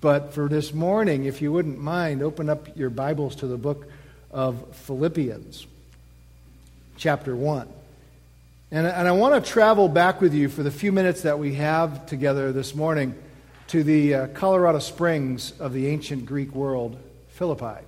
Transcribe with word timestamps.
But 0.00 0.34
for 0.34 0.46
this 0.46 0.74
morning, 0.74 1.24
if 1.24 1.40
you 1.40 1.50
wouldn't 1.50 1.78
mind, 1.78 2.22
open 2.22 2.50
up 2.50 2.76
your 2.76 2.90
Bibles 2.90 3.36
to 3.36 3.46
the 3.46 3.56
book 3.56 3.86
of 4.30 4.76
Philippians, 4.76 5.66
chapter 6.98 7.34
1. 7.34 7.66
And, 8.72 8.86
and 8.86 9.08
I 9.08 9.12
want 9.12 9.42
to 9.42 9.50
travel 9.50 9.88
back 9.88 10.20
with 10.20 10.34
you 10.34 10.50
for 10.50 10.62
the 10.62 10.70
few 10.70 10.92
minutes 10.92 11.22
that 11.22 11.38
we 11.38 11.54
have 11.54 12.04
together 12.04 12.52
this 12.52 12.74
morning 12.74 13.14
to 13.68 13.82
the 13.82 14.14
uh, 14.14 14.26
Colorado 14.28 14.80
Springs 14.80 15.58
of 15.58 15.72
the 15.72 15.86
ancient 15.86 16.26
Greek 16.26 16.54
world, 16.54 16.98
Philippi. 17.30 17.82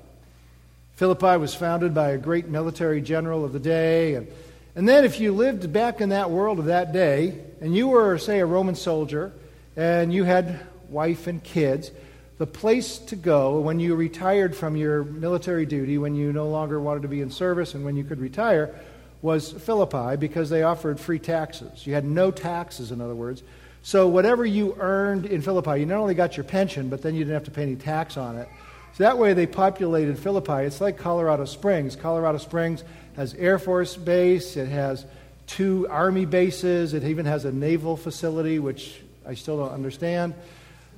Philippi 0.96 1.36
was 1.36 1.54
founded 1.54 1.92
by 1.92 2.10
a 2.10 2.18
great 2.18 2.48
military 2.48 3.02
general 3.02 3.44
of 3.44 3.52
the 3.52 3.60
day. 3.60 4.14
And, 4.14 4.28
and 4.74 4.88
then, 4.88 5.04
if 5.04 5.20
you 5.20 5.32
lived 5.32 5.74
back 5.74 6.00
in 6.00 6.08
that 6.08 6.30
world 6.30 6.58
of 6.58 6.64
that 6.64 6.94
day, 6.94 7.38
and 7.60 7.76
you 7.76 7.88
were, 7.88 8.16
say, 8.16 8.40
a 8.40 8.46
Roman 8.46 8.74
soldier, 8.74 9.30
and 9.76 10.10
you 10.12 10.24
had 10.24 10.58
wife 10.90 11.26
and 11.26 11.42
kids, 11.42 11.90
the 12.38 12.46
place 12.46 12.98
to 12.98 13.16
go 13.16 13.60
when 13.60 13.80
you 13.80 13.94
retired 13.94 14.54
from 14.54 14.76
your 14.76 15.04
military 15.04 15.66
duty, 15.66 15.98
when 15.98 16.14
you 16.14 16.32
no 16.32 16.48
longer 16.48 16.80
wanted 16.80 17.02
to 17.02 17.08
be 17.08 17.20
in 17.20 17.30
service, 17.30 17.74
and 17.74 17.84
when 17.84 17.96
you 17.96 18.04
could 18.04 18.20
retire, 18.20 18.74
was 19.22 19.50
Philippi 19.50 20.16
because 20.16 20.48
they 20.48 20.62
offered 20.62 21.00
free 21.00 21.18
taxes. 21.18 21.86
You 21.86 21.94
had 21.94 22.04
no 22.04 22.30
taxes, 22.30 22.92
in 22.92 23.00
other 23.00 23.14
words. 23.14 23.42
So, 23.82 24.06
whatever 24.06 24.44
you 24.44 24.76
earned 24.78 25.26
in 25.26 25.42
Philippi, 25.42 25.80
you 25.80 25.86
not 25.86 25.98
only 25.98 26.14
got 26.14 26.36
your 26.36 26.44
pension, 26.44 26.88
but 26.88 27.02
then 27.02 27.14
you 27.14 27.20
didn't 27.20 27.34
have 27.34 27.44
to 27.44 27.50
pay 27.50 27.62
any 27.62 27.76
tax 27.76 28.16
on 28.16 28.36
it. 28.36 28.48
So 28.94 29.04
that 29.04 29.18
way 29.18 29.32
they 29.32 29.46
populated 29.46 30.18
Philippi. 30.18 30.64
It's 30.64 30.80
like 30.80 30.98
Colorado 30.98 31.44
Springs. 31.44 31.94
Colorado 31.94 32.38
Springs 32.38 32.82
has 33.14 33.32
Air 33.34 33.58
Force 33.58 33.96
Base, 33.96 34.56
it 34.56 34.68
has 34.68 35.04
two 35.46 35.86
Army 35.88 36.24
bases, 36.24 36.94
it 36.94 37.04
even 37.04 37.26
has 37.26 37.44
a 37.44 37.52
naval 37.52 37.96
facility, 37.96 38.58
which 38.58 39.00
I 39.26 39.34
still 39.34 39.58
don't 39.58 39.72
understand, 39.72 40.34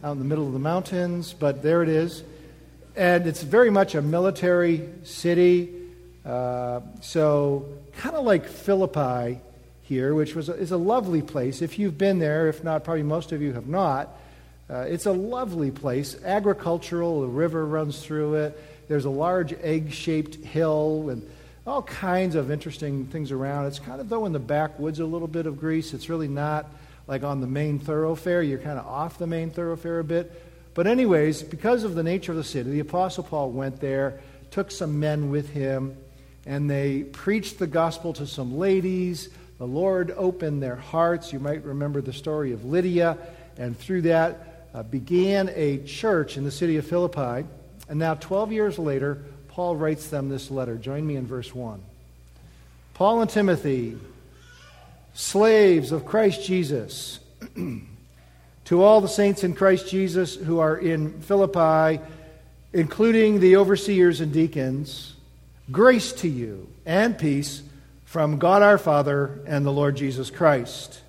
out 0.03 0.13
in 0.13 0.19
the 0.19 0.25
middle 0.25 0.47
of 0.47 0.53
the 0.53 0.59
mountains, 0.59 1.35
but 1.39 1.63
there 1.63 1.83
it 1.83 1.89
is. 1.89 2.23
And 2.97 3.27
it's 3.27 3.43
very 3.43 3.71
much 3.71 3.95
a 3.95 4.03
military 4.03 4.89
city. 5.05 5.71
Uh, 6.25 6.81
so, 7.01 7.67
kind 7.99 8.17
of 8.17 8.25
like 8.25 8.47
Philippi 8.47 9.41
here, 9.83 10.15
which 10.15 10.35
was 10.35 10.49
a, 10.49 10.55
is 10.55 10.71
a 10.71 10.77
lovely 10.77 11.23
place. 11.23 11.63
If 11.63 11.79
you've 11.79 11.99
been 11.99 12.19
there, 12.19 12.49
if 12.49 12.65
not, 12.65 12.85
probably 12.85 13.03
most 13.03 13.33
of 13.33 13.43
you 13.43 13.53
have 13.53 13.67
not. 13.67 14.09
Uh, 14.71 14.87
it's 14.89 15.07
a 15.07 15.13
lovely 15.13 15.71
place, 15.71 16.17
agricultural. 16.25 17.23
The 17.23 17.29
river 17.29 17.67
runs 17.67 18.01
through 18.01 18.35
it. 18.37 18.89
There's 18.89 19.05
a 19.05 19.11
large 19.11 19.53
egg 19.53 19.93
shaped 19.93 20.37
hill 20.37 21.11
and 21.11 21.29
all 21.67 21.83
kinds 21.83 22.35
of 22.35 22.51
interesting 22.51 23.07
things 23.07 23.33
around. 23.33 23.67
It's 23.67 23.79
kind 23.79 24.01
of, 24.01 24.09
though, 24.09 24.27
in 24.27 24.33
the 24.33 24.39
backwoods 24.39 24.99
a 24.99 25.05
little 25.05 25.29
bit 25.29 25.47
of 25.47 25.59
Greece. 25.59 25.93
It's 25.93 26.09
really 26.09 26.29
not 26.29 26.67
like 27.11 27.25
on 27.25 27.41
the 27.41 27.47
main 27.47 27.81
thoroughfare. 27.81 28.41
You're 28.41 28.61
kind 28.61 28.79
of 28.79 28.87
off 28.87 29.19
the 29.19 29.27
main 29.27 29.51
thoroughfare 29.51 29.99
a 29.99 30.05
bit. 30.05 30.33
But, 30.75 30.87
anyways, 30.87 31.43
because 31.43 31.83
of 31.83 31.97
the 31.97 32.05
nature 32.05 32.31
of 32.31 32.39
the 32.39 32.45
city, 32.45 32.71
the 32.71 32.81
Apostle 32.81 33.25
Paul 33.25 33.51
went 33.51 33.81
there, 33.81 34.21
took 34.53 34.71
some 34.71 35.01
men 35.01 35.29
with 35.29 35.51
him, 35.51 35.97
and 36.47 36.71
they 36.71 37.03
preached 37.03 37.59
the 37.59 37.67
gospel 37.67 38.13
to 38.13 38.27
some 38.29 38.57
ladies. 38.57 39.29
The 39.59 39.67
Lord 39.67 40.15
opened 40.17 40.63
their 40.63 40.77
hearts. 40.77 41.33
You 41.33 41.41
might 41.41 41.65
remember 41.65 42.01
the 42.01 42.13
story 42.13 42.53
of 42.53 42.65
Lydia, 42.65 43.19
and 43.59 43.77
through 43.77 44.03
that, 44.03 44.69
uh, 44.73 44.85
began 44.85 45.51
a 45.57 45.79
church 45.79 46.37
in 46.37 46.45
the 46.45 46.53
city 46.53 46.77
of 46.77 46.87
Philippi. 46.87 47.45
And 47.89 47.99
now, 47.99 48.15
12 48.15 48.53
years 48.53 48.79
later, 48.79 49.19
Paul 49.49 49.75
writes 49.75 50.07
them 50.07 50.29
this 50.29 50.49
letter. 50.49 50.77
Join 50.77 51.05
me 51.05 51.17
in 51.17 51.27
verse 51.27 51.53
1. 51.53 51.83
Paul 52.95 53.21
and 53.21 53.29
Timothy, 53.29 53.99
slaves 55.15 55.93
of 55.93 56.07
Christ 56.07 56.45
Jesus, 56.45 57.21
to 58.65 58.83
all 58.83 59.01
the 59.01 59.09
saints 59.09 59.45
in 59.45 59.55
Christ 59.55 59.89
Jesus 59.89 60.35
who 60.35 60.59
are 60.59 60.77
in 60.77 61.21
Philippi, 61.21 62.03
including 62.73 63.41
the 63.41 63.57
overseers 63.57 64.21
and 64.21 64.33
deacons, 64.33 65.15
grace 65.71 66.13
to 66.13 66.29
you 66.29 66.69
and 66.87 67.19
peace 67.19 67.63
from 68.05 68.39
God 68.39 68.63
our 68.63 68.79
Father 68.79 69.41
and 69.47 69.65
the 69.65 69.73
Lord 69.73 69.97
Jesus 69.97 70.31
Christ. 70.31 71.01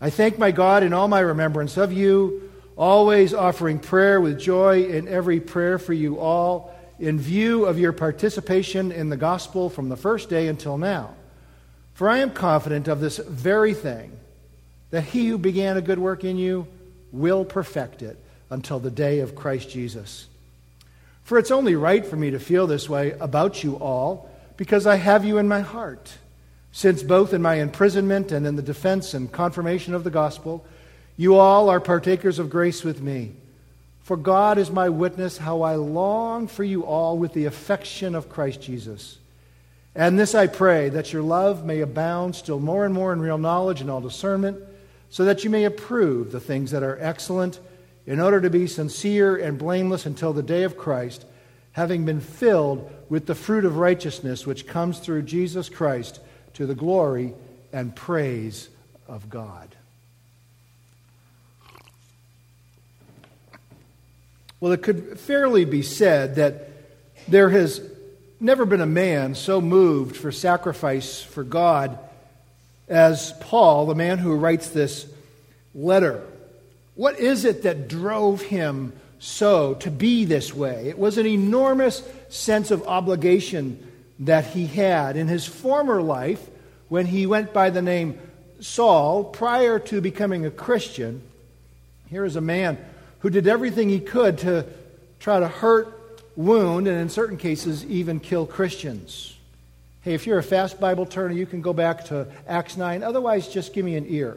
I 0.00 0.10
thank 0.10 0.38
my 0.38 0.50
God 0.50 0.82
in 0.82 0.92
all 0.92 1.08
my 1.08 1.20
remembrance 1.20 1.76
of 1.76 1.92
you 1.92 2.50
always 2.76 3.32
offering 3.32 3.78
prayer 3.78 4.20
with 4.20 4.38
joy 4.38 4.84
in 4.84 5.08
every 5.08 5.40
prayer 5.40 5.78
for 5.78 5.92
you 5.92 6.18
all, 6.18 6.74
in 6.98 7.18
view 7.18 7.66
of 7.66 7.78
your 7.78 7.92
participation 7.92 8.92
in 8.92 9.08
the 9.08 9.16
gospel 9.16 9.70
from 9.70 9.88
the 9.88 9.96
first 9.96 10.28
day 10.28 10.48
until 10.48 10.78
now. 10.78 11.14
For 11.94 12.08
I 12.08 12.18
am 12.18 12.30
confident 12.30 12.88
of 12.88 13.00
this 13.00 13.18
very 13.18 13.72
thing, 13.72 14.12
that 14.90 15.04
he 15.04 15.28
who 15.28 15.38
began 15.38 15.76
a 15.76 15.82
good 15.82 15.98
work 15.98 16.24
in 16.24 16.36
you 16.36 16.66
will 17.12 17.44
perfect 17.44 18.02
it 18.02 18.18
until 18.50 18.78
the 18.78 18.90
day 18.90 19.20
of 19.20 19.34
Christ 19.34 19.70
Jesus. 19.70 20.26
For 21.22 21.38
it's 21.38 21.50
only 21.50 21.74
right 21.74 22.04
for 22.04 22.16
me 22.16 22.32
to 22.32 22.38
feel 22.38 22.66
this 22.66 22.88
way 22.88 23.12
about 23.12 23.64
you 23.64 23.76
all, 23.76 24.30
because 24.56 24.86
I 24.86 24.96
have 24.96 25.24
you 25.24 25.38
in 25.38 25.48
my 25.48 25.60
heart. 25.60 26.12
Since 26.72 27.02
both 27.04 27.32
in 27.32 27.40
my 27.40 27.54
imprisonment 27.54 28.32
and 28.32 28.46
in 28.46 28.56
the 28.56 28.62
defense 28.62 29.14
and 29.14 29.30
confirmation 29.30 29.94
of 29.94 30.04
the 30.04 30.10
gospel, 30.10 30.66
you 31.16 31.36
all 31.36 31.70
are 31.70 31.80
partakers 31.80 32.40
of 32.40 32.50
grace 32.50 32.82
with 32.82 33.00
me. 33.00 33.32
For 34.02 34.16
God 34.16 34.58
is 34.58 34.70
my 34.70 34.88
witness 34.88 35.38
how 35.38 35.62
I 35.62 35.76
long 35.76 36.48
for 36.48 36.64
you 36.64 36.84
all 36.84 37.16
with 37.16 37.32
the 37.32 37.46
affection 37.46 38.14
of 38.14 38.28
Christ 38.28 38.60
Jesus. 38.60 39.18
And 39.96 40.18
this 40.18 40.34
I 40.34 40.48
pray, 40.48 40.88
that 40.88 41.12
your 41.12 41.22
love 41.22 41.64
may 41.64 41.80
abound 41.80 42.34
still 42.34 42.58
more 42.58 42.84
and 42.84 42.92
more 42.92 43.12
in 43.12 43.20
real 43.20 43.38
knowledge 43.38 43.80
and 43.80 43.88
all 43.88 44.00
discernment, 44.00 44.58
so 45.08 45.24
that 45.24 45.44
you 45.44 45.50
may 45.50 45.64
approve 45.64 46.32
the 46.32 46.40
things 46.40 46.72
that 46.72 46.82
are 46.82 46.98
excellent, 47.00 47.60
in 48.06 48.20
order 48.20 48.40
to 48.40 48.50
be 48.50 48.66
sincere 48.66 49.36
and 49.36 49.56
blameless 49.58 50.04
until 50.04 50.32
the 50.32 50.42
day 50.42 50.64
of 50.64 50.76
Christ, 50.76 51.24
having 51.72 52.04
been 52.04 52.20
filled 52.20 52.90
with 53.08 53.26
the 53.26 53.34
fruit 53.34 53.64
of 53.64 53.76
righteousness 53.76 54.46
which 54.46 54.66
comes 54.66 54.98
through 54.98 55.22
Jesus 55.22 55.68
Christ 55.68 56.20
to 56.54 56.66
the 56.66 56.74
glory 56.74 57.32
and 57.72 57.94
praise 57.94 58.68
of 59.08 59.30
God. 59.30 59.74
Well, 64.60 64.72
it 64.72 64.82
could 64.82 65.18
fairly 65.18 65.64
be 65.64 65.82
said 65.82 66.36
that 66.36 66.68
there 67.28 67.50
has 67.50 67.80
never 68.40 68.64
been 68.64 68.80
a 68.80 68.86
man 68.86 69.34
so 69.34 69.60
moved 69.60 70.16
for 70.16 70.32
sacrifice 70.32 71.22
for 71.22 71.44
God 71.44 71.98
as 72.88 73.32
Paul, 73.40 73.86
the 73.86 73.94
man 73.94 74.18
who 74.18 74.34
writes 74.34 74.68
this 74.68 75.06
letter. 75.74 76.22
What 76.94 77.18
is 77.18 77.44
it 77.44 77.62
that 77.62 77.88
drove 77.88 78.42
him 78.42 78.92
so 79.18 79.74
to 79.74 79.90
be 79.90 80.24
this 80.24 80.54
way? 80.54 80.88
It 80.88 80.98
was 80.98 81.18
an 81.18 81.26
enormous 81.26 82.02
sense 82.28 82.70
of 82.70 82.86
obligation 82.86 83.90
that 84.20 84.46
he 84.46 84.66
had 84.66 85.16
in 85.16 85.28
his 85.28 85.46
former 85.46 86.02
life 86.02 86.44
when 86.88 87.06
he 87.06 87.26
went 87.26 87.52
by 87.52 87.70
the 87.70 87.82
name 87.82 88.18
Saul 88.60 89.24
prior 89.24 89.78
to 89.78 90.00
becoming 90.00 90.46
a 90.46 90.50
Christian. 90.50 91.22
Here 92.08 92.24
is 92.24 92.36
a 92.36 92.40
man 92.40 92.78
who 93.20 93.30
did 93.30 93.48
everything 93.48 93.88
he 93.88 94.00
could 94.00 94.38
to 94.38 94.66
try 95.18 95.40
to 95.40 95.48
hurt, 95.48 95.98
wound, 96.36 96.88
and 96.88 97.00
in 97.00 97.08
certain 97.08 97.36
cases, 97.36 97.84
even 97.86 98.20
kill 98.20 98.46
Christians. 98.46 99.36
Hey, 100.02 100.14
if 100.14 100.26
you're 100.26 100.38
a 100.38 100.42
fast 100.42 100.80
Bible 100.80 101.06
turner, 101.06 101.32
you 101.32 101.46
can 101.46 101.62
go 101.62 101.72
back 101.72 102.04
to 102.06 102.26
Acts 102.46 102.76
9. 102.76 103.02
Otherwise, 103.02 103.48
just 103.48 103.72
give 103.72 103.84
me 103.84 103.96
an 103.96 104.06
ear. 104.08 104.36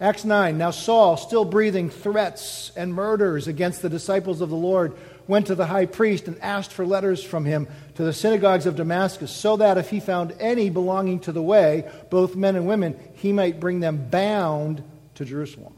Acts 0.00 0.24
9. 0.24 0.58
Now, 0.58 0.72
Saul, 0.72 1.16
still 1.16 1.44
breathing 1.44 1.88
threats 1.88 2.72
and 2.76 2.92
murders 2.92 3.48
against 3.48 3.80
the 3.80 3.88
disciples 3.88 4.40
of 4.40 4.50
the 4.50 4.56
Lord, 4.56 4.96
went 5.28 5.46
to 5.46 5.54
the 5.54 5.66
high 5.66 5.86
priest 5.86 6.28
and 6.28 6.38
asked 6.40 6.72
for 6.72 6.84
letters 6.86 7.22
from 7.22 7.44
him 7.44 7.66
to 7.94 8.04
the 8.04 8.12
synagogues 8.12 8.66
of 8.66 8.76
Damascus, 8.76 9.30
so 9.30 9.56
that 9.56 9.78
if 9.78 9.90
he 9.90 10.00
found 10.00 10.34
any 10.38 10.68
belonging 10.68 11.20
to 11.20 11.32
the 11.32 11.42
way, 11.42 11.90
both 12.10 12.36
men 12.36 12.56
and 12.56 12.66
women, 12.66 12.98
he 13.14 13.32
might 13.32 13.60
bring 13.60 13.80
them 13.80 14.08
bound 14.10 14.82
to 15.14 15.24
Jerusalem. 15.24 15.72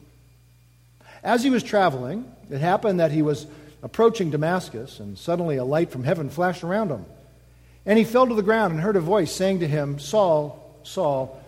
As 1.22 1.42
he 1.42 1.50
was 1.50 1.62
traveling, 1.62 2.30
it 2.50 2.60
happened 2.60 3.00
that 3.00 3.12
he 3.12 3.22
was 3.22 3.46
approaching 3.82 4.30
Damascus, 4.30 5.00
and 5.00 5.18
suddenly 5.18 5.56
a 5.56 5.64
light 5.64 5.90
from 5.90 6.04
heaven 6.04 6.30
flashed 6.30 6.64
around 6.64 6.90
him. 6.90 7.04
And 7.86 7.98
he 7.98 8.04
fell 8.04 8.26
to 8.26 8.34
the 8.34 8.42
ground 8.42 8.72
and 8.72 8.82
heard 8.82 8.96
a 8.96 9.00
voice 9.00 9.32
saying 9.32 9.60
to 9.60 9.68
him, 9.68 9.98
Saul, 9.98 10.78
Saul, 10.82 11.42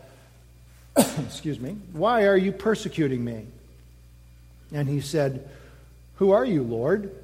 excuse 0.97 1.61
me, 1.61 1.77
why 1.93 2.27
are 2.27 2.37
you 2.37 2.53
persecuting 2.53 3.25
me? 3.25 3.47
And 4.73 4.89
he 4.89 5.01
said, 5.01 5.49
Who 6.17 6.31
are 6.31 6.45
you, 6.45 6.63
Lord? 6.63 7.15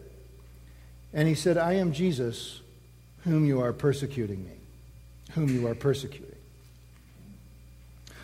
And 1.15 1.27
he 1.27 1.35
said, 1.35 1.57
I 1.57 1.75
am 1.75 1.93
Jesus, 1.93 2.61
whom 3.25 3.47
you 3.47 3.61
are 3.61 3.73
persecuting 3.73 4.45
me, 4.45 4.53
whom 5.33 5.49
you 5.49 5.67
are 5.67 5.75
persecuting. 5.75 6.27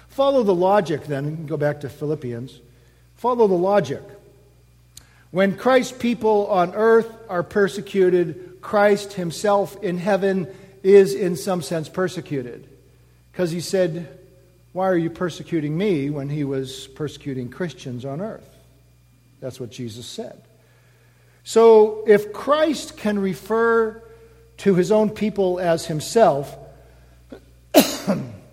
Follow 0.08 0.42
the 0.42 0.54
logic 0.54 1.06
then, 1.06 1.46
go 1.46 1.56
back 1.56 1.80
to 1.80 1.88
Philippians. 1.88 2.60
Follow 3.16 3.46
the 3.46 3.54
logic. 3.54 4.02
When 5.32 5.56
Christ's 5.56 5.96
people 5.96 6.46
on 6.48 6.74
earth 6.74 7.10
are 7.30 7.42
persecuted, 7.42 8.60
Christ 8.60 9.14
himself 9.14 9.82
in 9.82 9.96
heaven 9.96 10.46
is 10.82 11.14
in 11.14 11.36
some 11.36 11.62
sense 11.62 11.88
persecuted. 11.88 12.68
Because 13.32 13.50
he 13.50 13.60
said, 13.60 14.18
Why 14.72 14.88
are 14.88 14.96
you 14.96 15.08
persecuting 15.08 15.76
me 15.76 16.10
when 16.10 16.28
he 16.28 16.44
was 16.44 16.86
persecuting 16.86 17.48
Christians 17.48 18.04
on 18.04 18.20
earth? 18.20 18.46
That's 19.40 19.58
what 19.58 19.70
Jesus 19.70 20.04
said. 20.04 20.40
So, 21.44 22.04
if 22.06 22.34
Christ 22.34 22.98
can 22.98 23.18
refer 23.18 24.02
to 24.58 24.74
his 24.74 24.92
own 24.92 25.08
people 25.08 25.58
as 25.58 25.86
himself, 25.86 26.54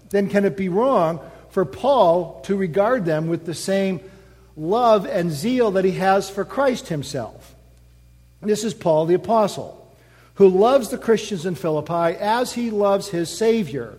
then 0.09 0.29
can 0.29 0.45
it 0.45 0.55
be 0.55 0.69
wrong 0.69 1.19
for 1.49 1.65
Paul 1.65 2.39
to 2.45 2.55
regard 2.55 3.03
them 3.03 3.27
with 3.27 3.45
the 3.45 3.53
same 3.53 3.99
love 4.59 5.05
and 5.05 5.31
zeal 5.31 5.71
that 5.71 5.85
he 5.85 5.91
has 5.91 6.29
for 6.29 6.43
Christ 6.43 6.89
himself? 6.89 7.55
This 8.41 8.63
is 8.63 8.73
Paul 8.73 9.05
the 9.05 9.15
Apostle, 9.15 9.75
who 10.35 10.47
loves 10.47 10.89
the 10.89 10.97
Christians 10.97 11.45
in 11.45 11.55
Philippi 11.55 12.17
as 12.17 12.53
he 12.53 12.69
loves 12.69 13.09
his 13.09 13.35
Savior. 13.35 13.97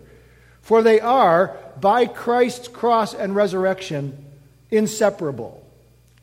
For 0.62 0.82
they 0.82 1.00
are, 1.00 1.56
by 1.80 2.06
Christ's 2.06 2.68
cross 2.68 3.14
and 3.14 3.34
resurrection, 3.34 4.24
inseparable, 4.70 5.66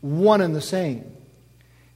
one 0.02 0.42
and 0.42 0.56
the 0.56 0.62
same. 0.62 1.12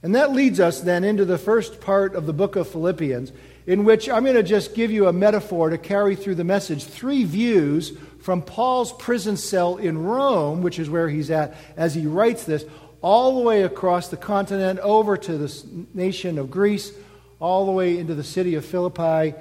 And 0.02 0.14
that 0.16 0.32
leads 0.32 0.58
us 0.58 0.80
then 0.80 1.04
into 1.04 1.24
the 1.24 1.38
first 1.38 1.80
part 1.80 2.14
of 2.14 2.26
the 2.26 2.32
book 2.32 2.56
of 2.56 2.68
Philippians, 2.68 3.30
in 3.66 3.84
which 3.84 4.08
I'm 4.08 4.24
going 4.24 4.34
to 4.34 4.42
just 4.42 4.74
give 4.74 4.90
you 4.90 5.06
a 5.06 5.12
metaphor 5.12 5.70
to 5.70 5.78
carry 5.78 6.16
through 6.16 6.34
the 6.34 6.44
message. 6.44 6.82
Three 6.82 7.22
views 7.22 7.92
from 8.22 8.40
Paul's 8.40 8.92
prison 8.92 9.36
cell 9.36 9.76
in 9.76 9.98
Rome, 9.98 10.62
which 10.62 10.78
is 10.78 10.88
where 10.88 11.08
he's 11.08 11.30
at 11.30 11.56
as 11.76 11.94
he 11.94 12.06
writes 12.06 12.44
this, 12.44 12.64
all 13.00 13.34
the 13.34 13.42
way 13.42 13.64
across 13.64 14.08
the 14.08 14.16
continent, 14.16 14.78
over 14.78 15.16
to 15.16 15.36
the 15.36 15.66
nation 15.92 16.38
of 16.38 16.50
Greece, 16.50 16.92
all 17.40 17.66
the 17.66 17.72
way 17.72 17.98
into 17.98 18.14
the 18.14 18.22
city 18.22 18.54
of 18.54 18.64
Philippi, 18.64 19.34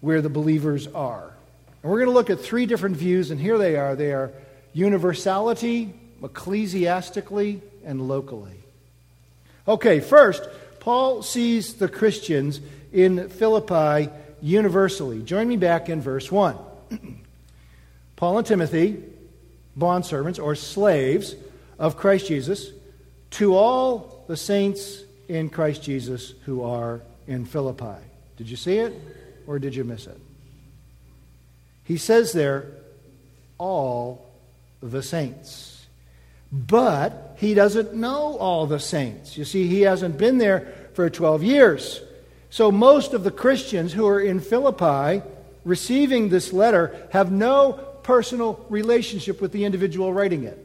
where 0.00 0.20
the 0.20 0.28
believers 0.28 0.88
are. 0.88 1.32
And 1.82 1.90
we're 1.90 1.98
going 1.98 2.08
to 2.08 2.14
look 2.14 2.28
at 2.28 2.40
three 2.40 2.66
different 2.66 2.96
views, 2.96 3.30
and 3.30 3.40
here 3.40 3.56
they 3.56 3.76
are. 3.76 3.94
They 3.94 4.12
are 4.12 4.32
universality, 4.72 5.94
ecclesiastically, 6.22 7.62
and 7.84 8.08
locally. 8.08 8.56
Okay, 9.68 10.00
first, 10.00 10.48
Paul 10.80 11.22
sees 11.22 11.74
the 11.74 11.88
Christians 11.88 12.60
in 12.92 13.28
Philippi 13.28 14.10
universally. 14.40 15.22
Join 15.22 15.46
me 15.46 15.56
back 15.56 15.88
in 15.88 16.00
verse 16.00 16.32
1. 16.32 16.56
Paul 18.22 18.38
and 18.38 18.46
Timothy, 18.46 19.02
bondservants 19.76 20.40
or 20.40 20.54
slaves 20.54 21.34
of 21.76 21.96
Christ 21.96 22.28
Jesus, 22.28 22.70
to 23.30 23.56
all 23.56 24.22
the 24.28 24.36
saints 24.36 25.02
in 25.26 25.50
Christ 25.50 25.82
Jesus 25.82 26.32
who 26.44 26.62
are 26.62 27.00
in 27.26 27.44
Philippi. 27.44 28.00
Did 28.36 28.48
you 28.48 28.54
see 28.54 28.76
it 28.76 28.94
or 29.48 29.58
did 29.58 29.74
you 29.74 29.82
miss 29.82 30.06
it? 30.06 30.20
He 31.82 31.96
says 31.96 32.32
there, 32.32 32.66
all 33.58 34.30
the 34.80 35.02
saints. 35.02 35.84
But 36.52 37.34
he 37.40 37.54
doesn't 37.54 37.92
know 37.92 38.36
all 38.36 38.68
the 38.68 38.78
saints. 38.78 39.36
You 39.36 39.44
see, 39.44 39.66
he 39.66 39.80
hasn't 39.80 40.16
been 40.16 40.38
there 40.38 40.72
for 40.94 41.10
12 41.10 41.42
years. 41.42 42.00
So 42.50 42.70
most 42.70 43.14
of 43.14 43.24
the 43.24 43.32
Christians 43.32 43.92
who 43.92 44.06
are 44.06 44.20
in 44.20 44.38
Philippi 44.38 45.28
receiving 45.64 46.28
this 46.28 46.52
letter 46.52 47.08
have 47.10 47.32
no 47.32 47.88
personal 48.02 48.64
relationship 48.68 49.40
with 49.40 49.52
the 49.52 49.64
individual 49.64 50.12
writing 50.12 50.44
it. 50.44 50.58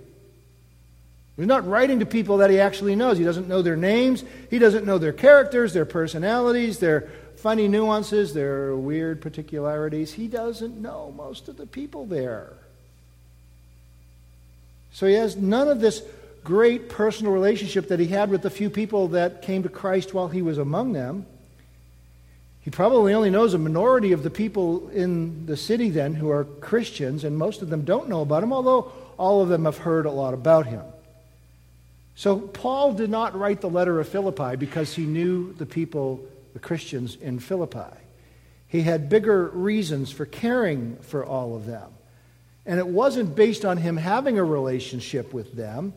He's 1.37 1.45
not 1.45 1.67
writing 1.67 1.99
to 1.99 2.05
people 2.05 2.37
that 2.37 2.49
he 2.49 2.59
actually 2.59 2.95
knows. 2.95 3.17
He 3.17 3.23
doesn't 3.23 3.47
know 3.47 3.61
their 3.61 3.75
names. 3.75 4.23
He 4.49 4.57
doesn't 4.57 4.85
know 4.85 4.97
their 4.97 5.13
characters, 5.13 5.71
their 5.71 5.85
personalities, 5.85 6.79
their 6.79 7.09
funny 7.35 7.67
nuances, 7.67 8.33
their 8.33 8.75
weird 8.75 9.21
particularities. 9.21 10.13
He 10.13 10.27
doesn't 10.27 10.81
know 10.81 11.13
most 11.15 11.47
of 11.47 11.57
the 11.57 11.67
people 11.67 12.07
there. 12.07 12.53
So 14.91 15.05
he 15.05 15.13
has 15.13 15.35
none 15.35 15.67
of 15.67 15.79
this 15.79 16.01
great 16.43 16.89
personal 16.89 17.31
relationship 17.31 17.89
that 17.89 17.99
he 17.99 18.07
had 18.07 18.31
with 18.31 18.41
the 18.41 18.49
few 18.49 18.71
people 18.71 19.09
that 19.09 19.43
came 19.43 19.61
to 19.61 19.69
Christ 19.69 20.15
while 20.15 20.29
he 20.29 20.41
was 20.41 20.57
among 20.57 20.93
them. 20.93 21.27
He 22.67 22.71
probably 22.71 23.13
only 23.13 23.29
knows 23.29 23.53
a 23.53 23.57
minority 23.57 24.11
of 24.11 24.23
the 24.23 24.29
people 24.29 24.89
in 24.89 25.45
the 25.45 25.55
city 25.55 25.89
then 25.89 26.13
who 26.13 26.31
are 26.31 26.43
Christians, 26.43 27.23
and 27.23 27.37
most 27.37 27.61
of 27.61 27.69
them 27.69 27.85
don't 27.85 28.09
know 28.09 28.19
about 28.19 28.43
him, 28.43 28.51
although 28.51 28.91
all 29.15 29.41
of 29.41 29.47
them 29.47 29.63
have 29.63 29.77
heard 29.77 30.05
a 30.05 30.11
lot 30.11 30.33
about 30.33 30.67
him. 30.67 30.83
So 32.15 32.39
Paul 32.39 32.91
did 32.91 33.09
not 33.09 33.39
write 33.39 33.61
the 33.61 33.69
letter 33.69 34.01
of 34.01 34.09
Philippi 34.09 34.57
because 34.57 34.93
he 34.93 35.05
knew 35.05 35.53
the 35.53 35.65
people, 35.65 36.19
the 36.51 36.59
Christians 36.59 37.15
in 37.15 37.39
Philippi. 37.39 37.97
He 38.67 38.81
had 38.81 39.07
bigger 39.07 39.47
reasons 39.47 40.11
for 40.11 40.25
caring 40.25 40.97
for 40.97 41.25
all 41.25 41.55
of 41.55 41.67
them. 41.67 41.89
And 42.65 42.79
it 42.79 42.87
wasn't 42.87 43.33
based 43.33 43.63
on 43.63 43.77
him 43.77 43.95
having 43.95 44.37
a 44.37 44.43
relationship 44.43 45.33
with 45.33 45.53
them 45.53 45.93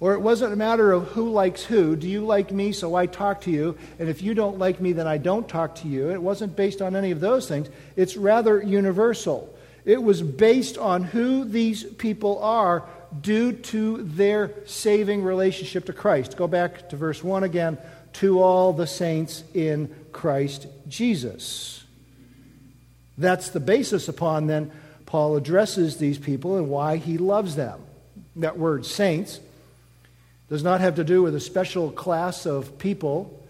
or 0.00 0.14
it 0.14 0.20
wasn't 0.20 0.52
a 0.52 0.56
matter 0.56 0.92
of 0.92 1.08
who 1.08 1.30
likes 1.30 1.62
who. 1.62 1.94
Do 1.94 2.08
you 2.08 2.24
like 2.24 2.50
me, 2.50 2.72
so 2.72 2.94
I 2.94 3.04
talk 3.04 3.42
to 3.42 3.50
you? 3.50 3.76
And 3.98 4.08
if 4.08 4.22
you 4.22 4.32
don't 4.32 4.58
like 4.58 4.80
me, 4.80 4.92
then 4.92 5.06
I 5.06 5.18
don't 5.18 5.46
talk 5.46 5.74
to 5.76 5.88
you. 5.88 6.10
It 6.10 6.22
wasn't 6.22 6.56
based 6.56 6.80
on 6.80 6.96
any 6.96 7.10
of 7.10 7.20
those 7.20 7.46
things. 7.46 7.68
It's 7.96 8.16
rather 8.16 8.62
universal. 8.62 9.54
It 9.84 10.02
was 10.02 10.22
based 10.22 10.78
on 10.78 11.04
who 11.04 11.44
these 11.44 11.84
people 11.84 12.42
are 12.42 12.88
due 13.20 13.52
to 13.52 14.02
their 14.02 14.52
saving 14.64 15.22
relationship 15.22 15.84
to 15.86 15.92
Christ. 15.92 16.36
Go 16.36 16.48
back 16.48 16.88
to 16.88 16.96
verse 16.96 17.22
1 17.22 17.44
again. 17.44 17.76
To 18.14 18.42
all 18.42 18.72
the 18.72 18.86
saints 18.86 19.44
in 19.54 19.94
Christ 20.12 20.66
Jesus. 20.88 21.84
That's 23.18 23.50
the 23.50 23.60
basis 23.60 24.08
upon 24.08 24.46
then 24.46 24.72
Paul 25.04 25.36
addresses 25.36 25.98
these 25.98 26.18
people 26.18 26.56
and 26.56 26.70
why 26.70 26.96
he 26.96 27.18
loves 27.18 27.54
them. 27.54 27.80
That 28.36 28.58
word 28.58 28.86
saints 28.86 29.40
does 30.50 30.62
not 30.64 30.80
have 30.80 30.96
to 30.96 31.04
do 31.04 31.22
with 31.22 31.34
a 31.34 31.40
special 31.40 31.90
class 31.90 32.44
of 32.44 32.76
people 32.78 33.40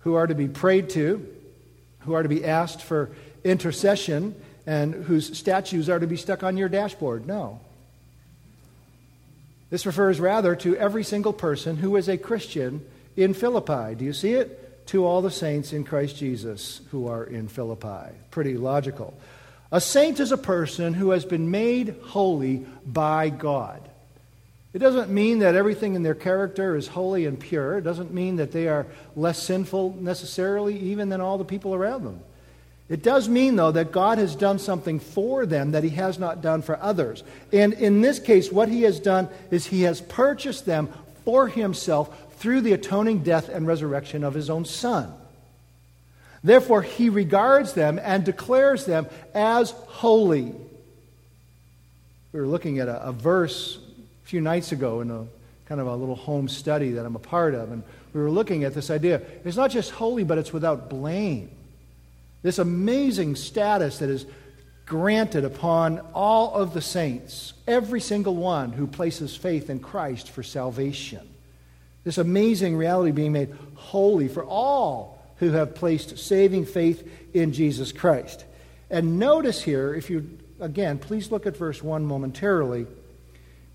who 0.00 0.14
are 0.14 0.26
to 0.26 0.34
be 0.34 0.48
prayed 0.48 0.90
to, 0.90 1.26
who 2.00 2.12
are 2.12 2.22
to 2.22 2.28
be 2.28 2.44
asked 2.44 2.82
for 2.82 3.10
intercession, 3.44 4.34
and 4.66 4.92
whose 4.92 5.38
statues 5.38 5.88
are 5.88 5.98
to 5.98 6.06
be 6.06 6.16
stuck 6.16 6.42
on 6.42 6.56
your 6.56 6.68
dashboard. 6.68 7.26
No. 7.26 7.60
This 9.70 9.86
refers 9.86 10.18
rather 10.18 10.56
to 10.56 10.76
every 10.76 11.04
single 11.04 11.32
person 11.32 11.76
who 11.76 11.96
is 11.96 12.08
a 12.08 12.18
Christian 12.18 12.84
in 13.16 13.34
Philippi. 13.34 13.94
Do 13.94 14.04
you 14.04 14.12
see 14.12 14.32
it? 14.32 14.86
To 14.88 15.04
all 15.04 15.22
the 15.22 15.30
saints 15.30 15.72
in 15.72 15.84
Christ 15.84 16.16
Jesus 16.16 16.80
who 16.90 17.08
are 17.08 17.24
in 17.24 17.48
Philippi. 17.48 18.14
Pretty 18.30 18.56
logical. 18.56 19.18
A 19.70 19.80
saint 19.80 20.18
is 20.18 20.32
a 20.32 20.38
person 20.38 20.94
who 20.94 21.10
has 21.10 21.24
been 21.24 21.50
made 21.50 21.94
holy 22.06 22.66
by 22.86 23.28
God. 23.28 23.87
It 24.74 24.80
doesn't 24.80 25.10
mean 25.10 25.38
that 25.38 25.54
everything 25.54 25.94
in 25.94 26.02
their 26.02 26.14
character 26.14 26.76
is 26.76 26.88
holy 26.88 27.24
and 27.24 27.40
pure. 27.40 27.78
It 27.78 27.84
doesn't 27.84 28.12
mean 28.12 28.36
that 28.36 28.52
they 28.52 28.68
are 28.68 28.86
less 29.16 29.42
sinful 29.42 29.96
necessarily, 30.00 30.78
even 30.78 31.08
than 31.08 31.20
all 31.20 31.38
the 31.38 31.44
people 31.44 31.74
around 31.74 32.04
them. 32.04 32.20
It 32.88 33.02
does 33.02 33.28
mean, 33.28 33.56
though, 33.56 33.72
that 33.72 33.92
God 33.92 34.18
has 34.18 34.34
done 34.34 34.58
something 34.58 34.98
for 34.98 35.46
them 35.46 35.72
that 35.72 35.84
He 35.84 35.90
has 35.90 36.18
not 36.18 36.42
done 36.42 36.62
for 36.62 36.78
others. 36.82 37.22
And 37.52 37.74
in 37.74 38.02
this 38.02 38.18
case, 38.18 38.52
what 38.52 38.68
He 38.68 38.82
has 38.82 39.00
done 39.00 39.28
is 39.50 39.66
He 39.66 39.82
has 39.82 40.00
purchased 40.00 40.66
them 40.66 40.88
for 41.24 41.48
Himself 41.48 42.34
through 42.36 42.60
the 42.62 42.72
atoning 42.72 43.22
death 43.22 43.48
and 43.48 43.66
resurrection 43.66 44.22
of 44.22 44.34
His 44.34 44.48
own 44.48 44.64
Son. 44.64 45.12
Therefore, 46.44 46.82
He 46.82 47.08
regards 47.08 47.72
them 47.72 47.98
and 48.02 48.24
declares 48.24 48.86
them 48.86 49.06
as 49.34 49.70
holy. 49.70 50.54
We 52.32 52.40
were 52.40 52.46
looking 52.46 52.78
at 52.78 52.88
a, 52.88 53.08
a 53.08 53.12
verse 53.12 53.78
few 54.28 54.42
nights 54.42 54.72
ago 54.72 55.00
in 55.00 55.10
a 55.10 55.24
kind 55.64 55.80
of 55.80 55.86
a 55.86 55.96
little 55.96 56.14
home 56.14 56.48
study 56.48 56.90
that 56.90 57.06
I'm 57.06 57.16
a 57.16 57.18
part 57.18 57.54
of, 57.54 57.72
and 57.72 57.82
we 58.12 58.20
were 58.20 58.30
looking 58.30 58.64
at 58.64 58.74
this 58.74 58.90
idea. 58.90 59.22
It's 59.42 59.56
not 59.56 59.70
just 59.70 59.90
holy, 59.90 60.22
but 60.22 60.36
it's 60.36 60.52
without 60.52 60.90
blame. 60.90 61.50
This 62.42 62.58
amazing 62.58 63.36
status 63.36 64.00
that 64.00 64.10
is 64.10 64.26
granted 64.84 65.46
upon 65.46 66.00
all 66.12 66.52
of 66.52 66.74
the 66.74 66.82
saints, 66.82 67.54
every 67.66 68.02
single 68.02 68.36
one 68.36 68.70
who 68.70 68.86
places 68.86 69.34
faith 69.34 69.70
in 69.70 69.80
Christ 69.80 70.28
for 70.28 70.42
salvation. 70.42 71.26
This 72.04 72.18
amazing 72.18 72.76
reality 72.76 73.12
being 73.12 73.32
made 73.32 73.56
holy 73.76 74.28
for 74.28 74.44
all 74.44 75.22
who 75.36 75.52
have 75.52 75.74
placed 75.74 76.18
saving 76.18 76.66
faith 76.66 77.10
in 77.32 77.54
Jesus 77.54 77.92
Christ. 77.92 78.44
And 78.90 79.18
notice 79.18 79.62
here, 79.62 79.94
if 79.94 80.10
you, 80.10 80.38
again, 80.60 80.98
please 80.98 81.32
look 81.32 81.46
at 81.46 81.56
verse 81.56 81.82
1 81.82 82.04
momentarily. 82.04 82.86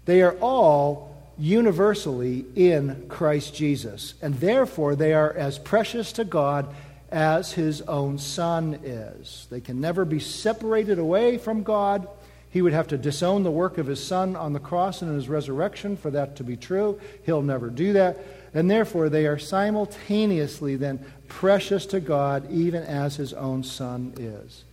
They 0.05 0.21
are 0.21 0.35
all 0.39 1.13
universally 1.37 2.45
in 2.55 3.05
Christ 3.09 3.55
Jesus, 3.55 4.13
and 4.21 4.35
therefore 4.35 4.95
they 4.95 5.13
are 5.13 5.33
as 5.33 5.57
precious 5.57 6.11
to 6.13 6.23
God 6.23 6.73
as 7.11 7.53
his 7.53 7.81
own 7.81 8.17
Son 8.17 8.79
is. 8.83 9.47
They 9.49 9.61
can 9.61 9.79
never 9.79 10.03
be 10.03 10.19
separated 10.19 10.99
away 10.99 11.37
from 11.37 11.63
God. 11.63 12.07
He 12.49 12.61
would 12.61 12.73
have 12.73 12.87
to 12.89 12.97
disown 12.97 13.43
the 13.43 13.51
work 13.51 13.77
of 13.77 13.87
his 13.87 14.03
Son 14.03 14.35
on 14.35 14.53
the 14.53 14.59
cross 14.59 15.01
and 15.01 15.09
in 15.09 15.15
his 15.15 15.29
resurrection 15.29 15.97
for 15.97 16.11
that 16.11 16.35
to 16.37 16.43
be 16.43 16.57
true. 16.57 16.99
He'll 17.25 17.41
never 17.41 17.69
do 17.69 17.93
that. 17.93 18.17
And 18.53 18.69
therefore, 18.69 19.09
they 19.09 19.25
are 19.25 19.39
simultaneously 19.39 20.75
then 20.75 21.03
precious 21.27 21.85
to 21.87 21.99
God, 21.99 22.51
even 22.51 22.83
as 22.83 23.15
his 23.15 23.33
own 23.33 23.63
Son 23.63 24.13
is. 24.17 24.63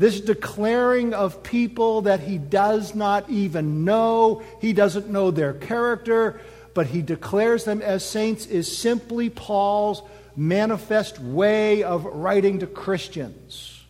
This 0.00 0.18
declaring 0.18 1.12
of 1.12 1.42
people 1.42 2.00
that 2.02 2.20
he 2.20 2.38
does 2.38 2.94
not 2.94 3.28
even 3.28 3.84
know, 3.84 4.42
he 4.58 4.72
doesn't 4.72 5.10
know 5.10 5.30
their 5.30 5.52
character, 5.52 6.40
but 6.72 6.86
he 6.86 7.02
declares 7.02 7.64
them 7.64 7.82
as 7.82 8.02
saints, 8.02 8.46
is 8.46 8.74
simply 8.74 9.28
Paul's 9.28 10.02
manifest 10.34 11.18
way 11.18 11.82
of 11.82 12.06
writing 12.06 12.60
to 12.60 12.66
Christians. 12.66 13.84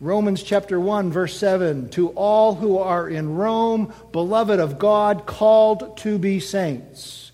Romans 0.00 0.44
chapter 0.44 0.78
1, 0.78 1.10
verse 1.10 1.36
7 1.36 1.88
To 1.90 2.10
all 2.10 2.54
who 2.54 2.78
are 2.78 3.08
in 3.08 3.34
Rome, 3.34 3.92
beloved 4.12 4.60
of 4.60 4.78
God, 4.78 5.26
called 5.26 5.96
to 5.96 6.20
be 6.20 6.38
saints. 6.38 7.26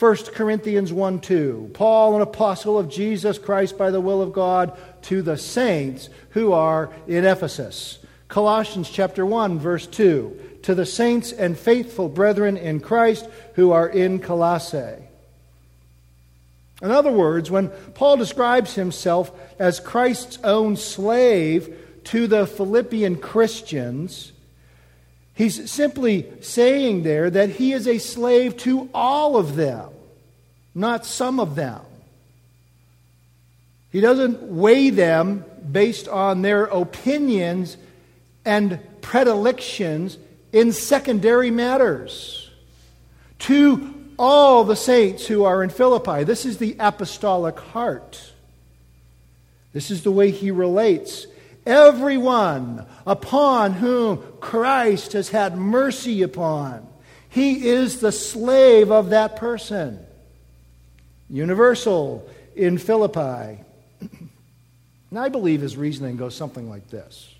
1 0.00 0.16
Corinthians 0.32 0.94
1 0.94 1.20
2 1.20 1.72
Paul, 1.74 2.16
an 2.16 2.22
apostle 2.22 2.78
of 2.78 2.88
Jesus 2.88 3.38
Christ 3.38 3.76
by 3.76 3.90
the 3.90 4.00
will 4.00 4.22
of 4.22 4.32
God, 4.32 4.78
to 5.02 5.22
the 5.22 5.36
saints 5.36 6.08
who 6.30 6.52
are 6.52 6.90
in 7.06 7.24
Ephesus. 7.24 7.98
Colossians 8.28 8.88
chapter 8.88 9.26
1, 9.26 9.58
verse 9.58 9.86
2 9.86 10.40
To 10.62 10.74
the 10.74 10.86
saints 10.86 11.32
and 11.32 11.58
faithful 11.58 12.08
brethren 12.08 12.56
in 12.56 12.80
Christ 12.80 13.28
who 13.54 13.72
are 13.72 13.88
in 13.88 14.18
Colossae. 14.18 15.02
In 16.82 16.90
other 16.90 17.12
words, 17.12 17.50
when 17.50 17.68
Paul 17.94 18.16
describes 18.16 18.74
himself 18.74 19.30
as 19.58 19.80
Christ's 19.80 20.38
own 20.42 20.76
slave, 20.76 21.76
to 22.04 22.26
the 22.26 22.46
Philippian 22.46 23.16
Christians, 23.16 24.32
he's 25.34 25.70
simply 25.70 26.26
saying 26.40 27.02
there 27.02 27.30
that 27.30 27.50
he 27.50 27.72
is 27.72 27.86
a 27.86 27.98
slave 27.98 28.56
to 28.58 28.88
all 28.94 29.36
of 29.36 29.56
them, 29.56 29.90
not 30.74 31.06
some 31.06 31.40
of 31.40 31.54
them. 31.54 31.80
He 33.90 34.00
doesn't 34.00 34.42
weigh 34.42 34.90
them 34.90 35.44
based 35.70 36.08
on 36.08 36.42
their 36.42 36.64
opinions 36.64 37.76
and 38.44 38.80
predilections 39.02 40.16
in 40.52 40.72
secondary 40.72 41.50
matters. 41.50 42.50
To 43.40 43.94
all 44.18 44.64
the 44.64 44.76
saints 44.76 45.26
who 45.26 45.44
are 45.44 45.62
in 45.62 45.70
Philippi, 45.70 46.24
this 46.24 46.44
is 46.44 46.58
the 46.58 46.76
apostolic 46.78 47.58
heart. 47.58 48.32
This 49.72 49.90
is 49.90 50.02
the 50.02 50.12
way 50.12 50.30
he 50.30 50.50
relates 50.50 51.26
everyone 51.66 52.86
upon 53.06 53.72
whom 53.72 54.22
Christ 54.40 55.12
has 55.12 55.28
had 55.28 55.56
mercy 55.56 56.22
upon. 56.22 56.86
He 57.28 57.68
is 57.68 58.00
the 58.00 58.12
slave 58.12 58.90
of 58.90 59.10
that 59.10 59.36
person. 59.36 60.04
Universal 61.28 62.28
in 62.56 62.78
Philippi. 62.78 63.62
And 65.10 65.18
I 65.18 65.28
believe 65.28 65.60
his 65.60 65.76
reasoning 65.76 66.16
goes 66.16 66.34
something 66.34 66.68
like 66.70 66.88
this 66.88 67.34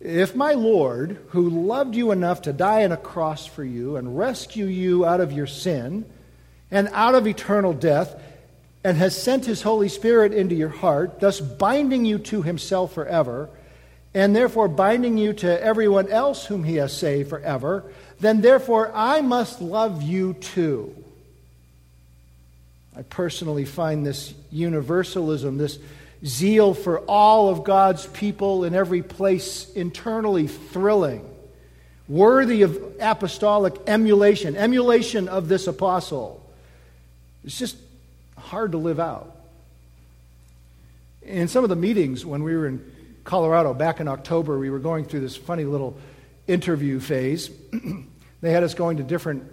If 0.00 0.34
my 0.34 0.52
Lord, 0.52 1.18
who 1.28 1.48
loved 1.48 1.94
you 1.94 2.12
enough 2.12 2.42
to 2.42 2.52
die 2.52 2.84
on 2.84 2.92
a 2.92 2.96
cross 2.96 3.46
for 3.46 3.64
you 3.64 3.96
and 3.96 4.18
rescue 4.18 4.66
you 4.66 5.04
out 5.04 5.20
of 5.20 5.32
your 5.32 5.46
sin 5.46 6.04
and 6.70 6.88
out 6.92 7.14
of 7.14 7.26
eternal 7.26 7.72
death, 7.72 8.18
and 8.84 8.96
has 8.96 9.20
sent 9.20 9.44
his 9.46 9.62
Holy 9.62 9.88
Spirit 9.88 10.32
into 10.32 10.54
your 10.54 10.68
heart, 10.68 11.20
thus 11.20 11.40
binding 11.40 12.04
you 12.04 12.18
to 12.18 12.42
himself 12.42 12.94
forever, 12.94 13.48
and 14.14 14.34
therefore 14.34 14.68
binding 14.68 15.16
you 15.16 15.32
to 15.32 15.62
everyone 15.62 16.08
else 16.08 16.46
whom 16.46 16.64
he 16.64 16.76
has 16.76 16.96
saved 16.96 17.30
forever, 17.30 17.84
then 18.20 18.40
therefore 18.40 18.90
I 18.94 19.20
must 19.20 19.60
love 19.60 20.02
you 20.02 20.34
too. 20.34 20.94
I 22.96 23.02
personally 23.02 23.64
find 23.64 24.04
this 24.04 24.34
universalism, 24.50 25.56
this 25.56 25.78
zeal 26.24 26.74
for 26.74 27.00
all 27.00 27.48
of 27.48 27.64
God's 27.64 28.06
people 28.06 28.64
in 28.64 28.74
every 28.74 29.02
place 29.02 29.70
internally 29.72 30.46
thrilling, 30.46 31.28
worthy 32.08 32.62
of 32.62 32.78
apostolic 33.00 33.74
emulation, 33.86 34.56
emulation 34.56 35.28
of 35.28 35.48
this 35.48 35.66
apostle. 35.66 36.40
It's 37.44 37.58
just 37.58 37.76
hard 38.36 38.72
to 38.72 38.78
live 38.78 39.00
out. 39.00 39.36
In 41.22 41.48
some 41.48 41.64
of 41.64 41.70
the 41.70 41.76
meetings 41.76 42.24
when 42.24 42.42
we 42.42 42.56
were 42.56 42.66
in 42.66 42.84
Colorado 43.24 43.74
back 43.74 44.00
in 44.00 44.08
October, 44.08 44.58
we 44.58 44.70
were 44.70 44.80
going 44.80 45.04
through 45.04 45.20
this 45.20 45.36
funny 45.36 45.64
little 45.64 45.96
interview 46.46 47.00
phase. 47.00 47.50
they 48.40 48.52
had 48.52 48.62
us 48.62 48.74
going 48.74 48.96
to 48.96 49.02
different 49.02 49.44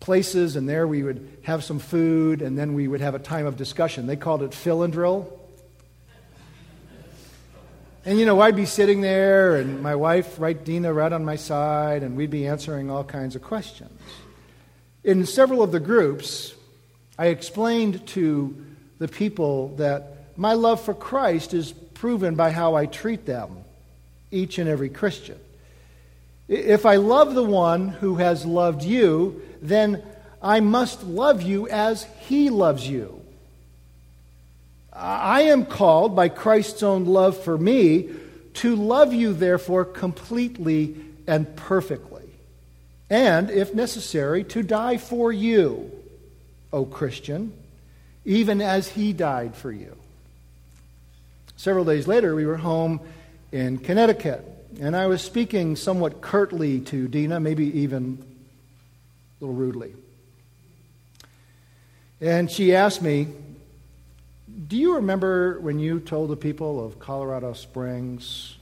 places, 0.00 0.56
and 0.56 0.68
there 0.68 0.86
we 0.86 1.02
would 1.02 1.28
have 1.42 1.62
some 1.62 1.78
food, 1.78 2.40
and 2.40 2.58
then 2.58 2.74
we 2.74 2.88
would 2.88 3.02
have 3.02 3.14
a 3.14 3.18
time 3.18 3.46
of 3.46 3.56
discussion. 3.56 4.06
They 4.06 4.16
called 4.16 4.42
it 4.42 4.54
fill 4.54 4.82
and 4.82 4.92
drill. 4.92 5.39
And 8.02 8.18
you 8.18 8.24
know, 8.24 8.40
I'd 8.40 8.56
be 8.56 8.64
sitting 8.64 9.02
there, 9.02 9.56
and 9.56 9.82
my 9.82 9.94
wife, 9.94 10.40
right, 10.40 10.62
Dina, 10.64 10.90
right 10.90 11.12
on 11.12 11.22
my 11.22 11.36
side, 11.36 12.02
and 12.02 12.16
we'd 12.16 12.30
be 12.30 12.46
answering 12.46 12.90
all 12.90 13.04
kinds 13.04 13.36
of 13.36 13.42
questions. 13.42 13.90
In 15.04 15.26
several 15.26 15.62
of 15.62 15.70
the 15.70 15.80
groups, 15.80 16.54
I 17.18 17.26
explained 17.26 18.06
to 18.08 18.56
the 18.98 19.08
people 19.08 19.76
that 19.76 20.16
my 20.38 20.54
love 20.54 20.82
for 20.82 20.94
Christ 20.94 21.52
is 21.52 21.72
proven 21.72 22.36
by 22.36 22.52
how 22.52 22.74
I 22.74 22.86
treat 22.86 23.26
them, 23.26 23.64
each 24.30 24.56
and 24.56 24.68
every 24.68 24.88
Christian. 24.88 25.38
If 26.48 26.86
I 26.86 26.96
love 26.96 27.34
the 27.34 27.44
one 27.44 27.88
who 27.88 28.16
has 28.16 28.46
loved 28.46 28.82
you, 28.82 29.42
then 29.60 30.02
I 30.40 30.60
must 30.60 31.02
love 31.02 31.42
you 31.42 31.68
as 31.68 32.06
he 32.20 32.48
loves 32.48 32.88
you. 32.88 33.19
I 34.92 35.42
am 35.42 35.66
called 35.66 36.16
by 36.16 36.28
Christ's 36.28 36.82
own 36.82 37.04
love 37.04 37.36
for 37.42 37.56
me 37.56 38.10
to 38.54 38.74
love 38.74 39.12
you, 39.12 39.32
therefore, 39.32 39.84
completely 39.84 40.96
and 41.26 41.54
perfectly. 41.56 42.28
And, 43.08 43.50
if 43.50 43.74
necessary, 43.74 44.44
to 44.44 44.62
die 44.62 44.96
for 44.96 45.32
you. 45.32 45.90
O 46.72 46.84
Christian, 46.84 47.52
even 48.24 48.60
as 48.60 48.88
he 48.88 49.12
died 49.12 49.56
for 49.56 49.72
you. 49.72 49.96
Several 51.56 51.84
days 51.84 52.06
later, 52.06 52.34
we 52.34 52.46
were 52.46 52.56
home 52.56 53.00
in 53.52 53.78
Connecticut, 53.78 54.44
and 54.80 54.96
I 54.96 55.08
was 55.08 55.20
speaking 55.20 55.76
somewhat 55.76 56.20
curtly 56.20 56.80
to 56.82 57.08
Dina, 57.08 57.40
maybe 57.40 57.80
even 57.80 58.24
a 59.40 59.44
little 59.44 59.56
rudely. 59.56 59.94
And 62.20 62.50
she 62.50 62.74
asked 62.74 63.02
me, 63.02 63.28
Do 64.68 64.76
you 64.76 64.96
remember 64.96 65.60
when 65.60 65.78
you 65.78 66.00
told 66.00 66.30
the 66.30 66.36
people 66.36 66.84
of 66.84 66.98
Colorado 66.98 67.52
Springs 67.52 68.56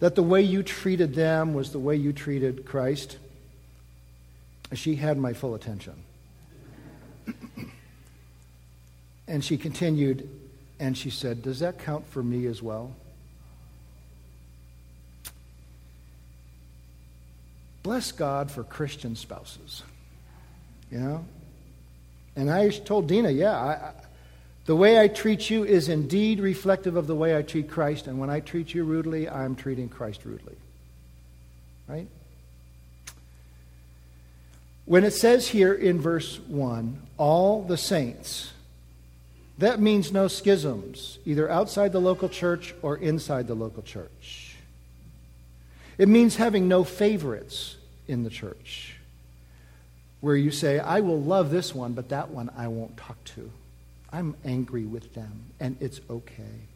that 0.00 0.14
the 0.14 0.22
way 0.22 0.42
you 0.42 0.62
treated 0.62 1.14
them 1.14 1.54
was 1.54 1.72
the 1.72 1.78
way 1.78 1.96
you 1.96 2.12
treated 2.12 2.64
Christ? 2.64 3.18
She 4.74 4.96
had 4.96 5.18
my 5.18 5.32
full 5.32 5.54
attention. 5.54 5.94
And 9.28 9.42
she 9.42 9.56
continued 9.56 10.28
and 10.78 10.98
she 10.98 11.08
said, 11.08 11.42
Does 11.42 11.60
that 11.60 11.78
count 11.78 12.06
for 12.08 12.22
me 12.22 12.44
as 12.46 12.60
well? 12.60 12.94
Bless 17.82 18.12
God 18.12 18.50
for 18.50 18.62
Christian 18.62 19.16
spouses. 19.16 19.84
You 20.90 20.98
know? 20.98 21.24
And 22.36 22.50
I 22.50 22.68
told 22.70 23.06
Dina, 23.08 23.30
yeah, 23.30 23.56
I, 23.56 23.92
the 24.64 24.76
way 24.76 25.00
I 25.00 25.08
treat 25.08 25.50
you 25.50 25.64
is 25.64 25.88
indeed 25.88 26.38
reflective 26.38 26.96
of 26.96 27.06
the 27.06 27.16
way 27.16 27.36
I 27.36 27.42
treat 27.42 27.68
Christ. 27.68 28.06
And 28.06 28.18
when 28.18 28.30
I 28.30 28.40
treat 28.40 28.74
you 28.74 28.84
rudely, 28.84 29.28
I'm 29.28 29.56
treating 29.56 29.88
Christ 29.88 30.24
rudely. 30.24 30.54
Right? 31.88 32.06
When 34.84 35.04
it 35.04 35.12
says 35.12 35.48
here 35.48 35.74
in 35.74 36.00
verse 36.00 36.38
1, 36.40 37.02
all 37.16 37.62
the 37.62 37.76
saints, 37.76 38.52
that 39.58 39.80
means 39.80 40.12
no 40.12 40.28
schisms, 40.28 41.18
either 41.24 41.50
outside 41.50 41.92
the 41.92 42.00
local 42.00 42.28
church 42.28 42.74
or 42.82 42.96
inside 42.96 43.46
the 43.46 43.54
local 43.54 43.82
church. 43.82 44.56
It 45.98 46.08
means 46.08 46.36
having 46.36 46.68
no 46.68 46.84
favorites 46.84 47.76
in 48.08 48.24
the 48.24 48.30
church, 48.30 48.96
where 50.20 50.36
you 50.36 50.50
say, 50.50 50.78
I 50.78 51.00
will 51.00 51.20
love 51.20 51.50
this 51.50 51.74
one, 51.74 51.92
but 51.92 52.08
that 52.08 52.30
one 52.30 52.50
I 52.56 52.68
won't 52.68 52.96
talk 52.96 53.22
to. 53.36 53.50
I'm 54.12 54.36
angry 54.44 54.84
with 54.84 55.14
them, 55.14 55.44
and 55.58 55.76
it's 55.80 56.00
okay. 56.10 56.68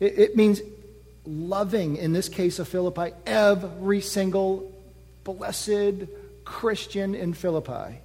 It, 0.00 0.18
it 0.18 0.36
means 0.36 0.60
loving, 1.24 1.96
in 1.96 2.12
this 2.12 2.28
case 2.28 2.58
of 2.58 2.68
Philippi, 2.68 3.14
every 3.26 4.00
single 4.00 4.70
blessed 5.24 6.08
Christian 6.44 7.14
in 7.14 7.32
Philippi. 7.32 7.98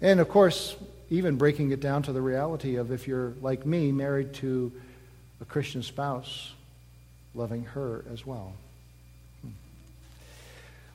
And 0.00 0.18
of 0.18 0.28
course, 0.28 0.76
even 1.10 1.36
breaking 1.36 1.70
it 1.70 1.80
down 1.80 2.02
to 2.04 2.12
the 2.12 2.22
reality 2.22 2.76
of 2.76 2.90
if 2.90 3.06
you're 3.06 3.34
like 3.42 3.66
me, 3.66 3.92
married 3.92 4.32
to 4.34 4.72
a 5.40 5.44
Christian 5.44 5.82
spouse, 5.82 6.52
loving 7.34 7.64
her 7.64 8.04
as 8.12 8.24
well. 8.24 8.54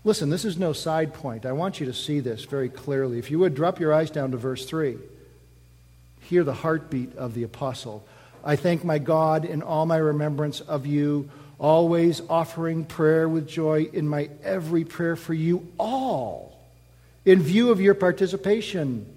Listen, 0.06 0.30
this 0.30 0.46
is 0.46 0.58
no 0.58 0.72
side 0.72 1.16
point. 1.16 1.48
I 1.48 1.52
want 1.52 1.80
you 1.80 1.88
to 1.88 1.94
see 1.94 2.20
this 2.20 2.46
very 2.46 2.70
clearly. 2.70 3.18
If 3.18 3.32
you 3.32 3.40
would 3.40 3.56
drop 3.56 3.80
your 3.80 3.92
eyes 3.92 4.12
down 4.12 4.32
to 4.32 4.38
verse 4.38 4.66
3, 4.66 4.98
hear 6.22 6.44
the 6.44 6.54
heartbeat 6.54 7.18
of 7.18 7.34
the 7.34 7.44
apostle. 7.44 8.06
I 8.44 8.56
thank 8.56 8.84
my 8.84 9.00
God 9.00 9.46
in 9.46 9.64
all 9.64 9.88
my 9.88 9.98
remembrance 9.98 10.62
of 10.62 10.86
you 10.86 11.30
always 11.58 12.22
offering 12.30 12.86
prayer 12.86 13.28
with 13.28 13.48
joy 13.48 13.90
in 13.92 14.08
my 14.08 14.30
every 14.44 14.86
prayer 14.86 15.16
for 15.16 15.34
you 15.34 15.68
all, 15.80 16.56
in 17.26 17.42
view 17.42 17.72
of 17.72 17.82
your 17.82 17.96
participation 17.96 19.08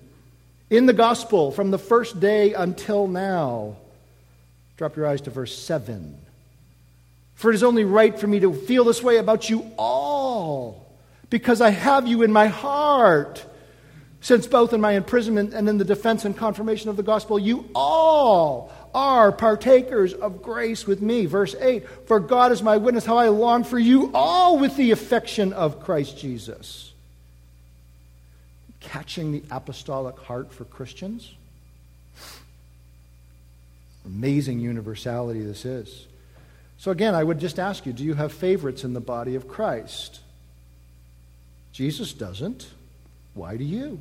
in 0.71 0.87
the 0.87 0.92
gospel 0.92 1.50
from 1.50 1.71
the 1.71 1.78
first 1.78 2.18
day 2.18 2.54
until 2.54 3.07
now. 3.07 3.76
Drop 4.78 4.97
your 4.97 5.07
eyes 5.07 5.21
to 5.23 5.30
verse 5.30 5.59
7. 5.59 6.16
For 7.35 7.50
it 7.52 7.54
is 7.54 7.62
only 7.62 7.85
right 7.85 8.18
for 8.18 8.26
me 8.26 8.40
to 8.40 8.52
feel 8.52 8.85
this 8.85 9.02
way 9.02 9.18
about 9.18 9.49
you 9.49 9.71
all, 9.78 10.77
because 11.30 11.61
I 11.61 11.70
have 11.70 12.06
you 12.06 12.23
in 12.23 12.32
my 12.32 12.47
heart. 12.47 13.44
Since 14.20 14.49
both 14.49 14.73
in 14.73 14.80
my 14.80 14.92
imprisonment 14.92 15.54
and 15.54 15.68
in 15.68 15.78
the 15.78 15.85
defense 15.85 16.25
and 16.25 16.37
confirmation 16.37 16.90
of 16.90 16.97
the 16.97 17.04
gospel, 17.04 17.38
you 17.38 17.68
all 17.75 18.73
are 18.94 19.30
partakers 19.30 20.12
of 20.12 20.42
grace 20.42 20.87
with 20.87 21.00
me. 21.00 21.26
Verse 21.26 21.54
8 21.61 21.87
For 22.06 22.18
God 22.18 22.50
is 22.50 22.62
my 22.62 22.78
witness 22.78 23.06
how 23.06 23.18
I 23.18 23.28
long 23.28 23.62
for 23.62 23.78
you 23.78 24.11
all 24.12 24.58
with 24.58 24.76
the 24.76 24.90
affection 24.90 25.52
of 25.52 25.80
Christ 25.80 26.18
Jesus. 26.18 26.92
Catching 28.80 29.32
the 29.32 29.42
apostolic 29.50 30.18
heart 30.18 30.52
for 30.52 30.64
Christians? 30.64 31.35
Amazing 34.04 34.61
universality 34.61 35.42
this 35.42 35.64
is. 35.64 36.06
So, 36.78 36.90
again, 36.90 37.14
I 37.14 37.23
would 37.23 37.38
just 37.38 37.58
ask 37.58 37.87
you 37.87 37.92
do 37.92 38.04
you 38.04 38.14
have 38.14 38.32
favorites 38.32 38.82
in 38.82 38.94
the 38.94 39.00
body 39.00 39.35
of 39.35 39.47
Christ? 39.47 40.20
Jesus 41.78 42.12
doesn't. 42.12 42.66
Why 43.35 43.56
do 43.56 43.62
you? 43.62 44.00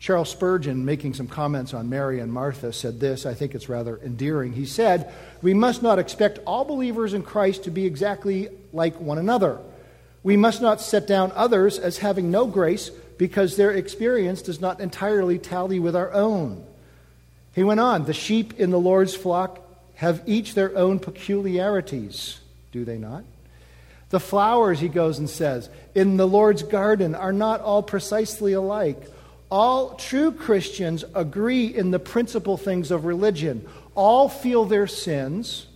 Charles 0.00 0.28
Spurgeon, 0.28 0.84
making 0.84 1.14
some 1.14 1.28
comments 1.28 1.72
on 1.72 1.88
Mary 1.88 2.18
and 2.18 2.32
Martha, 2.32 2.72
said 2.72 2.98
this. 2.98 3.26
I 3.26 3.34
think 3.34 3.54
it's 3.54 3.68
rather 3.68 3.96
endearing. 3.98 4.52
He 4.52 4.66
said, 4.66 5.14
We 5.40 5.54
must 5.54 5.84
not 5.84 6.00
expect 6.00 6.40
all 6.48 6.64
believers 6.64 7.14
in 7.14 7.22
Christ 7.22 7.62
to 7.62 7.70
be 7.70 7.86
exactly 7.86 8.48
like 8.72 9.00
one 9.00 9.18
another. 9.18 9.60
We 10.24 10.36
must 10.36 10.60
not 10.60 10.80
set 10.80 11.06
down 11.06 11.30
others 11.36 11.78
as 11.78 11.98
having 11.98 12.28
no 12.32 12.44
grace 12.44 12.90
because 13.16 13.56
their 13.56 13.70
experience 13.70 14.42
does 14.42 14.60
not 14.60 14.80
entirely 14.80 15.38
tally 15.38 15.78
with 15.78 15.94
our 15.94 16.12
own. 16.12 16.66
He 17.54 17.62
went 17.62 17.78
on, 17.78 18.06
The 18.06 18.14
sheep 18.14 18.58
in 18.58 18.70
the 18.70 18.80
Lord's 18.80 19.14
flock 19.14 19.60
have 19.94 20.24
each 20.26 20.54
their 20.54 20.76
own 20.76 20.98
peculiarities, 20.98 22.40
do 22.72 22.84
they 22.84 22.98
not? 22.98 23.22
The 24.10 24.20
flowers, 24.20 24.80
he 24.80 24.88
goes 24.88 25.18
and 25.18 25.30
says, 25.30 25.70
in 25.94 26.16
the 26.16 26.26
Lord's 26.26 26.62
garden 26.62 27.14
are 27.14 27.32
not 27.32 27.60
all 27.60 27.82
precisely 27.82 28.52
alike. 28.52 29.00
All 29.50 29.94
true 29.94 30.32
Christians 30.32 31.04
agree 31.14 31.66
in 31.66 31.90
the 31.90 31.98
principal 31.98 32.56
things 32.56 32.90
of 32.90 33.04
religion. 33.04 33.66
All 33.94 34.28
feel 34.28 34.64
their 34.64 34.86
sins. 34.86 35.66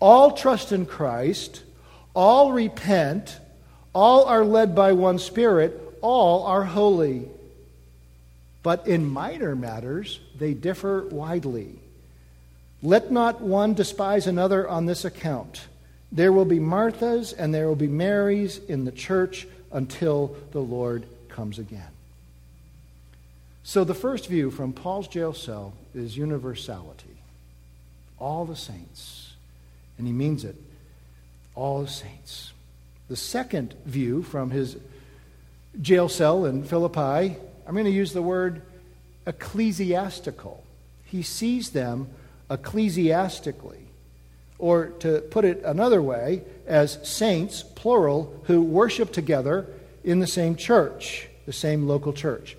All 0.00 0.32
trust 0.32 0.72
in 0.72 0.86
Christ. 0.86 1.62
All 2.14 2.52
repent. 2.52 3.38
All 3.92 4.24
are 4.24 4.44
led 4.44 4.74
by 4.74 4.92
one 4.92 5.18
Spirit. 5.18 5.80
All 6.00 6.44
are 6.44 6.64
holy. 6.64 7.28
But 8.62 8.86
in 8.86 9.08
minor 9.08 9.54
matters, 9.54 10.20
they 10.38 10.54
differ 10.54 11.06
widely. 11.10 11.78
Let 12.82 13.10
not 13.10 13.40
one 13.40 13.74
despise 13.74 14.26
another 14.26 14.68
on 14.68 14.86
this 14.86 15.04
account. 15.04 15.66
There 16.14 16.32
will 16.32 16.44
be 16.44 16.60
Marthas 16.60 17.34
and 17.36 17.52
there 17.52 17.66
will 17.66 17.74
be 17.74 17.88
Marys 17.88 18.58
in 18.68 18.84
the 18.84 18.92
church 18.92 19.48
until 19.72 20.36
the 20.52 20.60
Lord 20.60 21.06
comes 21.28 21.58
again. 21.58 21.82
So, 23.64 23.82
the 23.82 23.94
first 23.94 24.28
view 24.28 24.50
from 24.50 24.72
Paul's 24.72 25.08
jail 25.08 25.32
cell 25.32 25.72
is 25.94 26.16
universality. 26.16 27.16
All 28.20 28.44
the 28.44 28.54
saints. 28.54 29.32
And 29.98 30.06
he 30.06 30.12
means 30.12 30.44
it. 30.44 30.54
All 31.54 31.82
the 31.82 31.88
saints. 31.88 32.52
The 33.08 33.16
second 33.16 33.74
view 33.84 34.22
from 34.22 34.50
his 34.50 34.76
jail 35.80 36.08
cell 36.08 36.44
in 36.44 36.62
Philippi, 36.62 37.36
I'm 37.66 37.72
going 37.72 37.84
to 37.86 37.90
use 37.90 38.12
the 38.12 38.22
word 38.22 38.62
ecclesiastical. 39.26 40.62
He 41.06 41.22
sees 41.22 41.70
them 41.70 42.08
ecclesiastically. 42.50 43.83
Or 44.64 44.86
to 45.00 45.20
put 45.20 45.44
it 45.44 45.62
another 45.62 46.00
way, 46.00 46.40
as 46.66 46.98
saints, 47.06 47.62
plural, 47.62 48.34
who 48.44 48.62
worship 48.62 49.12
together 49.12 49.66
in 50.02 50.20
the 50.20 50.26
same 50.26 50.56
church, 50.56 51.28
the 51.44 51.52
same 51.52 51.86
local 51.86 52.14
church. 52.14 52.56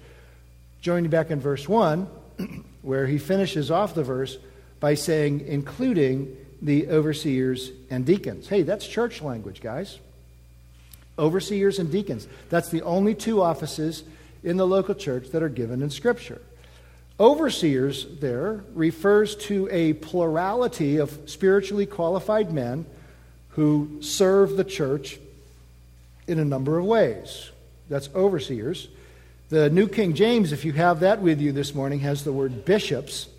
Joining 0.81 1.09
back 1.09 1.31
in 1.31 1.39
verse 1.39 1.67
1, 1.67 2.07
where 2.83 3.07
he 3.07 3.17
finishes 3.17 3.71
off 3.71 3.95
the 3.95 4.03
verse 4.03 4.37
by 4.79 4.93
saying, 4.93 5.47
including 5.47 6.37
the 6.61 6.89
overseers 6.89 7.71
and 7.89 8.05
deacons. 8.05 8.49
Hey, 8.49 8.61
that's 8.61 8.85
church 8.85 9.23
language, 9.23 9.59
guys. 9.59 9.97
Overseers 11.17 11.79
and 11.79 11.91
deacons. 11.91 12.27
That's 12.51 12.69
the 12.69 12.83
only 12.83 13.15
two 13.15 13.41
offices 13.41 14.03
in 14.43 14.57
the 14.57 14.67
local 14.67 14.93
church 14.93 15.29
that 15.29 15.41
are 15.41 15.49
given 15.49 15.81
in 15.81 15.89
Scripture. 15.89 16.43
Overseers 17.19 18.05
there 18.19 18.63
refers 18.73 19.35
to 19.37 19.69
a 19.71 19.93
plurality 19.93 20.97
of 20.97 21.17
spiritually 21.27 21.85
qualified 21.85 22.51
men 22.51 22.85
who 23.49 23.99
serve 24.01 24.57
the 24.57 24.65
church 24.65 25.17
in 26.27 26.39
a 26.39 26.45
number 26.45 26.77
of 26.77 26.85
ways. 26.85 27.51
That's 27.89 28.09
overseers. 28.13 28.89
The 29.49 29.69
New 29.69 29.87
King 29.87 30.13
James, 30.13 30.51
if 30.51 30.65
you 30.65 30.73
have 30.73 31.01
that 31.01 31.21
with 31.21 31.39
you 31.39 31.51
this 31.53 31.73
morning, 31.73 31.99
has 31.99 32.23
the 32.23 32.33
word 32.33 32.65
bishops, 32.65 33.29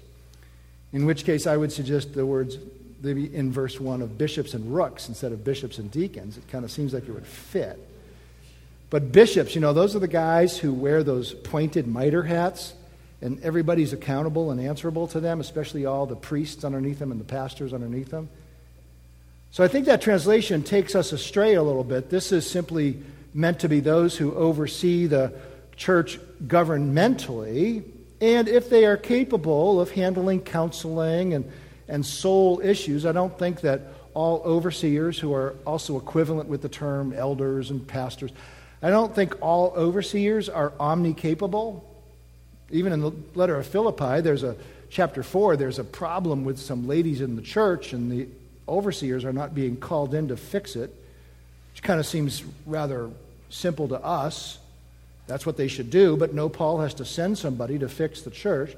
in 0.92 1.04
which 1.04 1.24
case 1.24 1.46
I 1.46 1.56
would 1.56 1.72
suggest 1.72 2.14
the 2.14 2.24
words 2.24 2.56
in 3.04 3.52
verse 3.52 3.78
1 3.78 4.00
of 4.00 4.16
bishops 4.16 4.54
and 4.54 4.74
rooks 4.74 5.08
instead 5.08 5.32
of 5.32 5.44
bishops 5.44 5.78
and 5.78 5.90
deacons. 5.90 6.38
It 6.38 6.48
kind 6.48 6.64
of 6.64 6.70
seems 6.70 6.94
like 6.94 7.06
it 7.08 7.12
would 7.12 7.26
fit. 7.26 7.78
But 8.88 9.12
bishops, 9.12 9.54
you 9.54 9.60
know, 9.60 9.72
those 9.72 9.94
are 9.94 9.98
the 9.98 10.08
guys 10.08 10.56
who 10.56 10.72
wear 10.72 11.02
those 11.02 11.34
pointed 11.34 11.86
mitre 11.86 12.22
hats, 12.22 12.72
and 13.20 13.40
everybody's 13.42 13.92
accountable 13.92 14.50
and 14.50 14.60
answerable 14.60 15.06
to 15.08 15.20
them, 15.20 15.40
especially 15.40 15.86
all 15.86 16.06
the 16.06 16.16
priests 16.16 16.64
underneath 16.64 16.98
them 16.98 17.10
and 17.10 17.20
the 17.20 17.24
pastors 17.24 17.72
underneath 17.72 18.10
them. 18.10 18.28
So 19.50 19.64
I 19.64 19.68
think 19.68 19.86
that 19.86 20.02
translation 20.02 20.62
takes 20.62 20.94
us 20.94 21.12
astray 21.12 21.54
a 21.54 21.62
little 21.62 21.84
bit. 21.84 22.10
This 22.10 22.30
is 22.30 22.48
simply 22.48 23.02
meant 23.32 23.60
to 23.60 23.68
be 23.68 23.80
those 23.80 24.16
who 24.16 24.34
oversee 24.34 25.06
the 25.06 25.32
church 25.76 26.18
governmentally, 26.46 27.84
and 28.20 28.48
if 28.48 28.70
they 28.70 28.86
are 28.86 28.96
capable 28.96 29.80
of 29.80 29.90
handling 29.90 30.40
counseling 30.40 31.34
and, 31.34 31.50
and 31.88 32.04
soul 32.04 32.60
issues, 32.60 33.04
I 33.04 33.12
don't 33.12 33.38
think 33.38 33.60
that 33.60 33.82
all 34.14 34.40
overseers, 34.44 35.18
who 35.18 35.34
are 35.34 35.54
also 35.66 35.98
equivalent 35.98 36.48
with 36.48 36.62
the 36.62 36.68
term 36.70 37.12
elders 37.12 37.70
and 37.70 37.86
pastors, 37.86 38.30
I 38.82 38.88
don't 38.88 39.14
think 39.14 39.34
all 39.42 39.72
overseers 39.76 40.48
are 40.48 40.70
omnicapable. 40.70 41.82
Even 42.70 42.92
in 42.92 43.00
the 43.00 43.12
letter 43.34 43.56
of 43.56 43.66
Philippi, 43.66 44.20
there's 44.20 44.42
a 44.42 44.56
chapter 44.90 45.22
4, 45.22 45.56
there's 45.56 45.78
a 45.78 45.84
problem 45.84 46.44
with 46.44 46.58
some 46.58 46.88
ladies 46.88 47.20
in 47.20 47.36
the 47.36 47.42
church, 47.42 47.92
and 47.92 48.10
the 48.10 48.28
overseers 48.68 49.24
are 49.24 49.32
not 49.32 49.54
being 49.54 49.76
called 49.76 50.14
in 50.14 50.28
to 50.28 50.36
fix 50.36 50.76
it, 50.76 50.92
which 51.72 51.82
kind 51.82 52.00
of 52.00 52.06
seems 52.06 52.42
rather 52.64 53.10
simple 53.50 53.88
to 53.88 54.02
us. 54.02 54.58
That's 55.26 55.44
what 55.44 55.56
they 55.56 55.68
should 55.68 55.90
do, 55.90 56.16
but 56.16 56.34
no, 56.34 56.48
Paul 56.48 56.80
has 56.80 56.94
to 56.94 57.04
send 57.04 57.38
somebody 57.38 57.78
to 57.78 57.88
fix 57.88 58.22
the 58.22 58.30
church. 58.30 58.76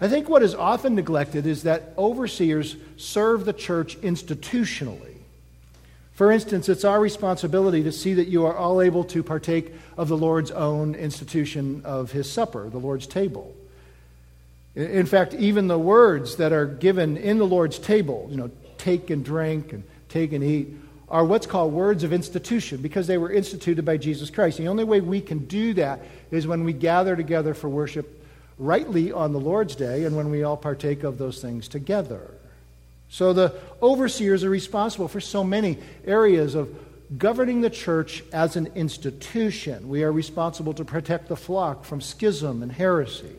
I 0.00 0.08
think 0.08 0.28
what 0.28 0.42
is 0.42 0.54
often 0.54 0.94
neglected 0.94 1.46
is 1.46 1.62
that 1.62 1.92
overseers 1.96 2.76
serve 2.96 3.44
the 3.44 3.52
church 3.52 4.00
institutionally. 4.00 5.11
For 6.12 6.30
instance, 6.30 6.68
it's 6.68 6.84
our 6.84 7.00
responsibility 7.00 7.82
to 7.84 7.92
see 7.92 8.14
that 8.14 8.28
you 8.28 8.44
are 8.44 8.56
all 8.56 8.82
able 8.82 9.04
to 9.04 9.22
partake 9.22 9.72
of 9.96 10.08
the 10.08 10.16
Lord's 10.16 10.50
own 10.50 10.94
institution 10.94 11.82
of 11.84 12.12
his 12.12 12.30
supper, 12.30 12.68
the 12.68 12.78
Lord's 12.78 13.06
table. 13.06 13.54
In 14.74 15.06
fact, 15.06 15.34
even 15.34 15.68
the 15.68 15.78
words 15.78 16.36
that 16.36 16.52
are 16.52 16.66
given 16.66 17.16
in 17.16 17.38
the 17.38 17.46
Lord's 17.46 17.78
table, 17.78 18.26
you 18.30 18.36
know, 18.36 18.50
take 18.78 19.10
and 19.10 19.24
drink 19.24 19.72
and 19.72 19.84
take 20.08 20.32
and 20.32 20.44
eat, 20.44 20.68
are 21.08 21.24
what's 21.24 21.46
called 21.46 21.72
words 21.72 22.04
of 22.04 22.12
institution 22.12 22.80
because 22.80 23.06
they 23.06 23.18
were 23.18 23.30
instituted 23.30 23.84
by 23.84 23.98
Jesus 23.98 24.30
Christ. 24.30 24.56
The 24.56 24.68
only 24.68 24.84
way 24.84 25.00
we 25.00 25.20
can 25.20 25.40
do 25.46 25.74
that 25.74 26.00
is 26.30 26.46
when 26.46 26.64
we 26.64 26.72
gather 26.72 27.16
together 27.16 27.52
for 27.52 27.68
worship 27.68 28.24
rightly 28.58 29.12
on 29.12 29.32
the 29.32 29.40
Lord's 29.40 29.76
day 29.76 30.04
and 30.04 30.16
when 30.16 30.30
we 30.30 30.42
all 30.42 30.56
partake 30.56 31.04
of 31.04 31.18
those 31.18 31.42
things 31.42 31.68
together. 31.68 32.30
So 33.12 33.34
the 33.34 33.52
overseers 33.82 34.42
are 34.42 34.48
responsible 34.48 35.06
for 35.06 35.20
so 35.20 35.44
many 35.44 35.76
areas 36.06 36.54
of 36.54 36.74
governing 37.18 37.60
the 37.60 37.68
church 37.68 38.24
as 38.32 38.56
an 38.56 38.68
institution. 38.74 39.90
We 39.90 40.02
are 40.02 40.10
responsible 40.10 40.72
to 40.72 40.84
protect 40.86 41.28
the 41.28 41.36
flock 41.36 41.84
from 41.84 42.00
schism 42.00 42.62
and 42.62 42.72
heresy. 42.72 43.36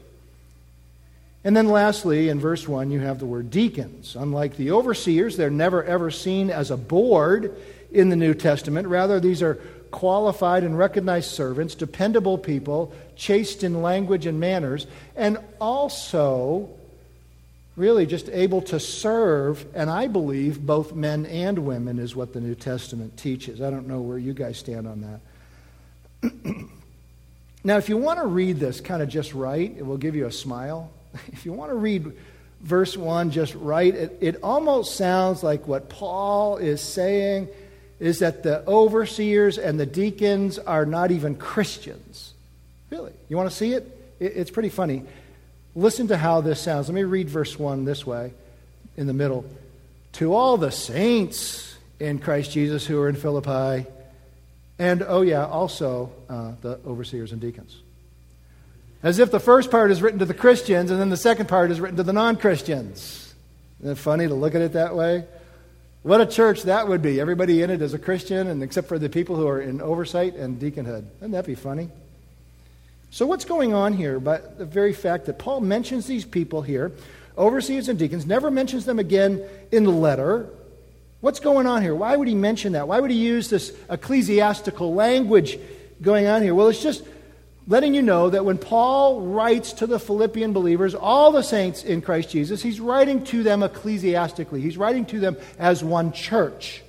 And 1.44 1.58
then 1.58 1.70
lastly, 1.70 2.30
in 2.30 2.40
verse 2.40 2.68
1, 2.68 2.92
you 2.92 3.00
have 3.00 3.18
the 3.18 3.26
word 3.26 3.50
deacons. 3.50 4.16
Unlike 4.16 4.58
the 4.58 4.70
overseers, 4.70 5.38
they're 5.38 5.50
never 5.50 5.84
ever 5.84 6.12
seen 6.12 6.52
as 6.52 6.70
a 6.70 6.78
board 6.78 7.60
in 7.92 8.10
the 8.10 8.16
New 8.16 8.36
Testament. 8.36 8.88
Rather, 8.88 9.20
these 9.20 9.42
are 9.42 9.56
qualified 9.90 10.64
and 10.64 10.78
recognized 10.78 11.32
servants, 11.32 11.74
dependable 11.74 12.38
people, 12.38 12.94
chaste 13.16 13.64
in 13.64 13.82
language 13.82 14.28
and 14.28 14.40
manners, 14.40 14.86
and 15.16 15.40
also 15.60 16.70
really 17.76 18.06
just 18.06 18.30
able 18.30 18.62
to 18.62 18.80
serve, 18.80 19.66
and 19.74 19.90
I 19.90 20.08
believe 20.08 20.64
both 20.64 20.94
men 20.94 21.26
and 21.26 21.60
women 21.60 22.00
is 22.00 22.16
what 22.16 22.34
the 22.34 22.42
New 22.42 22.56
Testament 22.56 23.18
teaches. 23.18 23.62
I 23.62 23.70
don't 23.70 23.88
know 23.88 24.02
where 24.02 24.18
you 24.18 24.34
guys 24.34 24.58
stand 24.58 24.88
on 24.88 25.20
that. 26.22 26.34
now, 27.64 27.78
if 27.78 27.90
you 27.90 27.98
want 27.98 28.20
to 28.20 28.28
read 28.28 28.60
this 28.60 28.80
kind 28.80 29.02
of 29.02 29.10
just 29.10 29.34
right, 29.34 29.74
it 29.76 29.86
will 29.86 29.98
give 29.98 30.16
you 30.16 30.26
a 30.26 30.32
smile. 30.32 30.92
If 31.32 31.46
you 31.46 31.54
want 31.54 31.70
to 31.70 31.76
read 31.76 32.12
verse 32.62 32.98
1 32.98 33.32
just 33.32 33.54
right, 33.56 33.94
it, 33.94 34.18
it 34.20 34.38
almost 34.42 34.96
sounds 34.96 35.44
like 35.44 35.68
what 35.68 35.90
Paul 35.90 36.58
is 36.58 36.82
saying 36.82 37.50
is 38.00 38.20
that 38.20 38.44
the 38.44 38.68
overseers 38.68 39.58
and 39.58 39.80
the 39.80 39.86
deacons 39.86 40.58
are 40.60 40.86
not 40.86 41.12
even 41.12 41.36
Christians. 41.36 42.34
Really? 42.90 43.14
You 43.30 43.38
want 43.38 43.50
to 43.50 43.56
see 43.56 43.74
it? 43.74 44.16
it 44.20 44.34
it's 44.36 44.52
pretty 44.52 44.70
funny. 44.70 45.04
Listen 45.76 46.08
to 46.10 46.18
how 46.18 46.42
this 46.42 46.62
sounds. 46.62 46.88
Let 46.88 46.96
me 46.96 47.04
read 47.04 47.30
verse 47.30 47.58
1 47.58 47.86
this 47.86 48.06
way 48.06 48.34
in 48.96 49.08
the 49.08 49.14
middle. 49.14 49.46
To 50.14 50.34
all 50.34 50.58
the 50.58 50.72
saints 50.72 51.76
in 52.00 52.20
Christ 52.20 52.52
Jesus 52.52 52.86
who 52.86 53.00
are 53.00 53.10
in 53.10 53.16
Philippi, 53.16 53.88
and 54.78 55.04
oh, 55.08 55.22
yeah, 55.22 55.46
also 55.46 56.12
uh, 56.30 56.52
the 56.62 56.80
overseers 56.86 57.32
and 57.32 57.42
deacons. 57.42 57.78
As 59.02 59.20
if 59.20 59.32
the 59.32 59.40
first 59.40 59.72
part 59.72 59.92
is 59.92 60.02
written 60.02 60.20
to 60.20 60.26
the 60.26 60.34
Christians 60.34 60.92
and 60.92 61.00
then 61.00 61.10
the 61.10 61.18
second 61.18 61.48
part 61.48 61.72
is 61.72 61.82
written 61.82 61.98
to 61.98 62.04
the 62.04 62.14
non 62.14 62.38
Christians. 62.38 63.34
Isn't 63.80 63.92
it 63.92 63.98
funny 63.98 64.28
to 64.28 64.34
look 64.34 64.56
at 64.56 64.62
it 64.62 64.74
that 64.74 64.96
way? 64.96 65.26
What 66.04 66.22
a 66.22 66.26
church 66.26 66.64
that 66.64 66.88
would 66.88 67.02
be. 67.02 67.20
Everybody 67.20 67.62
in 67.62 67.70
it 67.70 67.82
is 67.82 67.94
a 67.94 68.00
Christian, 68.00 68.48
and 68.48 68.62
except 68.62 68.88
for 68.90 69.00
the 69.00 69.10
people 69.10 69.38
who 69.38 69.48
are 69.48 69.62
in 69.62 69.82
oversight 69.82 70.36
and 70.36 70.60
deaconhood. 70.60 71.10
Wouldn't 71.16 71.32
that 71.32 71.46
be 71.46 71.56
funny? 71.56 71.90
So, 73.14 73.28
what's 73.28 73.46
going 73.46 73.76
on 73.76 73.94
here? 73.94 74.20
But 74.20 74.58
the 74.58 74.66
very 74.66 74.92
fact 74.92 75.28
that 75.28 75.38
Paul 75.38 75.62
mentions 75.62 76.08
these 76.08 76.26
people 76.26 76.64
here, 76.64 76.92
overseers 77.38 77.88
and 77.88 78.00
deacons, 78.00 78.26
never 78.26 78.50
mentions 78.50 78.86
them 78.86 78.98
again 78.98 79.48
in 79.72 79.84
the 79.84 79.92
letter. 79.92 80.50
What's 81.22 81.40
going 81.40 81.68
on 81.68 81.84
here? 81.84 81.94
Why 81.94 82.16
would 82.16 82.28
he 82.28 82.34
mention 82.34 82.72
that? 82.72 82.88
Why 82.88 83.00
would 83.00 83.12
he 83.12 83.18
use 83.18 83.52
this 83.52 83.72
ecclesiastical 83.88 84.96
language 84.96 85.60
going 86.02 86.26
on 86.26 86.42
here? 86.42 86.56
Well, 86.56 86.70
it's 86.70 86.82
just 86.82 87.04
letting 87.68 87.94
you 87.94 88.02
know 88.02 88.32
that 88.32 88.46
when 88.46 88.58
Paul 88.58 89.22
writes 89.22 89.74
to 89.74 89.86
the 89.86 90.00
Philippian 90.00 90.52
believers, 90.52 90.96
all 90.96 91.32
the 91.32 91.44
saints 91.44 91.84
in 91.84 92.02
Christ 92.02 92.32
Jesus, 92.32 92.64
he's 92.64 92.80
writing 92.80 93.24
to 93.26 93.44
them 93.44 93.62
ecclesiastically. 93.62 94.60
He's 94.60 94.76
writing 94.76 95.06
to 95.06 95.20
them 95.20 95.38
as 95.60 95.84
one 95.84 96.14
church, 96.14 96.82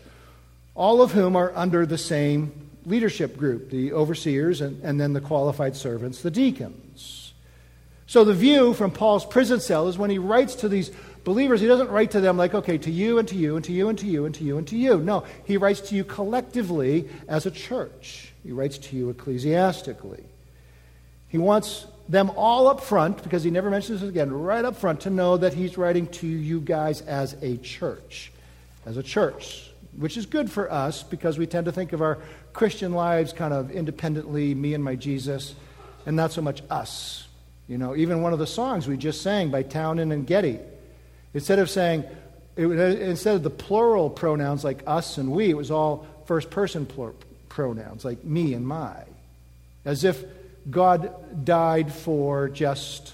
all 0.74 1.02
of 1.02 1.12
whom 1.12 1.36
are 1.36 1.52
under 1.54 1.84
the 1.84 1.98
same 1.98 2.63
leadership 2.86 3.36
group, 3.36 3.70
the 3.70 3.92
overseers, 3.92 4.60
and, 4.60 4.82
and 4.82 5.00
then 5.00 5.12
the 5.12 5.20
qualified 5.20 5.76
servants, 5.76 6.22
the 6.22 6.30
deacons. 6.30 7.32
So 8.06 8.24
the 8.24 8.34
view 8.34 8.74
from 8.74 8.90
Paul's 8.90 9.24
prison 9.24 9.60
cell 9.60 9.88
is 9.88 9.96
when 9.96 10.10
he 10.10 10.18
writes 10.18 10.56
to 10.56 10.68
these 10.68 10.90
believers, 11.24 11.60
he 11.60 11.66
doesn't 11.66 11.90
write 11.90 12.10
to 12.12 12.20
them 12.20 12.36
like, 12.36 12.54
okay, 12.54 12.76
to 12.78 12.90
you 12.90 13.18
and 13.18 13.26
to 13.28 13.34
you 13.34 13.56
and 13.56 13.64
to 13.64 13.72
you 13.72 13.88
and 13.88 13.98
to 13.98 14.06
you 14.06 14.26
and 14.26 14.34
to 14.34 14.44
you 14.44 14.58
and 14.58 14.68
to 14.68 14.76
you. 14.76 14.98
No, 14.98 15.24
he 15.44 15.56
writes 15.56 15.80
to 15.88 15.94
you 15.94 16.04
collectively 16.04 17.08
as 17.28 17.46
a 17.46 17.50
church. 17.50 18.32
He 18.42 18.52
writes 18.52 18.76
to 18.78 18.96
you 18.96 19.08
ecclesiastically. 19.10 20.24
He 21.28 21.38
wants 21.38 21.86
them 22.08 22.30
all 22.36 22.68
up 22.68 22.82
front, 22.82 23.22
because 23.22 23.42
he 23.42 23.50
never 23.50 23.70
mentions 23.70 24.02
this 24.02 24.10
again, 24.10 24.30
right 24.30 24.64
up 24.64 24.76
front, 24.76 25.00
to 25.00 25.10
know 25.10 25.38
that 25.38 25.54
he's 25.54 25.78
writing 25.78 26.06
to 26.08 26.26
you 26.26 26.60
guys 26.60 27.00
as 27.00 27.32
a 27.42 27.56
church. 27.56 28.30
As 28.84 28.98
a 28.98 29.02
church 29.02 29.70
which 29.96 30.16
is 30.16 30.26
good 30.26 30.50
for 30.50 30.70
us 30.70 31.02
because 31.02 31.38
we 31.38 31.46
tend 31.46 31.66
to 31.66 31.72
think 31.72 31.92
of 31.92 32.02
our 32.02 32.18
Christian 32.54 32.92
lives 32.92 33.32
kind 33.32 33.52
of 33.52 33.70
independently, 33.72 34.54
me 34.54 34.72
and 34.72 34.82
my 34.82 34.94
Jesus, 34.94 35.54
and 36.06 36.16
not 36.16 36.32
so 36.32 36.40
much 36.40 36.62
us. 36.70 37.26
You 37.68 37.76
know, 37.76 37.96
even 37.96 38.22
one 38.22 38.32
of 38.32 38.38
the 38.38 38.46
songs 38.46 38.86
we 38.86 38.96
just 38.96 39.20
sang 39.22 39.50
by 39.50 39.62
Townend 39.62 40.12
and 40.12 40.26
Getty, 40.26 40.60
instead 41.34 41.58
of 41.58 41.68
saying, 41.68 42.04
it, 42.56 42.70
instead 42.70 43.34
of 43.34 43.42
the 43.42 43.50
plural 43.50 44.08
pronouns 44.08 44.62
like 44.64 44.84
us 44.86 45.18
and 45.18 45.32
we, 45.32 45.50
it 45.50 45.56
was 45.56 45.70
all 45.70 46.06
first 46.26 46.50
person 46.50 46.86
plur- 46.86 47.14
pronouns 47.48 48.04
like 48.04 48.24
me 48.24 48.54
and 48.54 48.66
my. 48.66 49.02
As 49.84 50.04
if 50.04 50.24
God 50.70 51.44
died 51.44 51.92
for 51.92 52.48
just 52.48 53.12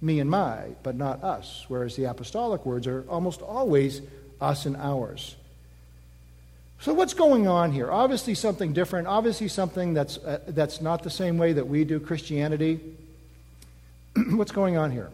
me 0.00 0.18
and 0.18 0.28
my, 0.28 0.64
but 0.82 0.96
not 0.96 1.22
us, 1.22 1.64
whereas 1.68 1.94
the 1.94 2.04
apostolic 2.04 2.66
words 2.66 2.88
are 2.88 3.04
almost 3.08 3.40
always 3.40 4.02
us 4.40 4.66
and 4.66 4.76
ours. 4.76 5.36
So, 6.82 6.92
what's 6.92 7.14
going 7.14 7.46
on 7.46 7.70
here? 7.70 7.92
Obviously, 7.92 8.34
something 8.34 8.72
different. 8.72 9.06
Obviously, 9.06 9.46
something 9.46 9.94
that's, 9.94 10.18
uh, 10.18 10.40
that's 10.48 10.80
not 10.80 11.04
the 11.04 11.10
same 11.10 11.38
way 11.38 11.52
that 11.52 11.68
we 11.68 11.84
do 11.84 12.00
Christianity. 12.00 12.80
what's 14.30 14.50
going 14.50 14.76
on 14.76 14.90
here? 14.90 15.08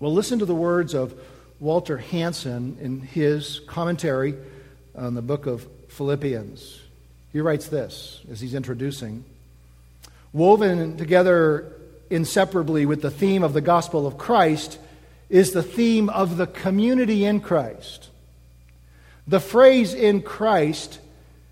Well, 0.00 0.10
listen 0.10 0.38
to 0.38 0.46
the 0.46 0.54
words 0.54 0.94
of 0.94 1.14
Walter 1.60 1.98
Hansen 1.98 2.78
in 2.80 3.02
his 3.02 3.60
commentary 3.66 4.34
on 4.96 5.12
the 5.12 5.20
book 5.20 5.44
of 5.44 5.68
Philippians. 5.88 6.80
He 7.30 7.42
writes 7.42 7.68
this 7.68 8.22
as 8.30 8.40
he's 8.40 8.54
introducing 8.54 9.24
Woven 10.32 10.96
together 10.96 11.70
inseparably 12.08 12.86
with 12.86 13.02
the 13.02 13.10
theme 13.10 13.42
of 13.42 13.52
the 13.52 13.60
gospel 13.60 14.06
of 14.06 14.16
Christ 14.16 14.78
is 15.28 15.52
the 15.52 15.62
theme 15.62 16.08
of 16.08 16.38
the 16.38 16.46
community 16.46 17.26
in 17.26 17.40
Christ. 17.40 18.08
The 19.26 19.40
phrase 19.40 19.94
in 19.94 20.22
Christ 20.22 20.98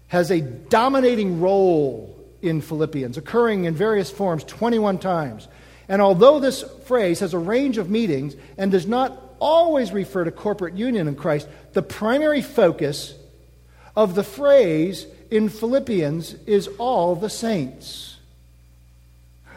has 0.09 0.31
a 0.31 0.41
dominating 0.41 1.41
role 1.41 2.17
in 2.43 2.61
Philippians, 2.61 3.17
occurring 3.17 3.65
in 3.65 3.75
various 3.75 4.11
forms 4.11 4.45
21 4.45 4.99
times. 4.99 5.47
And 5.89 6.01
although 6.03 6.41
this 6.41 6.65
phrase 6.85 7.21
has 7.21 7.35
a 7.35 7.39
range 7.39 7.79
of 7.79 7.91
meanings 7.91 8.35
and 8.57 8.71
does 8.71 8.87
not 8.87 9.21
always 9.39 9.93
refer 9.93 10.25
to 10.25 10.31
corporate 10.31 10.75
union 10.75 11.09
in 11.09 11.17
Christ, 11.17 11.49
the 11.73 11.83
primary 11.83 12.43
focus 12.43 13.15
of 13.97 14.15
the 14.15 14.25
phrase 14.25 15.07
in 15.31 15.49
Philippians 15.49 16.35
is 16.47 16.69
all 16.79 17.15
the 17.15 17.31
saints. 17.31 18.17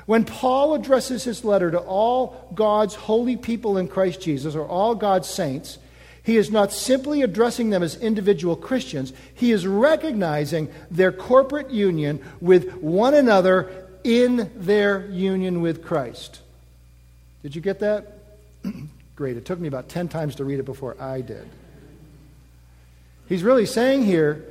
When 0.06 0.26
Paul 0.26 0.74
addresses 0.76 1.24
his 1.24 1.46
letter 1.46 1.72
to 1.72 1.80
all 1.80 2.52
God's 2.54 2.94
holy 2.94 3.38
people 3.38 3.78
in 3.78 3.88
Christ 3.88 4.22
Jesus, 4.22 4.56
or 4.56 4.68
all 4.68 4.96
God's 4.96 5.30
saints, 5.30 5.78
he 6.24 6.38
is 6.38 6.50
not 6.50 6.72
simply 6.72 7.22
addressing 7.22 7.70
them 7.70 7.84
as 7.84 7.96
individual 7.98 8.56
Christians, 8.56 9.14
he 9.34 9.52
is 9.52 9.68
recognizing 9.68 10.70
their 10.90 11.12
corporate 11.12 11.70
union 11.70 12.22
with 12.40 12.76
one 12.76 13.14
another 13.14 13.90
in 14.04 14.52
their 14.56 15.06
union 15.08 15.62
with 15.62 15.84
Christ. 15.84 16.40
Did 17.42 17.56
you 17.56 17.62
get 17.62 17.80
that? 17.80 18.20
Great. 19.16 19.38
It 19.38 19.46
took 19.46 19.60
me 19.60 19.68
about 19.68 19.90
10 19.90 20.08
times 20.08 20.36
to 20.36 20.46
read 20.46 20.60
it 20.60 20.66
before 20.66 21.00
I 21.00 21.22
did. 21.22 21.48
He's 23.28 23.44
really 23.44 23.66
saying 23.66 24.04
here 24.06 24.46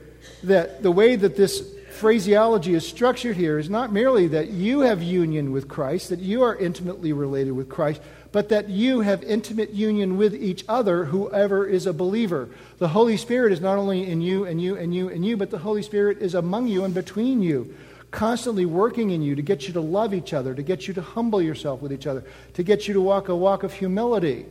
that 0.44 0.82
the 0.82 0.92
way 0.92 1.16
that 1.16 1.36
this 1.36 1.62
phraseology 1.92 2.74
is 2.74 2.86
structured 2.86 3.36
here 3.36 3.58
is 3.58 3.70
not 3.70 3.92
merely 3.92 4.28
that 4.28 4.48
you 4.48 4.80
have 4.80 5.02
union 5.02 5.52
with 5.52 5.68
Christ, 5.68 6.08
that 6.10 6.20
you 6.20 6.42
are 6.42 6.56
intimately 6.56 7.12
related 7.12 7.52
with 7.52 7.68
Christ, 7.68 8.00
but 8.32 8.48
that 8.48 8.70
you 8.70 9.00
have 9.00 9.22
intimate 9.22 9.70
union 9.70 10.16
with 10.16 10.34
each 10.34 10.64
other, 10.66 11.04
whoever 11.04 11.66
is 11.66 11.86
a 11.86 11.92
believer. 11.92 12.48
The 12.78 12.88
Holy 12.88 13.18
Spirit 13.18 13.52
is 13.52 13.60
not 13.60 13.76
only 13.76 14.10
in 14.10 14.22
you 14.22 14.46
and 14.46 14.60
you 14.60 14.76
and 14.76 14.94
you 14.94 15.10
and 15.10 15.24
you, 15.24 15.36
but 15.36 15.50
the 15.50 15.58
Holy 15.58 15.82
Spirit 15.82 16.18
is 16.18 16.34
among 16.34 16.66
you 16.66 16.84
and 16.84 16.94
between 16.94 17.42
you, 17.42 17.74
constantly 18.10 18.64
working 18.64 19.10
in 19.10 19.20
you 19.20 19.36
to 19.36 19.42
get 19.42 19.68
you 19.68 19.74
to 19.74 19.80
love 19.80 20.14
each 20.14 20.32
other, 20.32 20.54
to 20.54 20.62
get 20.62 20.88
you 20.88 20.94
to 20.94 21.02
humble 21.02 21.42
yourself 21.42 21.82
with 21.82 21.92
each 21.92 22.06
other, 22.06 22.24
to 22.54 22.62
get 22.62 22.88
you 22.88 22.94
to 22.94 23.00
walk 23.00 23.28
a 23.28 23.36
walk 23.36 23.62
of 23.62 23.74
humility. 23.74 24.46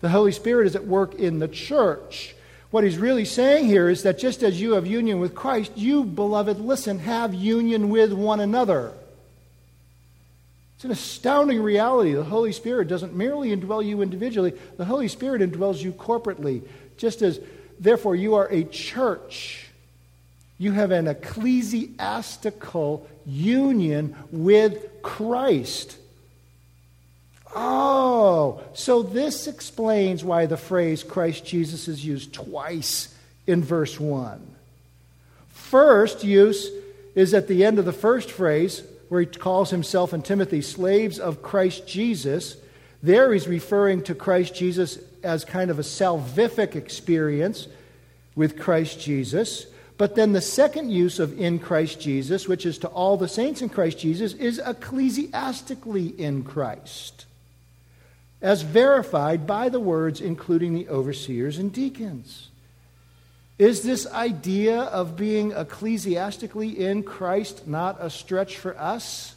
The 0.00 0.08
Holy 0.08 0.32
Spirit 0.32 0.66
is 0.66 0.74
at 0.74 0.86
work 0.86 1.14
in 1.14 1.38
the 1.38 1.48
church. 1.48 2.34
What 2.70 2.84
he's 2.84 2.98
really 2.98 3.24
saying 3.24 3.66
here 3.66 3.88
is 3.88 4.02
that 4.02 4.18
just 4.18 4.42
as 4.42 4.60
you 4.60 4.72
have 4.72 4.86
union 4.86 5.20
with 5.20 5.34
Christ, 5.34 5.72
you, 5.76 6.04
beloved, 6.04 6.58
listen, 6.58 6.98
have 7.00 7.32
union 7.32 7.90
with 7.90 8.12
one 8.12 8.40
another. 8.40 8.92
It's 10.76 10.84
an 10.84 10.90
astounding 10.90 11.62
reality. 11.62 12.12
The 12.12 12.22
Holy 12.22 12.52
Spirit 12.52 12.86
doesn't 12.88 13.14
merely 13.14 13.48
indwell 13.56 13.84
you 13.84 14.02
individually, 14.02 14.52
the 14.76 14.84
Holy 14.84 15.08
Spirit 15.08 15.40
indwells 15.40 15.82
you 15.82 15.92
corporately. 15.92 16.62
Just 16.98 17.22
as, 17.22 17.40
therefore, 17.80 18.14
you 18.14 18.34
are 18.34 18.46
a 18.50 18.64
church, 18.64 19.68
you 20.58 20.72
have 20.72 20.90
an 20.90 21.08
ecclesiastical 21.08 23.06
union 23.24 24.14
with 24.30 25.02
Christ. 25.02 25.96
Oh, 27.54 28.60
so 28.74 29.02
this 29.02 29.46
explains 29.46 30.22
why 30.22 30.44
the 30.44 30.58
phrase 30.58 31.02
Christ 31.02 31.46
Jesus 31.46 31.88
is 31.88 32.04
used 32.04 32.34
twice 32.34 33.14
in 33.46 33.64
verse 33.64 33.98
1. 33.98 34.46
First 35.48 36.22
use 36.22 36.70
is 37.14 37.32
at 37.32 37.48
the 37.48 37.64
end 37.64 37.78
of 37.78 37.86
the 37.86 37.94
first 37.94 38.30
phrase, 38.30 38.82
where 39.08 39.20
he 39.20 39.26
calls 39.26 39.70
himself 39.70 40.12
and 40.12 40.24
Timothy 40.24 40.62
slaves 40.62 41.18
of 41.18 41.42
Christ 41.42 41.86
Jesus. 41.86 42.56
There 43.02 43.32
he's 43.32 43.46
referring 43.46 44.02
to 44.04 44.14
Christ 44.14 44.54
Jesus 44.54 44.98
as 45.22 45.44
kind 45.44 45.70
of 45.70 45.78
a 45.78 45.82
salvific 45.82 46.74
experience 46.74 47.68
with 48.34 48.58
Christ 48.58 49.00
Jesus. 49.00 49.66
But 49.98 50.14
then 50.14 50.32
the 50.32 50.40
second 50.42 50.90
use 50.90 51.18
of 51.18 51.38
in 51.40 51.58
Christ 51.58 52.00
Jesus, 52.00 52.46
which 52.46 52.66
is 52.66 52.78
to 52.78 52.88
all 52.88 53.16
the 53.16 53.28
saints 53.28 53.62
in 53.62 53.68
Christ 53.68 53.98
Jesus, 53.98 54.34
is 54.34 54.58
ecclesiastically 54.58 56.08
in 56.08 56.42
Christ. 56.42 57.24
as 58.42 58.62
verified 58.62 59.46
by 59.46 59.68
the 59.68 59.80
words 59.80 60.20
including 60.20 60.74
the 60.74 60.88
overseers 60.88 61.58
and 61.58 61.72
deacons. 61.72 62.48
Is 63.58 63.82
this 63.82 64.06
idea 64.06 64.80
of 64.80 65.16
being 65.16 65.52
ecclesiastically 65.52 66.78
in 66.78 67.02
Christ 67.02 67.66
not 67.66 67.96
a 68.00 68.10
stretch 68.10 68.58
for 68.58 68.78
us? 68.78 69.34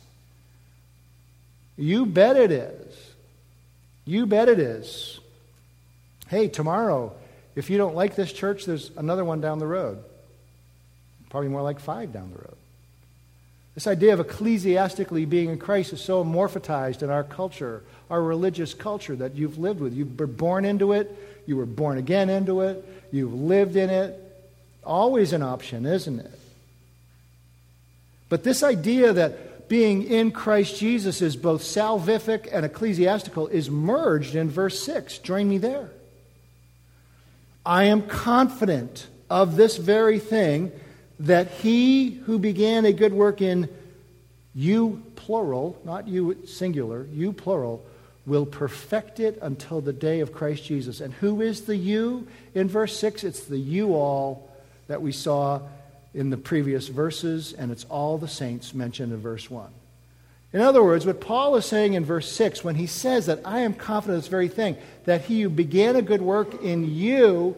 You 1.77 2.05
bet 2.05 2.35
it 2.35 2.51
is. 2.51 2.95
You 4.03 4.25
bet 4.25 4.49
it 4.49 4.59
is. 4.59 5.19
Hey, 6.27 6.49
tomorrow, 6.49 7.13
if 7.55 7.69
you 7.69 7.77
don't 7.77 7.95
like 7.95 8.15
this 8.15 8.33
church, 8.33 8.65
there's 8.65 8.91
another 8.97 9.23
one 9.23 9.39
down 9.39 9.59
the 9.59 9.67
road. 9.67 10.03
Probably 11.29 11.49
more 11.49 11.61
like 11.61 11.79
five 11.79 12.11
down 12.11 12.31
the 12.31 12.39
road. 12.39 12.57
This 13.79 13.87
idea 13.87 14.11
of 14.11 14.19
ecclesiastically 14.19 15.23
being 15.23 15.51
in 15.51 15.57
Christ 15.57 15.93
is 15.93 16.01
so 16.01 16.21
amorphatized 16.21 17.01
in 17.01 17.09
our 17.09 17.23
culture, 17.23 17.81
our 18.09 18.21
religious 18.21 18.73
culture 18.73 19.15
that 19.15 19.35
you've 19.35 19.57
lived 19.57 19.79
with. 19.79 19.93
You 19.93 20.05
were 20.17 20.27
born 20.27 20.65
into 20.65 20.91
it, 20.91 21.09
you 21.45 21.55
were 21.55 21.65
born 21.65 21.97
again 21.97 22.29
into 22.29 22.59
it, 22.59 22.83
you've 23.09 23.33
lived 23.33 23.77
in 23.77 23.89
it. 23.89 24.19
Always 24.83 25.31
an 25.31 25.41
option, 25.41 25.85
isn't 25.85 26.19
it? 26.19 26.39
But 28.27 28.43
this 28.43 28.63
idea 28.63 29.13
that 29.13 29.69
being 29.69 30.03
in 30.03 30.31
Christ 30.31 30.77
Jesus 30.77 31.21
is 31.21 31.37
both 31.37 31.61
salvific 31.61 32.49
and 32.51 32.65
ecclesiastical 32.65 33.47
is 33.47 33.69
merged 33.69 34.35
in 34.35 34.49
verse 34.49 34.77
6. 34.83 35.19
Join 35.19 35.47
me 35.47 35.57
there. 35.57 35.89
I 37.65 37.85
am 37.85 38.01
confident 38.01 39.07
of 39.29 39.55
this 39.55 39.77
very 39.77 40.19
thing 40.19 40.73
that 41.19 41.49
he 41.51 42.11
who 42.11 42.39
began 42.39 42.85
a 42.85 42.93
good 42.93 43.13
work 43.13 43.41
in 43.41 43.69
you, 44.55 45.03
plural, 45.15 45.79
not 45.83 46.07
you 46.07 46.37
singular, 46.45 47.05
you, 47.13 47.33
plural, 47.33 47.83
will 48.25 48.45
perfect 48.45 49.19
it 49.19 49.37
until 49.41 49.81
the 49.81 49.93
day 49.93 50.19
of 50.19 50.33
Christ 50.33 50.65
Jesus. 50.65 51.01
And 51.01 51.13
who 51.13 51.41
is 51.41 51.61
the 51.61 51.75
you? 51.75 52.27
In 52.53 52.67
verse 52.67 52.97
6, 52.97 53.23
it's 53.23 53.45
the 53.45 53.57
you 53.57 53.95
all 53.95 54.49
that 54.87 55.01
we 55.01 55.11
saw 55.11 55.61
in 56.13 56.29
the 56.29 56.37
previous 56.37 56.87
verses, 56.87 57.53
and 57.53 57.71
it's 57.71 57.85
all 57.85 58.17
the 58.17 58.27
saints 58.27 58.73
mentioned 58.73 59.13
in 59.13 59.19
verse 59.19 59.49
1. 59.49 59.69
In 60.51 60.61
other 60.61 60.83
words, 60.83 61.05
what 61.05 61.21
Paul 61.21 61.55
is 61.57 61.65
saying 61.65 61.93
in 61.93 62.05
verse 62.05 62.31
6, 62.31 62.63
when 62.63 62.75
he 62.75 62.87
says 62.87 63.27
that 63.27 63.41
I 63.45 63.59
am 63.59 63.73
confident 63.73 64.17
of 64.17 64.23
this 64.23 64.29
very 64.29 64.47
thing, 64.47 64.77
that 65.05 65.21
he 65.21 65.41
who 65.41 65.49
began 65.49 65.95
a 65.95 66.01
good 66.01 66.21
work 66.21 66.63
in 66.63 66.95
you 66.95 67.55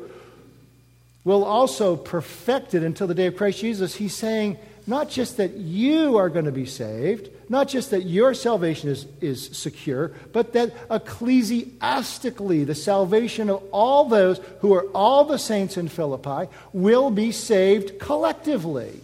will 1.23 1.43
also 1.43 1.95
perfect 1.95 2.73
it 2.73 2.83
until 2.83 3.07
the 3.07 3.15
day 3.15 3.27
of 3.27 3.35
Christ 3.35 3.59
Jesus, 3.59 3.95
he's 3.95 4.15
saying 4.15 4.57
not 4.87 5.09
just 5.09 5.37
that 5.37 5.55
you 5.57 6.17
are 6.17 6.29
going 6.29 6.45
to 6.45 6.51
be 6.51 6.65
saved, 6.65 7.29
not 7.49 7.67
just 7.67 7.91
that 7.91 8.03
your 8.03 8.33
salvation 8.33 8.89
is, 8.89 9.05
is 9.19 9.55
secure, 9.57 10.13
but 10.33 10.53
that 10.53 10.73
ecclesiastically, 10.89 12.63
the 12.63 12.73
salvation 12.73 13.49
of 13.49 13.63
all 13.71 14.05
those 14.05 14.39
who 14.61 14.73
are 14.73 14.85
all 14.93 15.25
the 15.25 15.37
saints 15.37 15.77
in 15.77 15.87
Philippi 15.87 16.49
will 16.73 17.11
be 17.11 17.31
saved 17.31 17.99
collectively. 17.99 19.01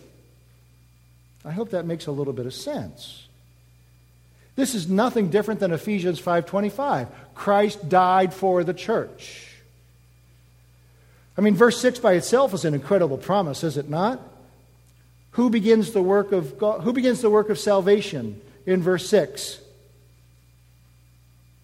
I 1.46 1.52
hope 1.52 1.70
that 1.70 1.86
makes 1.86 2.08
a 2.08 2.12
little 2.12 2.34
bit 2.34 2.46
of 2.46 2.54
sense. 2.54 3.28
This 4.56 4.74
is 4.74 4.90
nothing 4.90 5.30
different 5.30 5.60
than 5.60 5.72
Ephesians 5.72 6.20
5:25. 6.20 7.08
Christ 7.36 7.88
died 7.88 8.34
for 8.34 8.64
the 8.64 8.74
church. 8.74 9.47
I 11.38 11.42
mean, 11.42 11.56
verse 11.56 11.80
6 11.80 12.00
by 12.00 12.14
itself 12.14 12.54
is 12.54 12.66
an 12.66 12.74
incredible 12.74 13.18
promise, 13.18 13.64
is 13.64 13.78
it 13.78 13.90
not? 13.90 14.20
Who 15.32 15.50
begins 15.50 15.92
the 15.92 16.02
work 16.02 16.32
of 16.32 16.58
God, 16.58 16.82
who 16.82 16.94
begins 16.94 17.22
the 17.22 17.30
work 17.30 17.50
of 17.50 17.60
salvation 17.60 18.42
in 18.66 18.82
verse 18.82 19.08
6? 19.08 19.60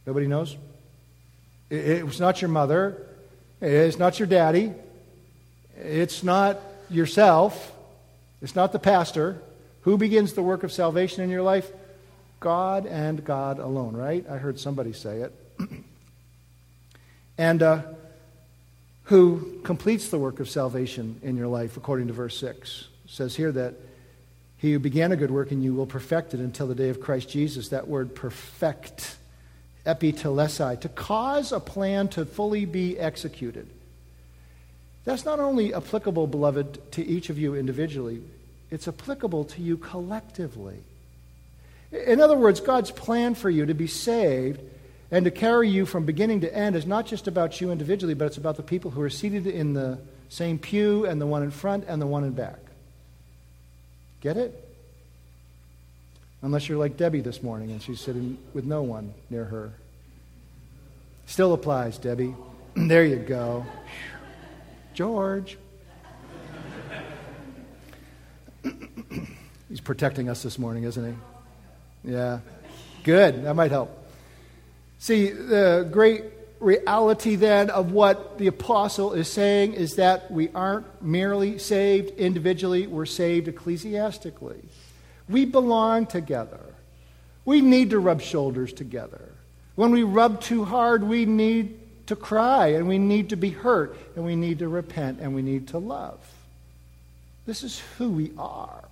Nobody 0.05 0.27
knows? 0.27 0.55
It's 1.69 2.19
not 2.19 2.41
your 2.41 2.49
mother. 2.49 3.01
It's 3.61 3.97
not 3.97 4.19
your 4.19 4.27
daddy. 4.27 4.73
It's 5.77 6.23
not 6.23 6.59
yourself. 6.89 7.71
It's 8.41 8.55
not 8.55 8.73
the 8.73 8.79
pastor. 8.79 9.41
Who 9.81 9.97
begins 9.97 10.33
the 10.33 10.43
work 10.43 10.63
of 10.63 10.71
salvation 10.71 11.23
in 11.23 11.29
your 11.29 11.41
life? 11.41 11.71
God 12.39 12.85
and 12.85 13.23
God 13.23 13.57
alone, 13.57 13.95
right? 13.95 14.23
I 14.29 14.37
heard 14.37 14.59
somebody 14.59 14.93
say 14.93 15.21
it. 15.21 15.33
and 17.37 17.63
uh, 17.63 17.81
who 19.03 19.59
completes 19.63 20.09
the 20.09 20.17
work 20.17 20.39
of 20.39 20.49
salvation 20.49 21.19
in 21.23 21.35
your 21.35 21.47
life, 21.47 21.77
according 21.77 22.07
to 22.07 22.13
verse 22.13 22.37
6. 22.37 22.87
It 23.05 23.11
says 23.11 23.35
here 23.35 23.51
that 23.51 23.75
he 24.57 24.71
who 24.71 24.79
began 24.79 25.11
a 25.11 25.17
good 25.17 25.31
work 25.31 25.51
in 25.51 25.61
you 25.61 25.73
will 25.73 25.85
perfect 25.85 26.33
it 26.33 26.39
until 26.39 26.67
the 26.67 26.75
day 26.75 26.89
of 26.89 27.01
Christ 27.01 27.29
Jesus. 27.29 27.69
That 27.69 27.87
word 27.87 28.15
perfect, 28.15 29.17
epitelesai, 29.85 30.79
to 30.81 30.89
cause 30.89 31.51
a 31.51 31.59
plan 31.59 32.07
to 32.09 32.25
fully 32.25 32.63
be 32.63 32.97
executed. 32.97 33.67
That's 35.03 35.25
not 35.25 35.41
only 35.41 35.73
applicable, 35.73 36.27
beloved, 36.27 36.93
to 36.93 37.05
each 37.05 37.29
of 37.29 37.37
you 37.37 37.55
individually, 37.55 38.21
it's 38.71 38.87
applicable 38.87 39.43
to 39.45 39.61
you 39.61 39.75
collectively. 39.77 40.77
In 41.91 42.21
other 42.21 42.37
words, 42.37 42.61
God's 42.61 42.89
plan 42.89 43.35
for 43.35 43.49
you 43.49 43.65
to 43.65 43.73
be 43.73 43.87
saved 43.87 44.61
and 45.13 45.25
to 45.25 45.31
carry 45.31 45.69
you 45.69 45.85
from 45.85 46.05
beginning 46.05 46.41
to 46.41 46.51
end 46.51 46.75
is 46.75 46.87
not 46.87 47.05
just 47.05 47.27
about 47.27 47.61
you 47.61 47.69
individually, 47.71 48.15
but 48.15 48.25
it's 48.25 48.37
about 48.37 48.57
the 48.57 48.63
people 48.63 48.89
who 48.89 48.99
are 49.03 49.11
seated 49.11 49.45
in 49.45 49.73
the 49.73 49.99
same 50.27 50.57
pew 50.57 51.05
and 51.05 51.21
the 51.21 51.27
one 51.27 51.43
in 51.43 51.51
front 51.51 51.85
and 51.87 52.01
the 52.01 52.07
one 52.07 52.23
in 52.23 52.31
back. 52.31 52.57
Get 54.21 54.37
it? 54.37 54.59
Unless 56.41 56.67
you're 56.67 56.79
like 56.79 56.97
Debbie 56.97 57.21
this 57.21 57.43
morning 57.43 57.69
and 57.69 57.79
she's 57.79 58.01
sitting 58.01 58.39
with 58.55 58.65
no 58.65 58.81
one 58.81 59.13
near 59.29 59.45
her. 59.45 59.73
Still 61.27 61.53
applies, 61.53 61.99
Debbie. 61.99 62.33
there 62.75 63.05
you 63.05 63.17
go. 63.17 63.67
George. 64.95 65.59
He's 69.69 69.79
protecting 69.79 70.27
us 70.27 70.41
this 70.41 70.57
morning, 70.57 70.85
isn't 70.85 71.05
he? 71.05 72.13
Yeah. 72.13 72.39
Good. 73.03 73.43
That 73.43 73.53
might 73.55 73.69
help. 73.69 73.99
See, 75.03 75.31
the 75.31 75.85
great 75.91 76.23
reality 76.61 77.35
then 77.35 77.69
of 77.69 77.91
what 77.91 78.37
the 78.37 78.47
apostle 78.47 79.11
is 79.11 79.29
saying 79.29 79.73
is 79.73 79.97
that 79.97 80.31
we 80.31 80.47
aren't 80.55 81.03
merely 81.03 81.57
saved 81.57 82.17
individually, 82.17 82.87
we're 82.87 83.05
saved 83.05 83.49
ecclesiastically. 83.49 84.61
We 85.27 85.43
belong 85.43 86.05
together. 86.05 86.61
We 87.43 87.59
need 87.59 87.89
to 87.89 87.99
rub 87.99 88.21
shoulders 88.21 88.71
together. 88.71 89.27
When 89.75 89.91
we 89.91 90.03
rub 90.03 90.39
too 90.39 90.63
hard, 90.63 91.03
we 91.03 91.25
need 91.25 92.07
to 92.07 92.15
cry 92.15 92.67
and 92.67 92.87
we 92.87 92.97
need 92.97 93.31
to 93.31 93.35
be 93.35 93.49
hurt 93.49 93.97
and 94.15 94.23
we 94.23 94.37
need 94.37 94.59
to 94.59 94.69
repent 94.69 95.19
and 95.19 95.35
we 95.35 95.41
need 95.41 95.67
to 95.67 95.79
love. 95.79 96.21
This 97.45 97.61
is 97.61 97.81
who 97.97 98.09
we 98.09 98.31
are. 98.37 98.85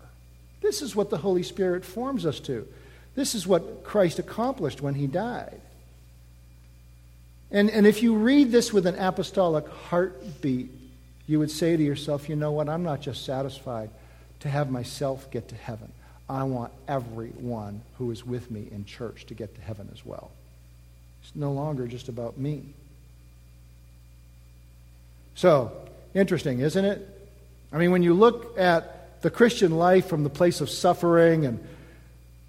This 0.61 0.81
is 0.81 0.93
what 0.93 1.09
the 1.09 1.19
Holy 1.19 1.43
Spirit 1.43 1.85
forms 1.85 2.25
us 2.25 2.41
to. 2.41 2.67
This 3.15 3.33
is 3.33 3.47
what 3.47 3.85
Christ 3.85 4.19
accomplished 4.19 4.81
when 4.81 4.95
he 4.95 5.07
died. 5.07 5.61
And, 7.51 7.69
and 7.69 7.85
if 7.85 8.01
you 8.01 8.15
read 8.15 8.51
this 8.51 8.71
with 8.71 8.87
an 8.87 8.95
apostolic 8.97 9.67
heartbeat, 9.67 10.69
you 11.27 11.39
would 11.39 11.51
say 11.51 11.75
to 11.75 11.83
yourself, 11.83 12.29
you 12.29 12.35
know 12.35 12.51
what? 12.51 12.69
I'm 12.69 12.83
not 12.83 13.01
just 13.01 13.25
satisfied 13.25 13.89
to 14.41 14.49
have 14.49 14.71
myself 14.71 15.29
get 15.31 15.49
to 15.49 15.55
heaven. 15.55 15.91
I 16.29 16.43
want 16.43 16.71
everyone 16.87 17.81
who 17.97 18.09
is 18.11 18.25
with 18.25 18.49
me 18.49 18.67
in 18.71 18.85
church 18.85 19.25
to 19.27 19.33
get 19.33 19.53
to 19.55 19.61
heaven 19.61 19.89
as 19.93 20.05
well. 20.05 20.31
It's 21.21 21.35
no 21.35 21.51
longer 21.51 21.87
just 21.87 22.07
about 22.07 22.37
me. 22.37 22.73
So, 25.35 25.71
interesting, 26.13 26.59
isn't 26.59 26.85
it? 26.85 27.07
I 27.71 27.77
mean, 27.77 27.91
when 27.91 28.03
you 28.03 28.13
look 28.13 28.57
at 28.57 29.21
the 29.21 29.29
Christian 29.29 29.77
life 29.77 30.07
from 30.07 30.23
the 30.23 30.29
place 30.29 30.61
of 30.61 30.69
suffering 30.69 31.45
and 31.45 31.65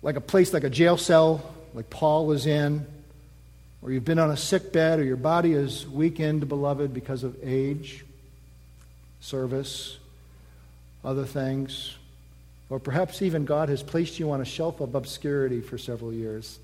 like 0.00 0.16
a 0.16 0.20
place 0.20 0.52
like 0.52 0.64
a 0.64 0.70
jail 0.70 0.96
cell, 0.96 1.44
like 1.74 1.90
Paul 1.90 2.32
is 2.32 2.46
in, 2.46 2.86
or 3.82 3.90
you've 3.90 4.04
been 4.04 4.20
on 4.20 4.30
a 4.30 4.36
sick 4.36 4.72
bed, 4.72 5.00
or 5.00 5.04
your 5.04 5.16
body 5.16 5.52
is 5.52 5.86
weakened, 5.88 6.48
beloved, 6.48 6.94
because 6.94 7.24
of 7.24 7.36
age, 7.42 8.04
service, 9.20 9.98
other 11.04 11.24
things, 11.24 11.96
or 12.70 12.78
perhaps 12.78 13.20
even 13.22 13.44
God 13.44 13.68
has 13.68 13.82
placed 13.82 14.18
you 14.20 14.30
on 14.30 14.40
a 14.40 14.44
shelf 14.44 14.80
of 14.80 14.94
obscurity 14.94 15.60
for 15.60 15.76
several 15.76 16.12
years. 16.12 16.58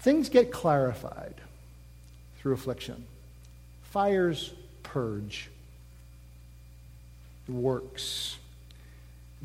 Things 0.00 0.28
get 0.28 0.52
clarified 0.52 1.34
through 2.38 2.52
affliction. 2.52 3.04
Fires 3.90 4.52
purge. 4.82 5.48
Works. 7.48 8.36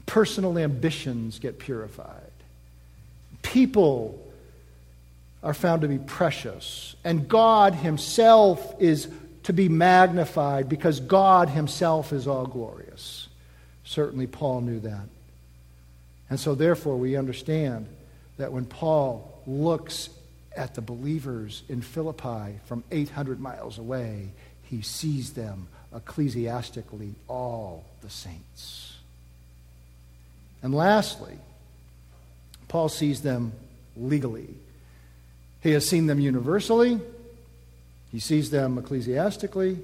Personal 0.06 0.58
ambitions 0.58 1.40
get 1.40 1.60
purified. 1.60 2.20
People 3.42 4.20
are 5.44 5.54
found 5.54 5.82
to 5.82 5.88
be 5.88 6.00
precious. 6.00 6.96
And 7.04 7.28
God 7.28 7.76
Himself 7.76 8.76
is 8.80 9.10
to 9.44 9.54
be 9.54 9.70
magnified 9.70 10.70
because 10.70 11.00
God 11.00 11.50
Himself 11.50 12.14
is 12.14 12.28
all 12.28 12.46
glorious. 12.46 13.28
Certainly, 13.84 14.28
Paul 14.28 14.62
knew 14.62 14.80
that. 14.80 15.08
And 16.30 16.40
so, 16.40 16.56
therefore, 16.56 16.98
we 16.98 17.18
understand 17.18 17.88
that 18.38 18.52
when 18.52 18.66
Paul 18.66 19.42
looks 19.46 20.10
at 20.56 20.76
the 20.76 20.82
believers 20.82 21.64
in 21.70 21.82
Philippi 21.82 22.60
from 22.66 22.84
800 22.92 23.40
miles 23.40 23.78
away. 23.78 24.30
He 24.64 24.82
sees 24.82 25.34
them 25.34 25.68
ecclesiastically, 25.96 27.14
all 27.28 27.86
the 28.02 28.10
saints. 28.10 28.98
And 30.62 30.74
lastly, 30.74 31.38
Paul 32.68 32.90
sees 32.90 33.22
them 33.22 33.54
legally. 33.96 34.50
He 35.64 35.72
has 35.72 35.88
seen 35.88 36.08
them 36.08 36.20
universally, 36.20 37.00
he 38.12 38.20
sees 38.20 38.52
them 38.52 38.78
ecclesiastically, 38.78 39.80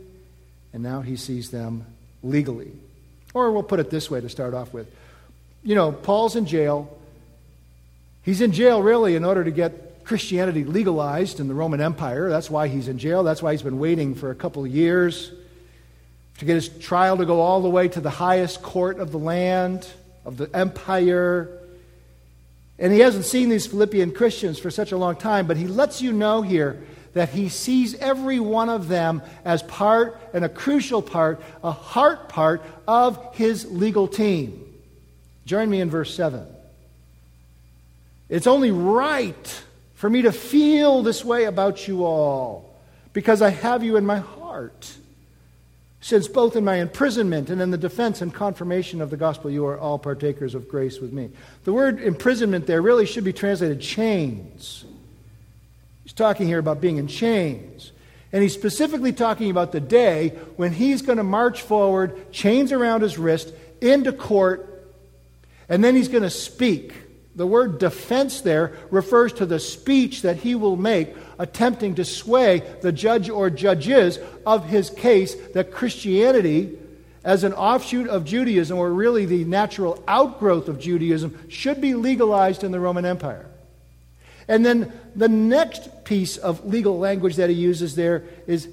and 0.73 0.83
now 0.83 1.01
he 1.01 1.15
sees 1.15 1.49
them 1.49 1.85
legally. 2.21 2.73
Or 3.33 3.51
we'll 3.51 3.63
put 3.63 3.79
it 3.79 3.89
this 3.89 4.11
way 4.11 4.19
to 4.19 4.27
start 4.27 4.53
off 4.53 4.73
with. 4.73 4.93
You 5.63 5.75
know, 5.75 5.91
Paul's 5.91 6.35
in 6.35 6.45
jail. 6.45 6.95
He's 8.23 8.41
in 8.41 8.51
jail 8.51 8.83
really 8.83 9.15
in 9.15 9.23
order 9.23 9.43
to 9.43 9.51
get 9.51 10.03
Christianity 10.03 10.63
legalized 10.63 11.39
in 11.39 11.47
the 11.47 11.53
Roman 11.53 11.79
Empire. 11.79 12.29
That's 12.29 12.49
why 12.49 12.67
he's 12.67 12.87
in 12.87 12.97
jail. 12.97 13.23
That's 13.23 13.41
why 13.41 13.51
he's 13.51 13.61
been 13.61 13.79
waiting 13.79 14.15
for 14.15 14.31
a 14.31 14.35
couple 14.35 14.65
of 14.65 14.71
years 14.71 15.31
to 16.39 16.45
get 16.45 16.55
his 16.55 16.69
trial 16.69 17.17
to 17.17 17.25
go 17.25 17.39
all 17.39 17.61
the 17.61 17.69
way 17.69 17.87
to 17.87 18.01
the 18.01 18.09
highest 18.09 18.61
court 18.61 18.99
of 18.99 19.11
the 19.11 19.19
land, 19.19 19.87
of 20.25 20.37
the 20.37 20.49
empire. 20.53 21.58
And 22.79 22.93
he 22.93 22.99
hasn't 22.99 23.25
seen 23.25 23.49
these 23.49 23.67
Philippian 23.67 24.11
Christians 24.11 24.57
for 24.57 24.71
such 24.71 24.91
a 24.91 24.97
long 24.97 25.17
time, 25.17 25.47
but 25.47 25.57
he 25.57 25.67
lets 25.67 26.01
you 26.01 26.13
know 26.13 26.41
here 26.41 26.81
that 27.13 27.29
he 27.29 27.49
sees 27.49 27.95
every 27.95 28.39
one 28.39 28.69
of 28.69 28.87
them 28.87 29.21
as 29.43 29.61
part 29.63 30.19
and 30.33 30.45
a 30.45 30.49
crucial 30.49 31.01
part, 31.01 31.41
a 31.63 31.71
heart 31.71 32.29
part 32.29 32.63
of 32.87 33.35
his 33.35 33.69
legal 33.69 34.07
team. 34.07 34.65
Join 35.45 35.69
me 35.69 35.81
in 35.81 35.89
verse 35.89 36.13
7. 36.15 36.45
It's 38.29 38.47
only 38.47 38.71
right 38.71 39.63
for 39.95 40.09
me 40.09 40.21
to 40.21 40.31
feel 40.31 41.03
this 41.03 41.25
way 41.25 41.45
about 41.45 41.87
you 41.87 42.05
all 42.05 42.79
because 43.11 43.41
I 43.41 43.49
have 43.49 43.83
you 43.83 43.97
in 43.97 44.05
my 44.05 44.19
heart. 44.19 44.95
Since 46.01 46.29
both 46.29 46.55
in 46.55 46.63
my 46.63 46.75
imprisonment 46.75 47.49
and 47.49 47.61
in 47.61 47.71
the 47.71 47.77
defense 47.77 48.21
and 48.21 48.33
confirmation 48.33 49.01
of 49.01 49.09
the 49.09 49.17
gospel, 49.17 49.51
you 49.51 49.65
are 49.65 49.77
all 49.77 49.99
partakers 49.99 50.55
of 50.55 50.69
grace 50.69 50.99
with 50.99 51.11
me. 51.11 51.29
The 51.65 51.73
word 51.73 52.01
imprisonment 52.01 52.67
there 52.67 52.81
really 52.81 53.05
should 53.05 53.25
be 53.25 53.33
translated 53.33 53.81
chains. 53.81 54.85
He's 56.03 56.13
talking 56.13 56.47
here 56.47 56.59
about 56.59 56.79
being 56.79 56.97
in 56.97 57.07
chains. 57.07 57.91
And 58.31 58.43
he's 58.43 58.53
specifically 58.53 59.11
talking 59.11 59.49
about 59.49 59.71
the 59.71 59.79
day 59.79 60.29
when 60.55 60.71
he's 60.71 61.01
going 61.01 61.17
to 61.17 61.23
march 61.23 61.61
forward, 61.63 62.31
chains 62.31 62.71
around 62.71 63.01
his 63.01 63.17
wrist, 63.17 63.53
into 63.81 64.13
court, 64.13 64.87
and 65.67 65.83
then 65.83 65.95
he's 65.95 66.07
going 66.07 66.23
to 66.23 66.29
speak. 66.29 66.93
The 67.35 67.47
word 67.47 67.79
defense 67.79 68.41
there 68.41 68.73
refers 68.91 69.33
to 69.33 69.45
the 69.45 69.59
speech 69.59 70.23
that 70.23 70.37
he 70.37 70.55
will 70.55 70.75
make 70.75 71.15
attempting 71.37 71.95
to 71.95 72.05
sway 72.05 72.63
the 72.81 72.91
judge 72.91 73.29
or 73.29 73.49
judges 73.49 74.19
of 74.45 74.65
his 74.67 74.89
case 74.89 75.35
that 75.53 75.71
Christianity, 75.71 76.77
as 77.23 77.43
an 77.43 77.53
offshoot 77.53 78.07
of 78.07 78.25
Judaism, 78.25 78.77
or 78.77 78.91
really 78.91 79.25
the 79.25 79.45
natural 79.45 80.03
outgrowth 80.07 80.67
of 80.67 80.79
Judaism, 80.79 81.37
should 81.49 81.79
be 81.79 81.93
legalized 81.93 82.63
in 82.63 82.71
the 82.71 82.79
Roman 82.79 83.05
Empire. 83.05 83.45
And 84.47 84.65
then 84.65 84.91
the 85.15 85.29
next 85.29 86.03
piece 86.05 86.35
of 86.35 86.65
legal 86.65 86.97
language 86.97 87.35
that 87.35 87.49
he 87.49 87.55
uses 87.55 87.95
there 87.95 88.23
is 88.47 88.67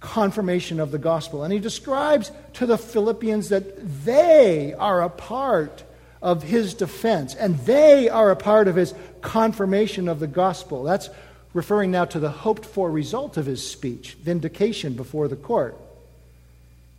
confirmation 0.00 0.78
of 0.78 0.92
the 0.92 0.98
gospel. 0.98 1.42
And 1.42 1.52
he 1.52 1.58
describes 1.58 2.30
to 2.54 2.66
the 2.66 2.78
Philippians 2.78 3.48
that 3.48 4.04
they 4.04 4.72
are 4.74 5.02
a 5.02 5.10
part 5.10 5.82
of 6.20 6.42
his 6.42 6.74
defense 6.74 7.34
and 7.34 7.58
they 7.60 8.08
are 8.08 8.30
a 8.30 8.36
part 8.36 8.68
of 8.68 8.76
his 8.76 8.94
confirmation 9.20 10.08
of 10.08 10.20
the 10.20 10.26
gospel. 10.26 10.82
That's 10.82 11.10
referring 11.54 11.90
now 11.90 12.04
to 12.06 12.20
the 12.20 12.30
hoped 12.30 12.64
for 12.64 12.90
result 12.90 13.36
of 13.36 13.46
his 13.46 13.68
speech, 13.68 14.14
vindication 14.14 14.94
before 14.94 15.28
the 15.28 15.36
court. 15.36 15.76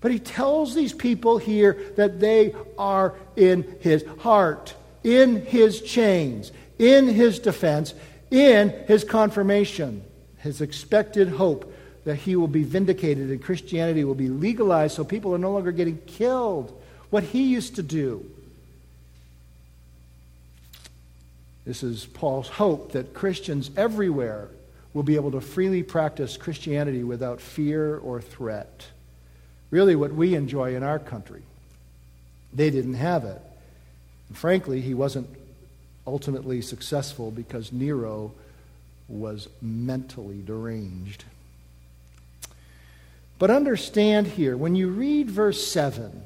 But 0.01 0.11
he 0.11 0.19
tells 0.19 0.73
these 0.73 0.93
people 0.93 1.37
here 1.37 1.93
that 1.97 2.19
they 2.19 2.55
are 2.77 3.15
in 3.35 3.77
his 3.81 4.05
heart, 4.19 4.73
in 5.03 5.45
his 5.45 5.81
chains, 5.81 6.51
in 6.77 7.07
his 7.07 7.39
defense, 7.39 7.93
in 8.31 8.69
his 8.87 9.03
confirmation, 9.03 10.03
his 10.37 10.61
expected 10.61 11.27
hope 11.29 11.73
that 12.05 12.15
he 12.15 12.35
will 12.35 12.47
be 12.47 12.63
vindicated 12.63 13.29
and 13.29 13.43
Christianity 13.43 14.03
will 14.03 14.15
be 14.15 14.29
legalized 14.29 14.95
so 14.95 15.03
people 15.03 15.35
are 15.35 15.39
no 15.39 15.51
longer 15.51 15.71
getting 15.71 15.97
killed. 16.07 16.75
What 17.09 17.23
he 17.23 17.43
used 17.43 17.75
to 17.75 17.83
do. 17.83 18.25
This 21.69 21.83
is 21.83 22.07
Paul's 22.07 22.49
hope 22.49 22.93
that 22.93 23.13
Christians 23.13 23.69
everywhere 23.77 24.47
will 24.95 25.03
be 25.03 25.17
able 25.17 25.29
to 25.29 25.39
freely 25.39 25.83
practice 25.83 26.35
Christianity 26.35 27.03
without 27.03 27.39
fear 27.39 27.99
or 27.99 28.19
threat. 28.19 28.87
Really, 29.69 29.95
what 29.95 30.11
we 30.11 30.33
enjoy 30.33 30.75
in 30.75 30.81
our 30.81 30.97
country. 30.97 31.43
They 32.51 32.71
didn't 32.71 32.95
have 32.95 33.23
it. 33.23 33.39
And 34.29 34.35
frankly, 34.35 34.81
he 34.81 34.95
wasn't 34.95 35.29
ultimately 36.07 36.63
successful 36.63 37.29
because 37.29 37.71
Nero 37.71 38.31
was 39.07 39.47
mentally 39.61 40.41
deranged. 40.43 41.23
But 43.37 43.51
understand 43.51 44.25
here, 44.25 44.57
when 44.57 44.73
you 44.73 44.87
read 44.89 45.29
verse 45.29 45.67
7, 45.67 46.23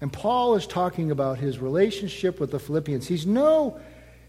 and 0.00 0.10
Paul 0.10 0.54
is 0.54 0.66
talking 0.66 1.10
about 1.10 1.36
his 1.36 1.58
relationship 1.58 2.40
with 2.40 2.50
the 2.50 2.58
Philippians, 2.58 3.08
he's 3.08 3.26
no 3.26 3.78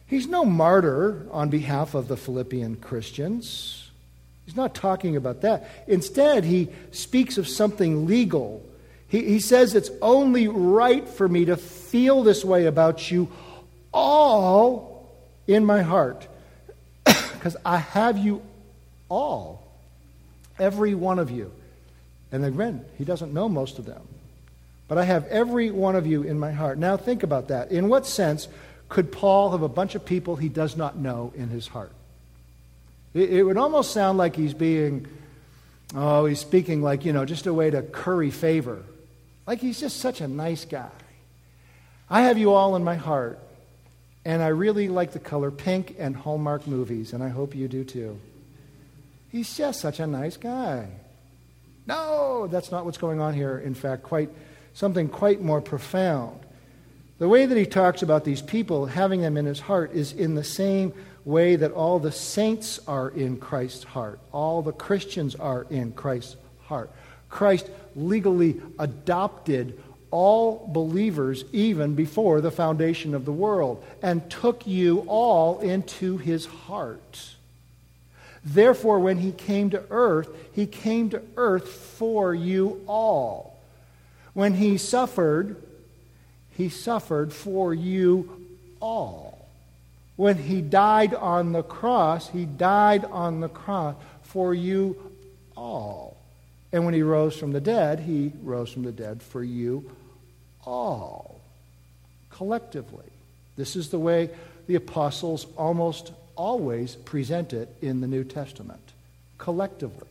He's 0.08 0.28
no 0.28 0.46
martyr 0.46 1.28
on 1.32 1.50
behalf 1.50 1.94
of 1.94 2.08
the 2.08 2.18
Philippian 2.18 2.78
Christians. 2.78 3.90
He's 4.46 4.56
not 4.56 4.74
talking 4.74 5.18
about 5.18 5.42
that. 5.42 5.70
Instead, 5.88 6.46
he 6.46 6.70
speaks 6.92 7.38
of 7.38 7.48
something 7.48 8.08
legal. 8.08 8.66
He, 9.10 9.24
he 9.24 9.40
says 9.42 9.76
it's 9.76 9.92
only 10.02 10.48
right 10.48 11.08
for 11.08 11.28
me 11.28 11.46
to 11.46 11.58
feel 11.58 12.24
this 12.24 12.46
way 12.46 12.66
about 12.66 13.12
you 13.12 13.28
all 13.94 15.14
in 15.48 15.66
my 15.66 15.82
heart. 15.82 16.28
Because 17.38 17.58
I 17.64 17.78
have 17.78 18.18
you 18.18 18.42
all, 19.10 19.64
every 20.58 20.96
one 20.96 21.20
of 21.20 21.30
you. 21.30 21.52
And 22.32 22.44
again, 22.44 22.84
he 22.98 23.06
doesn't 23.06 23.34
know 23.34 23.48
most 23.48 23.78
of 23.80 23.86
them. 23.86 24.02
But 24.88 24.98
I 24.98 25.04
have 25.04 25.26
every 25.28 25.70
one 25.70 25.96
of 25.96 26.08
you 26.08 26.24
in 26.24 26.40
my 26.40 26.52
heart. 26.52 26.78
Now 26.78 26.98
think 26.98 27.24
about 27.24 27.50
that. 27.50 27.72
In 27.72 27.90
what 27.90 28.06
sense 28.06 28.48
could 28.90 29.12
Paul 29.12 29.52
have 29.52 29.62
a 29.62 29.70
bunch 29.70 29.96
of 29.96 30.06
people 30.06 30.36
he 30.36 30.50
does 30.50 30.78
not 30.78 30.98
know 30.98 31.34
in 31.36 31.50
his 31.50 31.68
heart? 31.68 31.92
It, 33.14 33.32
it 33.32 33.44
would 33.44 33.58
almost 33.58 33.92
sound 33.92 34.18
like 34.18 34.36
he's 34.36 34.54
being, 34.54 35.08
oh, 35.96 36.26
he's 36.26 36.40
speaking 36.40 36.82
like, 36.82 37.06
you 37.06 37.14
know, 37.14 37.26
just 37.26 37.48
a 37.48 37.54
way 37.54 37.70
to 37.70 37.82
curry 37.82 38.32
favor. 38.32 38.84
Like 39.46 39.60
he's 39.60 39.80
just 39.80 39.98
such 39.98 40.22
a 40.22 40.28
nice 40.28 40.66
guy. 40.66 40.90
I 42.10 42.24
have 42.24 42.38
you 42.38 42.54
all 42.54 42.76
in 42.76 42.84
my 42.84 42.96
heart, 42.96 43.40
and 44.24 44.42
I 44.42 44.48
really 44.48 44.88
like 44.88 45.12
the 45.12 45.20
color 45.20 45.52
pink 45.52 45.96
and 46.00 46.16
Hallmark 46.16 46.66
movies, 46.68 47.14
and 47.14 47.22
I 47.22 47.30
hope 47.30 47.56
you 47.56 47.68
do 47.68 47.84
too. 47.84 48.20
He's 49.30 49.56
just 49.58 49.82
such 49.82 50.00
a 50.00 50.08
nice 50.08 50.38
guy. 50.38 50.88
No, 51.86 52.48
that's 52.48 52.72
not 52.72 52.86
what's 52.86 52.98
going 52.98 53.20
on 53.20 53.34
here. 53.34 53.58
In 53.58 53.74
fact, 53.74 54.04
quite 54.04 54.30
something 54.74 55.10
quite 55.10 55.42
more 55.42 55.60
profound. 55.60 56.40
The 57.20 57.28
way 57.28 57.46
that 57.46 57.58
he 57.58 57.66
talks 57.66 58.04
about 58.04 58.24
these 58.24 58.42
people, 58.42 58.86
having 58.86 59.22
them 59.22 59.38
in 59.38 59.46
his 59.46 59.60
heart, 59.60 59.92
is 59.94 60.14
in 60.14 60.36
the 60.36 60.44
same 60.44 60.94
way 61.26 61.56
that 61.56 61.72
all 61.72 62.00
the 62.00 62.12
saints 62.12 62.80
are 62.88 63.10
in 63.10 63.38
Christ's 63.38 63.84
heart. 63.84 64.20
All 64.32 64.62
the 64.62 64.72
Christians 64.72 65.36
are 65.36 65.66
in 65.70 65.94
Christ's 65.94 66.38
heart. 66.66 66.92
Christ 67.30 67.70
legally 67.96 68.62
adopted 68.78 69.82
all 70.12 70.70
believers 70.72 71.44
even 71.52 71.96
before 71.96 72.40
the 72.40 72.52
foundation 72.52 73.14
of 73.14 73.26
the 73.26 73.32
world 73.32 73.84
and 74.02 74.30
took 74.30 74.66
you 74.66 75.00
all 75.08 75.60
into 75.60 76.18
his 76.18 76.46
heart. 76.46 77.36
Therefore, 78.46 79.00
when 79.00 79.18
he 79.18 79.32
came 79.34 79.72
to 79.72 79.84
earth, 79.90 80.30
he 80.54 80.66
came 80.66 81.10
to 81.10 81.22
earth 81.36 81.68
for 81.68 82.34
you 82.34 82.82
all. 82.88 83.60
When 84.34 84.54
he 84.54 84.78
suffered, 84.78 85.62
he 86.58 86.70
suffered 86.70 87.32
for 87.32 87.72
you 87.72 88.48
all. 88.82 89.48
When 90.16 90.38
he 90.38 90.62
died 90.62 91.14
on 91.14 91.52
the 91.52 91.62
cross, 91.62 92.30
he 92.30 92.46
died 92.46 93.06
on 93.06 93.42
the 93.42 93.48
cross 93.48 93.96
for 94.24 94.56
you 94.56 94.98
all. 95.56 96.18
And 96.74 96.84
when 96.84 96.96
he 96.96 97.04
rose 97.04 97.38
from 97.38 97.52
the 97.52 97.62
dead, 97.62 98.00
he 98.00 98.32
rose 98.42 98.72
from 98.72 98.82
the 98.82 98.92
dead 98.92 99.22
for 99.22 99.44
you 99.44 99.90
all. 100.66 101.40
Collectively. 102.32 103.06
This 103.56 103.76
is 103.76 103.90
the 103.90 104.00
way 104.00 104.32
the 104.66 104.76
apostles 104.76 105.46
almost 105.58 106.12
always 106.36 106.96
present 106.96 107.54
it 107.54 107.70
in 107.84 108.02
the 108.02 108.08
New 108.08 108.24
Testament. 108.24 108.82
Collectively. 109.38 110.08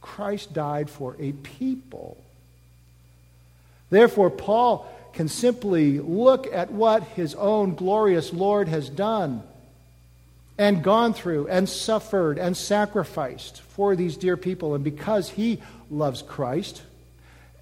Christ 0.00 0.54
died 0.54 0.88
for 0.88 1.14
a 1.18 1.32
people. 1.32 2.16
Therefore, 3.90 4.30
Paul 4.30 4.90
can 5.12 5.28
simply 5.28 5.98
look 5.98 6.46
at 6.52 6.70
what 6.70 7.02
his 7.02 7.34
own 7.34 7.74
glorious 7.74 8.32
Lord 8.32 8.68
has 8.68 8.88
done 8.88 9.42
and 10.58 10.82
gone 10.82 11.14
through 11.14 11.48
and 11.48 11.68
suffered 11.68 12.38
and 12.38 12.56
sacrificed 12.56 13.60
for 13.62 13.96
these 13.96 14.16
dear 14.16 14.36
people. 14.36 14.74
And 14.74 14.84
because 14.84 15.30
he 15.30 15.60
loves 15.90 16.22
Christ, 16.22 16.82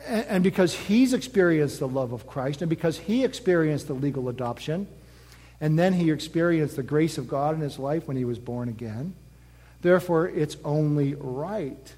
and 0.06 0.42
because 0.42 0.74
he's 0.74 1.12
experienced 1.12 1.78
the 1.78 1.88
love 1.88 2.12
of 2.12 2.26
Christ, 2.26 2.62
and 2.62 2.68
because 2.68 2.98
he 2.98 3.24
experienced 3.24 3.86
the 3.86 3.94
legal 3.94 4.28
adoption, 4.28 4.86
and 5.60 5.78
then 5.78 5.92
he 5.92 6.10
experienced 6.10 6.76
the 6.76 6.82
grace 6.82 7.18
of 7.18 7.28
God 7.28 7.54
in 7.54 7.60
his 7.60 7.78
life 7.78 8.06
when 8.06 8.16
he 8.16 8.24
was 8.24 8.38
born 8.38 8.68
again, 8.68 9.14
therefore 9.82 10.28
it's 10.28 10.56
only 10.64 11.14
right 11.14 11.94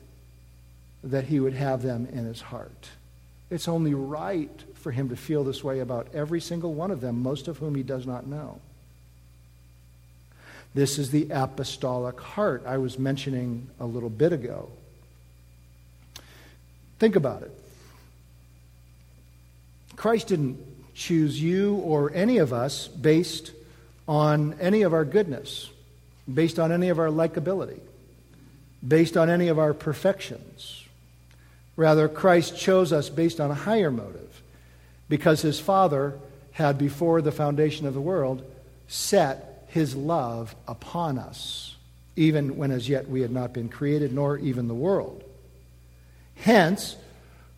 that 1.03 1.25
he 1.25 1.41
would 1.41 1.55
have 1.55 1.83
them 1.83 2.07
in 2.13 2.25
his 2.25 2.41
heart. 2.41 2.91
It's 3.51 3.69
only 3.69 3.95
right 3.95 4.51
for 4.81 4.91
him 4.91 5.09
to 5.11 5.17
feel 5.17 5.45
this 5.45 5.63
way 5.63 5.81
about 5.81 6.09
every 6.15 6.41
single 6.41 6.75
one 6.75 6.91
of 6.91 7.01
them, 7.01 7.23
most 7.23 7.49
of 7.49 7.59
whom 7.59 7.75
he 7.75 7.83
does 7.83 8.07
not 8.07 8.27
know. 8.27 8.61
This 10.75 10.99
is 10.99 11.11
the 11.11 11.29
apostolic 11.31 12.21
heart 12.21 12.63
I 12.67 12.79
was 12.79 12.99
mentioning 12.99 13.69
a 13.81 13.87
little 13.87 14.11
bit 14.11 14.33
ago. 14.33 14.71
Think 16.99 17.17
about 17.17 17.43
it. 17.43 17.51
Christ 19.97 20.29
didn't 20.29 20.59
choose 20.95 21.41
you 21.41 21.75
or 21.77 22.13
any 22.15 22.39
of 22.39 22.53
us 22.53 22.89
based 22.89 23.53
on 24.07 24.55
any 24.61 24.83
of 24.83 24.93
our 24.93 25.05
goodness, 25.05 25.71
based 26.33 26.59
on 26.59 26.73
any 26.73 26.89
of 26.89 26.99
our 26.99 27.09
likability, 27.09 27.81
based 28.87 29.17
on 29.17 29.29
any 29.29 29.49
of 29.49 29.59
our 29.59 29.75
perfections. 29.75 30.85
Rather, 31.77 32.09
Christ 32.09 32.59
chose 32.59 32.93
us 32.93 33.09
based 33.09 33.41
on 33.41 33.51
a 33.51 33.55
higher 33.55 33.91
motive 33.91 34.30
because 35.11 35.43
his 35.43 35.61
Father 35.61 36.15
had, 36.53 36.79
before 36.79 37.21
the 37.21 37.33
foundation 37.33 37.87
of 37.87 37.93
the 37.93 38.01
world, 38.01 38.43
set 38.89 39.67
his 39.67 39.95
love 39.95 40.55
upon 40.67 41.19
us, 41.19 41.77
even 42.17 42.57
when 42.57 42.71
as 42.71 42.89
yet 42.89 43.11
we 43.11 43.21
had 43.21 43.31
not 43.31 43.53
been 43.53 43.69
created, 43.69 44.15
nor 44.15 44.39
even 44.39 44.69
the 44.69 44.75
world. 44.75 45.23
Hence, 46.37 46.97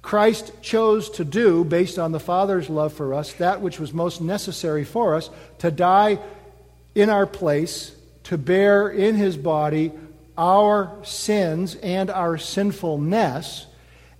Christ 0.00 0.52
chose 0.62 1.10
to 1.10 1.24
do, 1.24 1.62
based 1.62 1.98
on 1.98 2.10
the 2.10 2.18
Father's 2.18 2.68
love 2.68 2.92
for 2.92 3.14
us, 3.14 3.34
that 3.34 3.60
which 3.60 3.78
was 3.78 3.92
most 3.92 4.20
necessary 4.20 4.84
for 4.84 5.14
us 5.14 5.30
to 5.58 5.70
die 5.70 6.18
in 6.94 7.08
our 7.08 7.26
place, 7.26 7.94
to 8.24 8.36
bear 8.36 8.88
in 8.88 9.14
his 9.14 9.36
body 9.36 9.92
our 10.36 10.90
sins 11.04 11.74
and 11.76 12.10
our 12.10 12.38
sinfulness, 12.38 13.66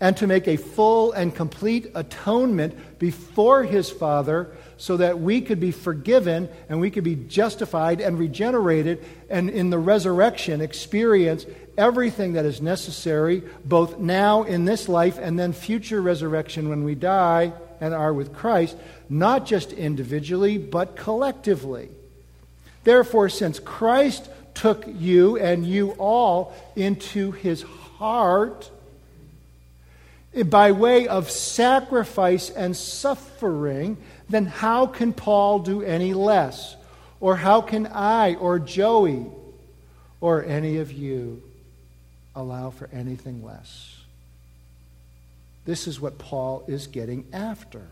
and 0.03 0.17
to 0.17 0.27
make 0.27 0.49
a 0.49 0.57
full 0.57 1.13
and 1.13 1.33
complete 1.33 1.89
atonement 1.95 2.77
before 2.99 3.63
his 3.63 3.89
Father 3.89 4.51
so 4.77 4.97
that 4.97 5.21
we 5.21 5.41
could 5.41 5.61
be 5.61 5.71
forgiven 5.71 6.49
and 6.69 6.81
we 6.81 6.91
could 6.91 7.05
be 7.05 7.15
justified 7.15 8.01
and 8.01 8.19
regenerated 8.19 9.05
and 9.31 9.49
in 9.49 9.71
the 9.71 9.79
resurrection 9.79 10.61
experience 10.61 11.47
everything 11.79 12.33
that 12.33 12.45
is 12.45 12.61
necessary, 12.61 13.45
both 13.65 14.01
now 14.01 14.43
in 14.43 14.65
this 14.65 14.89
life 14.89 15.19
and 15.19 15.39
then 15.39 15.53
future 15.53 16.03
resurrection 16.03 16.69
when 16.69 16.83
we 16.83 16.97
die 16.97 17.53
and 17.81 17.95
are 17.95 18.13
with 18.13 18.35
Christ, 18.35 18.77
not 19.09 19.47
just 19.47 19.73
individually, 19.73 20.59
but 20.59 20.97
collectively. 20.97 21.89
Therefore, 22.83 23.29
since 23.29 23.61
Christ 23.61 24.29
took 24.55 24.85
you 24.99 25.39
and 25.39 25.65
you 25.65 25.93
all 25.93 26.53
into 26.75 27.31
his 27.31 27.63
heart, 27.63 28.69
by 30.47 30.73
way 30.73 31.09
of 31.09 31.31
sacrifice 31.31 32.51
and 32.51 32.77
suffering, 32.77 33.99
then 34.29 34.47
how 34.47 34.87
can 34.87 35.13
Paul 35.13 35.59
do 35.59 35.83
any 35.83 36.15
less? 36.15 36.77
Or 37.21 37.37
how 37.37 37.61
can 37.61 37.87
I 37.87 38.35
or 38.35 38.59
Joey 38.59 39.27
or 40.21 40.45
any 40.45 40.79
of 40.79 40.91
you 40.91 41.43
allow 42.35 42.71
for 42.71 42.89
anything 42.93 43.45
less? 43.45 43.97
This 45.65 45.87
is 45.87 46.01
what 46.01 46.19
Paul 46.19 46.65
is 46.67 46.87
getting 46.87 47.27
after. 47.33 47.83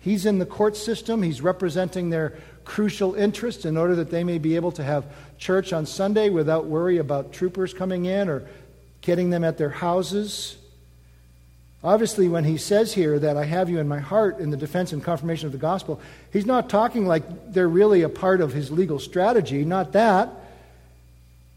He's 0.00 0.26
in 0.26 0.38
the 0.38 0.46
court 0.46 0.76
system, 0.76 1.22
he's 1.22 1.40
representing 1.40 2.10
their 2.10 2.38
crucial 2.64 3.14
interests 3.14 3.64
in 3.64 3.76
order 3.76 3.96
that 3.96 4.10
they 4.10 4.24
may 4.24 4.38
be 4.38 4.56
able 4.56 4.72
to 4.72 4.84
have 4.84 5.04
church 5.38 5.72
on 5.72 5.86
Sunday 5.86 6.28
without 6.28 6.66
worry 6.66 6.98
about 6.98 7.32
troopers 7.32 7.72
coming 7.72 8.04
in 8.04 8.28
or 8.28 8.46
getting 9.00 9.30
them 9.30 9.42
at 9.42 9.58
their 9.58 9.70
houses. 9.70 10.56
Obviously, 11.84 12.28
when 12.28 12.44
he 12.44 12.58
says 12.58 12.94
here 12.94 13.18
that 13.18 13.36
I 13.36 13.44
have 13.44 13.68
you 13.68 13.80
in 13.80 13.88
my 13.88 13.98
heart 13.98 14.38
in 14.38 14.50
the 14.50 14.56
defense 14.56 14.92
and 14.92 15.02
confirmation 15.02 15.46
of 15.46 15.52
the 15.52 15.58
gospel, 15.58 16.00
he's 16.32 16.46
not 16.46 16.68
talking 16.68 17.06
like 17.06 17.52
they're 17.52 17.68
really 17.68 18.02
a 18.02 18.08
part 18.08 18.40
of 18.40 18.52
his 18.52 18.70
legal 18.70 19.00
strategy. 19.00 19.64
Not 19.64 19.92
that. 19.92 20.30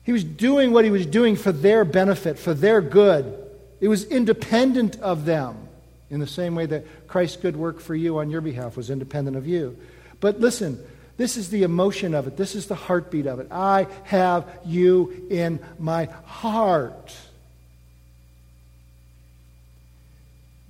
He 0.04 0.12
was 0.12 0.24
doing 0.24 0.72
what 0.72 0.84
he 0.84 0.92
was 0.92 1.06
doing 1.06 1.36
for 1.36 1.52
their 1.52 1.86
benefit, 1.86 2.40
for 2.40 2.54
their 2.54 2.82
good. 2.82 3.38
It 3.82 3.88
was 3.88 4.06
independent 4.06 5.00
of 5.00 5.26
them, 5.26 5.58
in 6.10 6.20
the 6.20 6.28
same 6.28 6.56
way 6.56 6.66
that 6.68 7.08
Christ's 7.08 7.38
good 7.38 7.56
work 7.56 7.80
for 7.80 7.94
you 7.94 8.18
on 8.18 8.30
your 8.30 8.42
behalf 8.42 8.78
was 8.78 8.90
independent 8.90 9.38
of 9.38 9.48
you. 9.48 9.78
But 10.20 10.40
listen, 10.40 10.80
this 11.18 11.38
is 11.38 11.50
the 11.50 11.64
emotion 11.64 12.14
of 12.14 12.28
it, 12.28 12.36
this 12.36 12.56
is 12.56 12.68
the 12.68 12.76
heartbeat 12.76 13.28
of 13.28 13.40
it. 13.40 13.48
I 13.52 13.88
have 14.04 14.48
you 14.66 15.28
in 15.30 15.60
my 15.80 16.06
heart. 16.06 17.16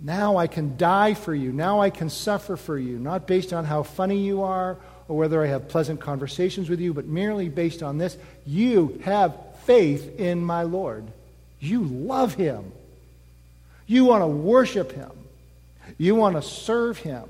Now 0.05 0.37
I 0.37 0.45
can 0.45 0.77
die 0.77 1.15
for 1.15 1.33
you. 1.33 1.51
Now 1.51 1.81
I 1.81 1.89
can 1.89 2.11
suffer 2.11 2.57
for 2.57 2.77
you, 2.77 2.99
not 2.99 3.25
based 3.25 3.51
on 3.53 3.65
how 3.65 3.81
funny 3.81 4.19
you 4.19 4.43
are 4.43 4.77
or 5.07 5.17
whether 5.17 5.43
I 5.43 5.47
have 5.47 5.67
pleasant 5.67 5.99
conversations 5.99 6.69
with 6.69 6.79
you, 6.79 6.93
but 6.93 7.07
merely 7.07 7.49
based 7.49 7.81
on 7.81 7.97
this. 7.97 8.15
You 8.45 9.01
have 9.03 9.35
faith 9.63 10.19
in 10.19 10.45
my 10.45 10.61
Lord. 10.61 11.07
You 11.59 11.81
love 11.81 12.35
him. 12.35 12.71
You 13.87 14.05
want 14.05 14.21
to 14.21 14.27
worship 14.27 14.91
him. 14.91 15.09
You 15.97 16.13
want 16.13 16.35
to 16.35 16.43
serve 16.43 16.99
him. 16.99 17.23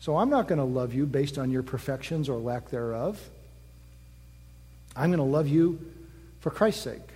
So 0.00 0.16
I'm 0.16 0.30
not 0.30 0.48
going 0.48 0.58
to 0.58 0.64
love 0.64 0.94
you 0.94 1.04
based 1.04 1.36
on 1.36 1.50
your 1.50 1.62
perfections 1.62 2.30
or 2.30 2.38
lack 2.38 2.70
thereof. 2.70 3.20
I'm 4.96 5.10
going 5.10 5.18
to 5.18 5.24
love 5.24 5.48
you 5.48 5.78
for 6.40 6.50
Christ's 6.50 6.82
sake 6.82 7.10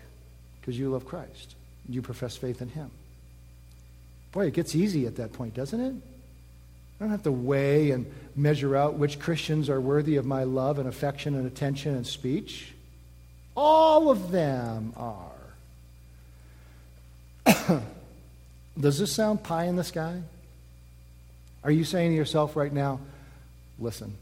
because 0.61 0.79
you 0.79 0.91
love 0.91 1.07
Christ. 1.07 1.55
You 1.89 2.03
profess 2.03 2.37
faith 2.37 2.61
in 2.61 2.69
him. 2.69 2.91
Boy, 4.33 4.47
it 4.47 4.55
gets 4.55 4.75
easy 4.75 5.07
at 5.07 5.17
that 5.17 5.33
point, 5.33 5.55
doesn't 5.55 5.81
it? 5.81 5.95
I 5.95 7.05
don't 7.05 7.11
have 7.11 7.23
to 7.25 7.33
weigh 7.33 7.93
and 7.93 8.13
measure 8.35 8.77
out 8.77 8.95
which 8.95 9.19
Christians 9.19 9.71
are 9.71 9.81
worthy 9.81 10.17
of 10.17 10.27
my 10.27 10.45
love 10.45 10.79
and 10.79 10.89
affection 10.89 11.35
and 11.35 11.47
attention 11.47 11.95
and 11.95 12.07
speech. 12.07 12.73
All 13.57 14.11
of 14.11 14.31
them 14.31 14.93
are. 14.97 15.33
Does 18.81 18.99
this 18.99 19.13
sound 19.13 19.43
pie 19.43 19.65
in 19.65 19.77
the 19.77 19.85
sky? 19.85 20.21
Are 21.65 21.71
you 21.71 21.85
saying 21.85 22.11
to 22.11 22.17
yourself 22.17 22.57
right 22.57 22.73
now, 22.73 23.01
listen, 23.79 24.17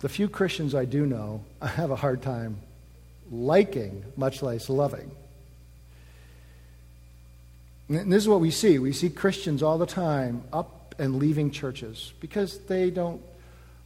the 0.00 0.08
few 0.08 0.28
Christians 0.28 0.74
I 0.74 0.84
do 0.84 1.06
know, 1.06 1.44
I 1.60 1.68
have 1.68 1.90
a 1.90 1.96
hard 1.96 2.22
time 2.22 2.58
liking, 3.30 4.04
much 4.16 4.42
less 4.42 4.68
loving. 4.68 5.10
And 7.88 8.12
this 8.12 8.22
is 8.22 8.28
what 8.28 8.40
we 8.40 8.50
see. 8.50 8.78
We 8.78 8.92
see 8.92 9.10
Christians 9.10 9.62
all 9.62 9.78
the 9.78 9.86
time 9.86 10.42
up 10.52 10.94
and 10.98 11.16
leaving 11.16 11.50
churches 11.50 12.12
because 12.20 12.58
they 12.60 12.90
don't 12.90 13.20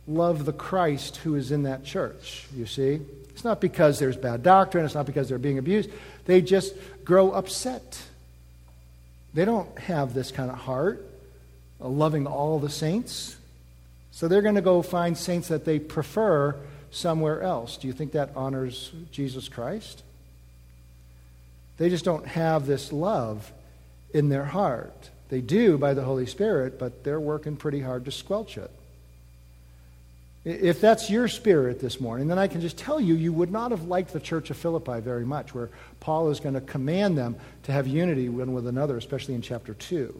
love 0.06 0.44
the 0.44 0.52
Christ 0.52 1.16
who 1.18 1.34
is 1.34 1.50
in 1.50 1.64
that 1.64 1.84
church, 1.84 2.46
you 2.54 2.66
see. 2.66 3.00
It's 3.30 3.44
not 3.44 3.60
because 3.60 3.98
there's 3.98 4.16
bad 4.16 4.42
doctrine, 4.42 4.84
it's 4.84 4.94
not 4.94 5.06
because 5.06 5.28
they're 5.28 5.38
being 5.38 5.58
abused. 5.58 5.90
They 6.24 6.40
just 6.40 6.74
grow 7.04 7.30
upset. 7.32 8.02
They 9.34 9.44
don't 9.44 9.78
have 9.78 10.14
this 10.14 10.30
kind 10.32 10.50
of 10.50 10.58
heart, 10.58 11.04
loving 11.78 12.26
all 12.26 12.58
the 12.58 12.70
saints. 12.70 13.36
So 14.10 14.26
they're 14.26 14.42
going 14.42 14.54
to 14.54 14.62
go 14.62 14.82
find 14.82 15.16
saints 15.16 15.48
that 15.48 15.64
they 15.64 15.78
prefer 15.78 16.56
somewhere 16.90 17.42
else. 17.42 17.76
Do 17.76 17.86
you 17.86 17.92
think 17.92 18.12
that 18.12 18.30
honors 18.34 18.90
Jesus 19.12 19.48
Christ? 19.48 20.02
They 21.76 21.90
just 21.90 22.04
don't 22.04 22.26
have 22.26 22.66
this 22.66 22.92
love 22.92 23.52
in 24.12 24.28
their 24.28 24.44
heart. 24.44 25.10
They 25.28 25.40
do 25.40 25.76
by 25.76 25.94
the 25.94 26.02
Holy 26.02 26.26
Spirit, 26.26 26.78
but 26.78 27.04
they're 27.04 27.20
working 27.20 27.56
pretty 27.56 27.80
hard 27.80 28.06
to 28.06 28.10
squelch 28.10 28.56
it. 28.56 28.70
If 30.44 30.80
that's 30.80 31.10
your 31.10 31.28
spirit 31.28 31.80
this 31.80 32.00
morning, 32.00 32.28
then 32.28 32.38
I 32.38 32.46
can 32.46 32.62
just 32.62 32.78
tell 32.78 32.98
you, 32.98 33.14
you 33.14 33.32
would 33.32 33.50
not 33.50 33.70
have 33.70 33.84
liked 33.84 34.12
the 34.12 34.20
church 34.20 34.48
of 34.50 34.56
Philippi 34.56 35.00
very 35.00 35.26
much, 35.26 35.54
where 35.54 35.68
Paul 36.00 36.30
is 36.30 36.40
going 36.40 36.54
to 36.54 36.62
command 36.62 37.18
them 37.18 37.36
to 37.64 37.72
have 37.72 37.86
unity 37.86 38.28
one 38.30 38.54
with 38.54 38.66
another, 38.66 38.96
especially 38.96 39.34
in 39.34 39.42
chapter 39.42 39.74
2, 39.74 40.18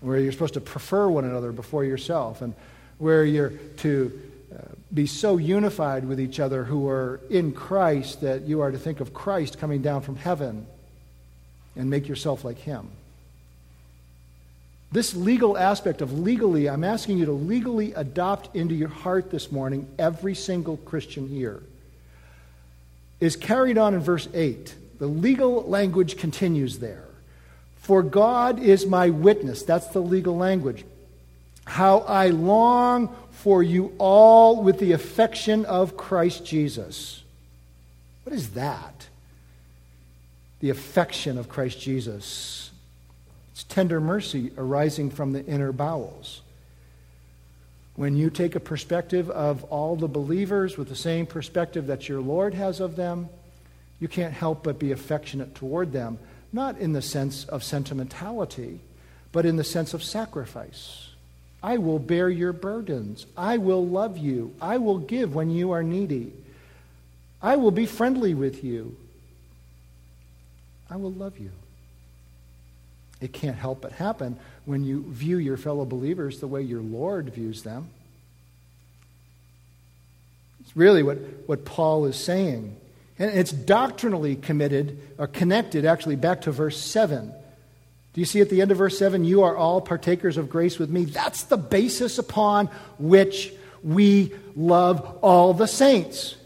where 0.00 0.18
you're 0.18 0.32
supposed 0.32 0.54
to 0.54 0.60
prefer 0.60 1.08
one 1.08 1.24
another 1.24 1.52
before 1.52 1.84
yourself, 1.84 2.42
and 2.42 2.54
where 2.98 3.24
you're 3.24 3.50
to 3.78 4.20
uh, 4.52 4.58
be 4.92 5.06
so 5.06 5.38
unified 5.38 6.04
with 6.04 6.20
each 6.20 6.40
other 6.40 6.64
who 6.64 6.88
are 6.88 7.20
in 7.30 7.52
Christ 7.52 8.20
that 8.20 8.42
you 8.42 8.60
are 8.60 8.70
to 8.70 8.78
think 8.78 9.00
of 9.00 9.14
Christ 9.14 9.58
coming 9.58 9.80
down 9.80 10.02
from 10.02 10.16
heaven 10.16 10.66
and 11.78 11.88
make 11.88 12.08
yourself 12.08 12.44
like 12.44 12.58
him. 12.58 12.90
This 14.90 15.14
legal 15.14 15.56
aspect 15.56 16.00
of 16.02 16.18
legally, 16.18 16.68
I'm 16.68 16.84
asking 16.84 17.18
you 17.18 17.26
to 17.26 17.32
legally 17.32 17.92
adopt 17.94 18.54
into 18.56 18.74
your 18.74 18.88
heart 18.88 19.30
this 19.30 19.52
morning 19.52 19.86
every 19.98 20.34
single 20.34 20.78
Christian 20.78 21.28
here, 21.28 21.62
is 23.20 23.36
carried 23.36 23.78
on 23.78 23.94
in 23.94 24.00
verse 24.00 24.28
8. 24.32 24.74
The 24.98 25.06
legal 25.06 25.62
language 25.62 26.16
continues 26.16 26.78
there. 26.78 27.04
For 27.76 28.02
God 28.02 28.58
is 28.58 28.86
my 28.86 29.10
witness. 29.10 29.62
That's 29.62 29.88
the 29.88 30.00
legal 30.02 30.36
language. 30.36 30.84
How 31.64 31.98
I 32.00 32.28
long 32.28 33.14
for 33.30 33.62
you 33.62 33.92
all 33.98 34.62
with 34.62 34.78
the 34.78 34.92
affection 34.92 35.64
of 35.66 35.96
Christ 35.96 36.44
Jesus. 36.44 37.22
What 38.24 38.34
is 38.34 38.50
that? 38.50 39.07
The 40.60 40.70
affection 40.70 41.38
of 41.38 41.48
Christ 41.48 41.80
Jesus. 41.80 42.70
It's 43.52 43.64
tender 43.64 44.00
mercy 44.00 44.52
arising 44.56 45.10
from 45.10 45.32
the 45.32 45.44
inner 45.44 45.72
bowels. 45.72 46.42
When 47.96 48.16
you 48.16 48.30
take 48.30 48.54
a 48.54 48.60
perspective 48.60 49.28
of 49.30 49.64
all 49.64 49.96
the 49.96 50.06
believers 50.06 50.76
with 50.76 50.88
the 50.88 50.94
same 50.94 51.26
perspective 51.26 51.88
that 51.88 52.08
your 52.08 52.20
Lord 52.20 52.54
has 52.54 52.78
of 52.78 52.94
them, 52.94 53.28
you 53.98 54.06
can't 54.06 54.32
help 54.32 54.62
but 54.62 54.78
be 54.78 54.92
affectionate 54.92 55.54
toward 55.56 55.90
them, 55.92 56.18
not 56.52 56.78
in 56.78 56.92
the 56.92 57.02
sense 57.02 57.44
of 57.44 57.64
sentimentality, 57.64 58.80
but 59.32 59.44
in 59.44 59.56
the 59.56 59.64
sense 59.64 59.94
of 59.94 60.04
sacrifice. 60.04 61.08
I 61.62 61.78
will 61.78 61.98
bear 61.98 62.30
your 62.30 62.52
burdens. 62.52 63.26
I 63.36 63.58
will 63.58 63.84
love 63.84 64.16
you. 64.16 64.54
I 64.60 64.76
will 64.76 64.98
give 64.98 65.34
when 65.34 65.50
you 65.50 65.72
are 65.72 65.82
needy. 65.82 66.32
I 67.42 67.56
will 67.56 67.72
be 67.72 67.86
friendly 67.86 68.34
with 68.34 68.62
you. 68.62 68.96
I 70.90 70.96
will 70.96 71.12
love 71.12 71.38
you. 71.38 71.50
It 73.20 73.32
can't 73.32 73.56
help 73.56 73.80
but 73.80 73.92
happen 73.92 74.38
when 74.64 74.84
you 74.84 75.04
view 75.08 75.38
your 75.38 75.56
fellow 75.56 75.84
believers 75.84 76.40
the 76.40 76.46
way 76.46 76.62
your 76.62 76.82
Lord 76.82 77.30
views 77.30 77.62
them. 77.62 77.90
It's 80.60 80.76
really 80.76 81.02
what, 81.02 81.18
what 81.46 81.64
Paul 81.64 82.04
is 82.06 82.16
saying. 82.16 82.76
And 83.18 83.30
it's 83.36 83.50
doctrinally 83.50 84.36
committed 84.36 85.00
or 85.18 85.26
connected 85.26 85.84
actually 85.84 86.16
back 86.16 86.42
to 86.42 86.52
verse 86.52 86.80
7. 86.80 87.32
Do 88.12 88.20
you 88.20 88.26
see 88.26 88.40
at 88.40 88.50
the 88.50 88.62
end 88.62 88.70
of 88.70 88.78
verse 88.78 88.98
7, 88.98 89.24
you 89.24 89.42
are 89.42 89.56
all 89.56 89.80
partakers 89.80 90.36
of 90.36 90.48
grace 90.48 90.78
with 90.78 90.90
me? 90.90 91.04
That's 91.04 91.44
the 91.44 91.56
basis 91.56 92.18
upon 92.18 92.66
which 92.98 93.52
we 93.82 94.32
love 94.56 95.18
all 95.22 95.54
the 95.54 95.66
saints. 95.66 96.36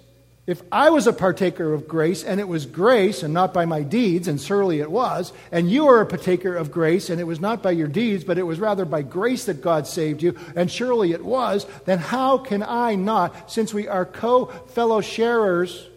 If 0.44 0.60
I 0.72 0.90
was 0.90 1.06
a 1.06 1.12
partaker 1.12 1.72
of 1.72 1.86
grace 1.86 2.24
and 2.24 2.40
it 2.40 2.48
was 2.48 2.66
grace 2.66 3.22
and 3.22 3.32
not 3.32 3.54
by 3.54 3.64
my 3.64 3.82
deeds, 3.82 4.26
and 4.26 4.40
surely 4.40 4.80
it 4.80 4.90
was, 4.90 5.32
and 5.52 5.70
you 5.70 5.86
are 5.86 6.00
a 6.00 6.06
partaker 6.06 6.56
of 6.56 6.72
grace 6.72 7.10
and 7.10 7.20
it 7.20 7.24
was 7.24 7.38
not 7.38 7.62
by 7.62 7.70
your 7.70 7.86
deeds, 7.86 8.24
but 8.24 8.38
it 8.38 8.42
was 8.42 8.58
rather 8.58 8.84
by 8.84 9.02
grace 9.02 9.44
that 9.44 9.62
God 9.62 9.86
saved 9.86 10.20
you, 10.20 10.36
and 10.56 10.68
surely 10.68 11.12
it 11.12 11.24
was, 11.24 11.64
then 11.84 11.98
how 11.98 12.38
can 12.38 12.64
I 12.64 12.96
not, 12.96 13.52
since 13.52 13.72
we 13.72 13.86
are 13.86 14.04
co 14.04 14.46
fellow 14.46 15.00
sharers 15.00 15.88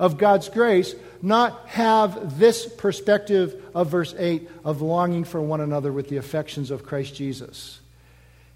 of 0.00 0.18
God's 0.18 0.48
grace, 0.48 0.96
not 1.20 1.68
have 1.68 2.40
this 2.40 2.66
perspective 2.66 3.62
of 3.72 3.88
verse 3.88 4.16
8 4.18 4.50
of 4.64 4.82
longing 4.82 5.22
for 5.22 5.40
one 5.40 5.60
another 5.60 5.92
with 5.92 6.08
the 6.08 6.16
affections 6.16 6.72
of 6.72 6.84
Christ 6.84 7.14
Jesus? 7.14 7.78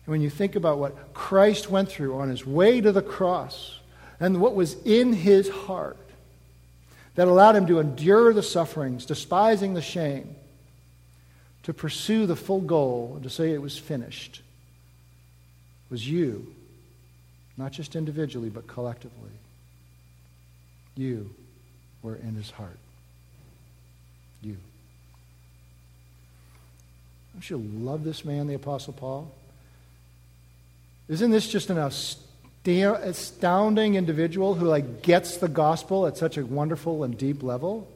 And 0.04 0.10
when 0.10 0.22
you 0.22 0.30
think 0.30 0.56
about 0.56 0.78
what 0.78 1.14
Christ 1.14 1.70
went 1.70 1.88
through 1.88 2.18
on 2.18 2.30
his 2.30 2.44
way 2.44 2.80
to 2.80 2.90
the 2.90 3.00
cross 3.00 3.78
and 4.20 4.40
what 4.40 4.54
was 4.54 4.74
in 4.84 5.12
his 5.12 5.48
heart 5.48 5.98
that 7.14 7.28
allowed 7.28 7.56
him 7.56 7.66
to 7.66 7.80
endure 7.80 8.32
the 8.32 8.42
sufferings, 8.42 9.06
despising 9.06 9.74
the 9.74 9.82
shame, 9.82 10.36
to 11.62 11.74
pursue 11.74 12.26
the 12.26 12.36
full 12.36 12.60
goal, 12.60 13.12
and 13.14 13.22
to 13.24 13.30
say 13.30 13.52
it 13.52 13.60
was 13.60 13.76
finished, 13.76 14.42
was 15.90 16.06
you, 16.06 16.54
not 17.56 17.72
just 17.72 17.96
individually, 17.96 18.50
but 18.50 18.66
collectively 18.66 19.30
you 20.96 21.30
were 22.02 22.16
in 22.16 22.34
his 22.34 22.50
heart. 22.50 22.78
You. 24.42 24.56
Don't 27.34 27.50
you 27.50 27.58
love 27.58 28.04
this 28.04 28.24
man, 28.24 28.46
the 28.46 28.54
Apostle 28.54 28.92
Paul? 28.92 29.30
Isn't 31.08 31.30
this 31.30 31.48
just 31.48 31.70
an 31.70 31.78
astounding 32.66 33.94
individual 33.94 34.54
who 34.54 34.66
like 34.66 35.02
gets 35.02 35.36
the 35.36 35.48
gospel 35.48 36.06
at 36.06 36.16
such 36.16 36.36
a 36.36 36.44
wonderful 36.44 37.04
and 37.04 37.16
deep 37.16 37.42
level 37.42 37.88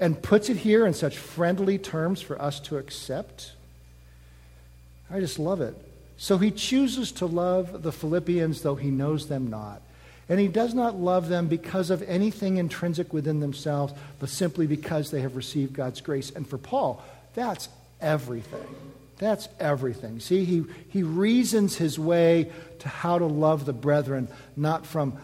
and 0.00 0.20
puts 0.22 0.48
it 0.48 0.56
here 0.56 0.86
in 0.86 0.94
such 0.94 1.18
friendly 1.18 1.78
terms 1.78 2.20
for 2.20 2.40
us 2.40 2.60
to 2.60 2.78
accept? 2.78 3.52
I 5.10 5.20
just 5.20 5.38
love 5.38 5.60
it. 5.60 5.74
So 6.16 6.38
he 6.38 6.50
chooses 6.50 7.12
to 7.12 7.26
love 7.26 7.82
the 7.82 7.92
Philippians 7.92 8.62
though 8.62 8.76
he 8.76 8.90
knows 8.90 9.28
them 9.28 9.48
not. 9.48 9.82
And 10.28 10.38
he 10.38 10.48
does 10.48 10.72
not 10.72 10.94
love 10.94 11.28
them 11.28 11.48
because 11.48 11.90
of 11.90 12.02
anything 12.04 12.56
intrinsic 12.56 13.12
within 13.12 13.40
themselves, 13.40 13.92
but 14.18 14.28
simply 14.28 14.66
because 14.66 15.10
they 15.10 15.20
have 15.20 15.36
received 15.36 15.74
God's 15.74 16.00
grace. 16.00 16.30
And 16.30 16.46
for 16.46 16.58
Paul, 16.58 17.04
that's 17.34 17.68
everything. 18.00 18.66
That's 19.22 19.48
everything. 19.60 20.18
See, 20.18 20.44
he, 20.44 20.64
he 20.88 21.04
reasons 21.04 21.76
his 21.76 21.96
way 21.96 22.50
to 22.80 22.88
how 22.88 23.20
to 23.20 23.26
love 23.26 23.64
the 23.64 23.72
brethren, 23.72 24.26
not 24.56 24.84
from 24.84 25.16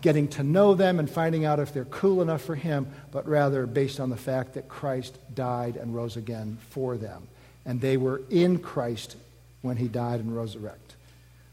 getting 0.00 0.28
to 0.28 0.42
know 0.42 0.72
them 0.72 0.98
and 0.98 1.10
finding 1.10 1.44
out 1.44 1.60
if 1.60 1.74
they're 1.74 1.84
cool 1.84 2.22
enough 2.22 2.40
for 2.40 2.54
him, 2.54 2.86
but 3.12 3.28
rather 3.28 3.66
based 3.66 4.00
on 4.00 4.08
the 4.08 4.16
fact 4.16 4.54
that 4.54 4.66
Christ 4.70 5.18
died 5.34 5.76
and 5.76 5.94
rose 5.94 6.16
again 6.16 6.56
for 6.70 6.96
them. 6.96 7.28
And 7.66 7.82
they 7.82 7.98
were 7.98 8.22
in 8.30 8.60
Christ 8.60 9.14
when 9.60 9.76
he 9.76 9.88
died 9.88 10.20
and 10.20 10.34
resurrected. 10.34 10.94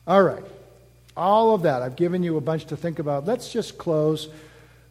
All 0.08 0.24
right. 0.24 0.46
All 1.18 1.54
of 1.54 1.64
that. 1.64 1.82
I've 1.82 1.98
given 1.98 2.24
you 2.24 2.38
a 2.38 2.42
bunch 2.42 2.68
to 2.68 2.78
think 2.78 3.00
about. 3.00 3.26
Let's 3.26 3.52
just 3.52 3.78
close 3.78 4.30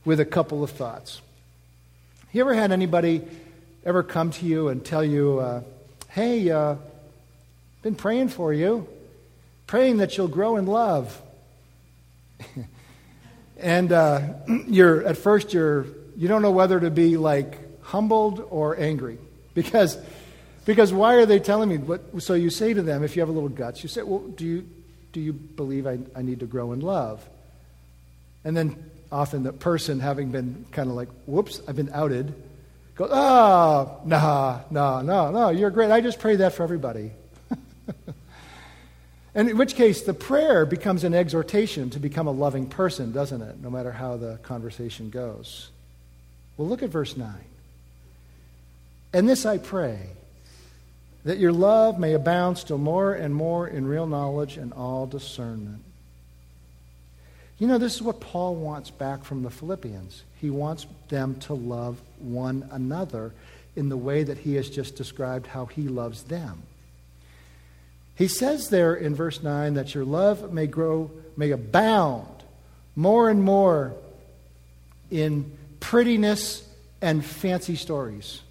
with 0.04 0.20
a 0.20 0.26
couple 0.26 0.62
of 0.62 0.70
thoughts. 0.70 1.22
You 2.30 2.42
ever 2.42 2.52
had 2.52 2.72
anybody 2.72 3.22
ever 3.86 4.02
come 4.02 4.32
to 4.32 4.44
you 4.44 4.68
and 4.68 4.84
tell 4.84 5.02
you, 5.02 5.38
uh, 5.38 5.62
hey, 6.10 6.50
uh, 6.50 6.74
been 7.82 7.94
praying 7.94 8.28
for 8.28 8.52
you, 8.52 8.88
praying 9.66 9.98
that 9.98 10.16
you'll 10.16 10.28
grow 10.28 10.56
in 10.56 10.66
love? 10.66 11.20
and 13.58 13.92
uh, 13.92 14.20
you're 14.66 15.04
at 15.04 15.16
first 15.16 15.52
you're 15.52 15.86
you 16.16 16.28
don't 16.28 16.42
know 16.42 16.50
whether 16.50 16.80
to 16.80 16.90
be 16.90 17.16
like 17.16 17.82
humbled 17.82 18.46
or 18.50 18.78
angry 18.78 19.18
because 19.54 19.98
because 20.64 20.92
why 20.92 21.14
are 21.14 21.26
they 21.26 21.38
telling 21.38 21.68
me 21.68 21.76
what 21.76 22.22
so 22.22 22.32
you 22.34 22.48
say 22.48 22.72
to 22.72 22.80
them 22.80 23.04
if 23.04 23.16
you 23.16 23.20
have 23.20 23.28
a 23.28 23.32
little 23.32 23.48
guts 23.50 23.82
you 23.82 23.88
say 23.88 24.02
well 24.02 24.20
do 24.20 24.46
you 24.46 24.66
do 25.12 25.20
you 25.20 25.32
believe 25.32 25.86
I, 25.86 25.98
I 26.14 26.22
need 26.22 26.40
to 26.40 26.46
grow 26.46 26.72
in 26.72 26.80
love? 26.80 27.26
And 28.44 28.56
then 28.56 28.90
often 29.10 29.42
the 29.42 29.52
person, 29.52 30.00
having 30.00 30.30
been 30.30 30.64
kind 30.72 30.88
of 30.88 30.96
like, 30.96 31.08
whoops, 31.26 31.60
I've 31.66 31.76
been 31.76 31.90
outed, 31.92 32.34
goes, 32.94 33.10
oh, 33.12 34.00
nah, 34.04 34.60
nah, 34.70 35.02
nah, 35.02 35.30
nah, 35.30 35.48
you're 35.50 35.70
great. 35.70 35.90
I 35.90 36.00
just 36.00 36.18
pray 36.18 36.36
that 36.36 36.54
for 36.54 36.62
everybody. 36.62 37.12
and 39.34 39.48
in 39.48 39.56
which 39.56 39.74
case, 39.74 40.02
the 40.02 40.14
prayer 40.14 40.66
becomes 40.66 41.04
an 41.04 41.14
exhortation 41.14 41.90
to 41.90 41.98
become 41.98 42.26
a 42.26 42.32
loving 42.32 42.66
person, 42.66 43.12
doesn't 43.12 43.42
it? 43.42 43.60
No 43.60 43.70
matter 43.70 43.92
how 43.92 44.16
the 44.16 44.38
conversation 44.42 45.10
goes. 45.10 45.70
Well, 46.56 46.68
look 46.68 46.82
at 46.82 46.90
verse 46.90 47.16
9. 47.16 47.32
And 49.12 49.28
this 49.28 49.44
I 49.46 49.58
pray 49.58 49.98
that 51.24 51.38
your 51.38 51.52
love 51.52 51.98
may 51.98 52.14
abound 52.14 52.58
still 52.58 52.78
more 52.78 53.12
and 53.12 53.34
more 53.34 53.66
in 53.66 53.86
real 53.86 54.06
knowledge 54.06 54.56
and 54.56 54.72
all 54.72 55.06
discernment. 55.06 55.82
You 57.58 57.66
know, 57.66 57.76
this 57.76 57.94
is 57.94 58.02
what 58.02 58.20
Paul 58.20 58.54
wants 58.54 58.90
back 58.90 59.22
from 59.22 59.42
the 59.42 59.50
Philippians. 59.50 60.22
He 60.40 60.48
wants 60.48 60.86
them 61.08 61.38
to 61.40 61.54
love 61.54 62.00
one 62.18 62.66
another 62.72 63.32
in 63.76 63.90
the 63.90 63.98
way 63.98 64.22
that 64.22 64.38
he 64.38 64.54
has 64.54 64.70
just 64.70 64.96
described 64.96 65.46
how 65.46 65.66
he 65.66 65.82
loves 65.82 66.22
them. 66.22 66.62
He 68.20 68.28
says 68.28 68.68
there 68.68 68.94
in 68.94 69.14
verse 69.14 69.42
9 69.42 69.72
that 69.74 69.94
your 69.94 70.04
love 70.04 70.52
may 70.52 70.66
grow, 70.66 71.10
may 71.38 71.52
abound 71.52 72.26
more 72.94 73.30
and 73.30 73.42
more 73.42 73.94
in 75.10 75.56
prettiness 75.80 76.62
and 77.00 77.24
fancy 77.24 77.76
stories 77.76 78.42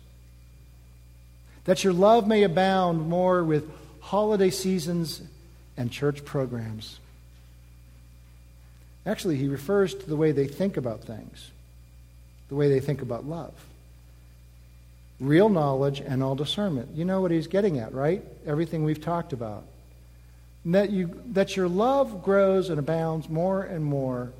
that 1.65 1.83
your 1.83 1.93
love 1.93 2.27
may 2.27 2.41
abound 2.41 3.07
more 3.07 3.43
with 3.43 3.69
holiday 3.99 4.49
seasons 4.49 5.21
and 5.77 5.91
church 5.91 6.25
programs. 6.25 6.99
Actually, 9.05 9.35
he 9.35 9.47
refers 9.47 9.93
to 9.93 10.09
the 10.09 10.15
way 10.15 10.31
they 10.31 10.47
think 10.47 10.77
about 10.77 11.03
things, 11.03 11.51
the 12.47 12.55
way 12.55 12.69
they 12.69 12.79
think 12.79 13.03
about 13.03 13.23
love. 13.23 13.53
Real 15.19 15.49
knowledge 15.49 15.99
and 15.99 16.23
all 16.23 16.35
discernment. 16.35 16.95
You 16.95 17.05
know 17.05 17.21
what 17.21 17.31
he's 17.31 17.47
getting 17.47 17.79
at, 17.79 17.93
right? 17.93 18.23
Everything 18.45 18.83
we've 18.83 19.01
talked 19.01 19.33
about. 19.33 19.63
that, 20.65 20.91
you, 20.91 21.21
that 21.31 21.55
your 21.55 21.67
love 21.67 22.23
grows 22.23 22.69
and 22.69 22.79
abounds 22.79 23.29
more 23.29 23.63
and 23.63 23.83
more, 23.83 24.31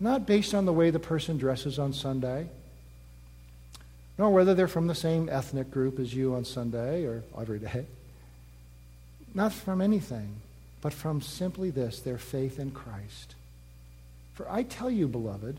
not 0.00 0.26
based 0.26 0.54
on 0.54 0.64
the 0.64 0.72
way 0.72 0.90
the 0.90 0.98
person 0.98 1.36
dresses 1.36 1.78
on 1.78 1.92
Sunday, 1.92 2.48
nor 4.16 4.30
whether 4.30 4.54
they're 4.54 4.68
from 4.68 4.86
the 4.86 4.94
same 4.94 5.28
ethnic 5.28 5.70
group 5.70 5.98
as 5.98 6.14
you 6.14 6.34
on 6.34 6.44
Sunday 6.44 7.04
or 7.04 7.22
every 7.40 7.58
day. 7.58 7.86
Not 9.34 9.52
from 9.52 9.80
anything, 9.80 10.36
but 10.80 10.92
from 10.92 11.20
simply 11.20 11.70
this 11.70 12.00
their 12.00 12.18
faith 12.18 12.58
in 12.58 12.70
Christ. 12.70 13.34
For 14.34 14.50
I 14.50 14.62
tell 14.62 14.90
you, 14.90 15.06
beloved, 15.08 15.58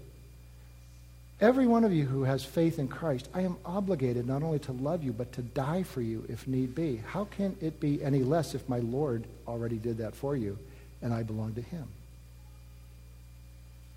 every 1.41 1.67
one 1.67 1.83
of 1.83 1.93
you 1.93 2.05
who 2.05 2.23
has 2.23 2.43
faith 2.43 2.79
in 2.79 2.87
Christ, 2.87 3.29
I 3.33 3.41
am 3.41 3.57
obligated 3.65 4.27
not 4.27 4.43
only 4.43 4.59
to 4.59 4.71
love 4.71 5.03
you, 5.03 5.13
but 5.13 5.31
to 5.33 5.41
die 5.41 5.83
for 5.83 6.01
you 6.01 6.25
if 6.29 6.47
need 6.47 6.75
be. 6.75 7.01
How 7.07 7.25
can 7.25 7.55
it 7.61 7.79
be 7.79 8.03
any 8.03 8.23
less 8.23 8.55
if 8.55 8.67
my 8.67 8.79
Lord 8.79 9.23
already 9.47 9.77
did 9.77 9.97
that 9.99 10.15
for 10.15 10.35
you 10.35 10.57
and 11.01 11.13
I 11.13 11.23
belong 11.23 11.53
to 11.55 11.61
him? 11.61 11.87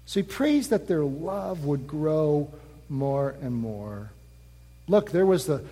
So 0.07 0.21
he 0.21 0.25
prays 0.25 0.69
that 0.69 0.89
their 0.89 1.05
love 1.05 1.65
would 1.65 1.87
grow 1.87 2.53
more 2.89 3.35
and 3.41 3.55
more. 3.55 4.11
Look, 4.89 5.11
there 5.11 5.27
was 5.27 5.47
the 5.47 5.65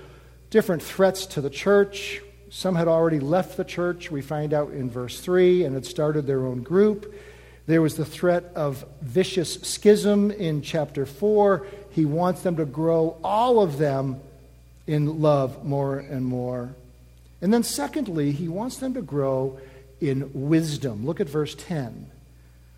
different 0.51 0.83
threats 0.83 1.27
to 1.27 1.41
the 1.41 1.51
church. 1.51 2.21
Some 2.51 2.75
had 2.75 2.89
already 2.89 3.21
left 3.21 3.57
the 3.57 3.64
church, 3.64 4.11
we 4.11 4.23
find 4.23 4.55
out 4.55 4.71
in 4.71 4.91
verse 4.91 5.21
3, 5.21 5.64
and 5.64 5.75
had 5.75 5.87
started 5.87 6.27
their 6.27 6.47
own 6.47 6.62
group. 6.62 7.14
There 7.66 7.82
was 7.82 7.96
the 7.96 8.04
threat 8.04 8.50
of 8.54 8.84
vicious 9.00 9.54
schism 9.62 10.30
in 10.30 10.62
chapter 10.62 11.06
4. 11.06 11.66
He 11.90 12.04
wants 12.04 12.42
them 12.42 12.56
to 12.56 12.64
grow, 12.64 13.16
all 13.22 13.61
of 13.61 13.78
them, 13.78 14.20
in 14.86 15.20
love 15.20 15.64
more 15.64 15.98
and 15.98 16.24
more. 16.24 16.70
And 17.40 17.54
then, 17.54 17.62
secondly, 17.62 18.32
he 18.32 18.48
wants 18.48 18.78
them 18.78 18.94
to 18.94 19.02
grow 19.02 19.58
in 20.00 20.30
wisdom. 20.34 21.06
Look 21.06 21.20
at 21.20 21.28
verse 21.28 21.54
10. 21.54 22.11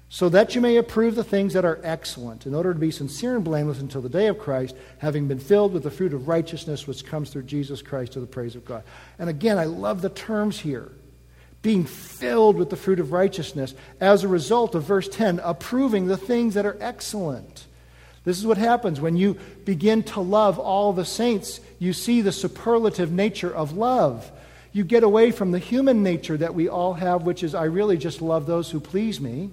So 0.08 0.28
that 0.28 0.54
you 0.54 0.60
may 0.60 0.76
approve 0.76 1.14
the 1.14 1.24
things 1.24 1.54
that 1.54 1.64
are 1.64 1.80
excellent, 1.82 2.44
in 2.44 2.54
order 2.54 2.74
to 2.74 2.78
be 2.78 2.90
sincere 2.90 3.34
and 3.34 3.42
blameless 3.42 3.80
until 3.80 4.02
the 4.02 4.10
day 4.10 4.26
of 4.26 4.38
Christ, 4.38 4.76
having 4.98 5.26
been 5.26 5.38
filled 5.38 5.72
with 5.72 5.84
the 5.84 5.90
fruit 5.90 6.12
of 6.12 6.28
righteousness 6.28 6.86
which 6.86 7.06
comes 7.06 7.30
through 7.30 7.44
Jesus 7.44 7.80
Christ 7.80 8.12
to 8.12 8.20
the 8.20 8.26
praise 8.26 8.54
of 8.54 8.66
God. 8.66 8.82
And 9.18 9.30
again, 9.30 9.58
I 9.58 9.64
love 9.64 10.02
the 10.02 10.10
terms 10.10 10.60
here 10.60 10.92
being 11.62 11.84
filled 11.84 12.56
with 12.56 12.70
the 12.70 12.76
fruit 12.76 12.98
of 12.98 13.12
righteousness 13.12 13.74
as 14.00 14.24
a 14.24 14.28
result 14.28 14.74
of 14.74 14.82
verse 14.82 15.08
10, 15.08 15.40
approving 15.44 16.06
the 16.06 16.16
things 16.16 16.54
that 16.54 16.66
are 16.66 16.76
excellent. 16.80 17.66
This 18.24 18.38
is 18.38 18.46
what 18.46 18.58
happens 18.58 19.00
when 19.00 19.16
you 19.16 19.38
begin 19.64 20.02
to 20.04 20.20
love 20.20 20.58
all 20.58 20.92
the 20.92 21.04
saints. 21.04 21.60
You 21.78 21.92
see 21.92 22.20
the 22.20 22.32
superlative 22.32 23.10
nature 23.10 23.52
of 23.52 23.76
love. 23.76 24.30
You 24.72 24.84
get 24.84 25.02
away 25.02 25.30
from 25.30 25.52
the 25.52 25.58
human 25.58 26.02
nature 26.02 26.36
that 26.36 26.54
we 26.54 26.68
all 26.68 26.94
have, 26.94 27.22
which 27.24 27.42
is, 27.42 27.54
I 27.54 27.64
really 27.64 27.96
just 27.96 28.22
love 28.22 28.46
those 28.46 28.70
who 28.70 28.80
please 28.80 29.20
me, 29.20 29.50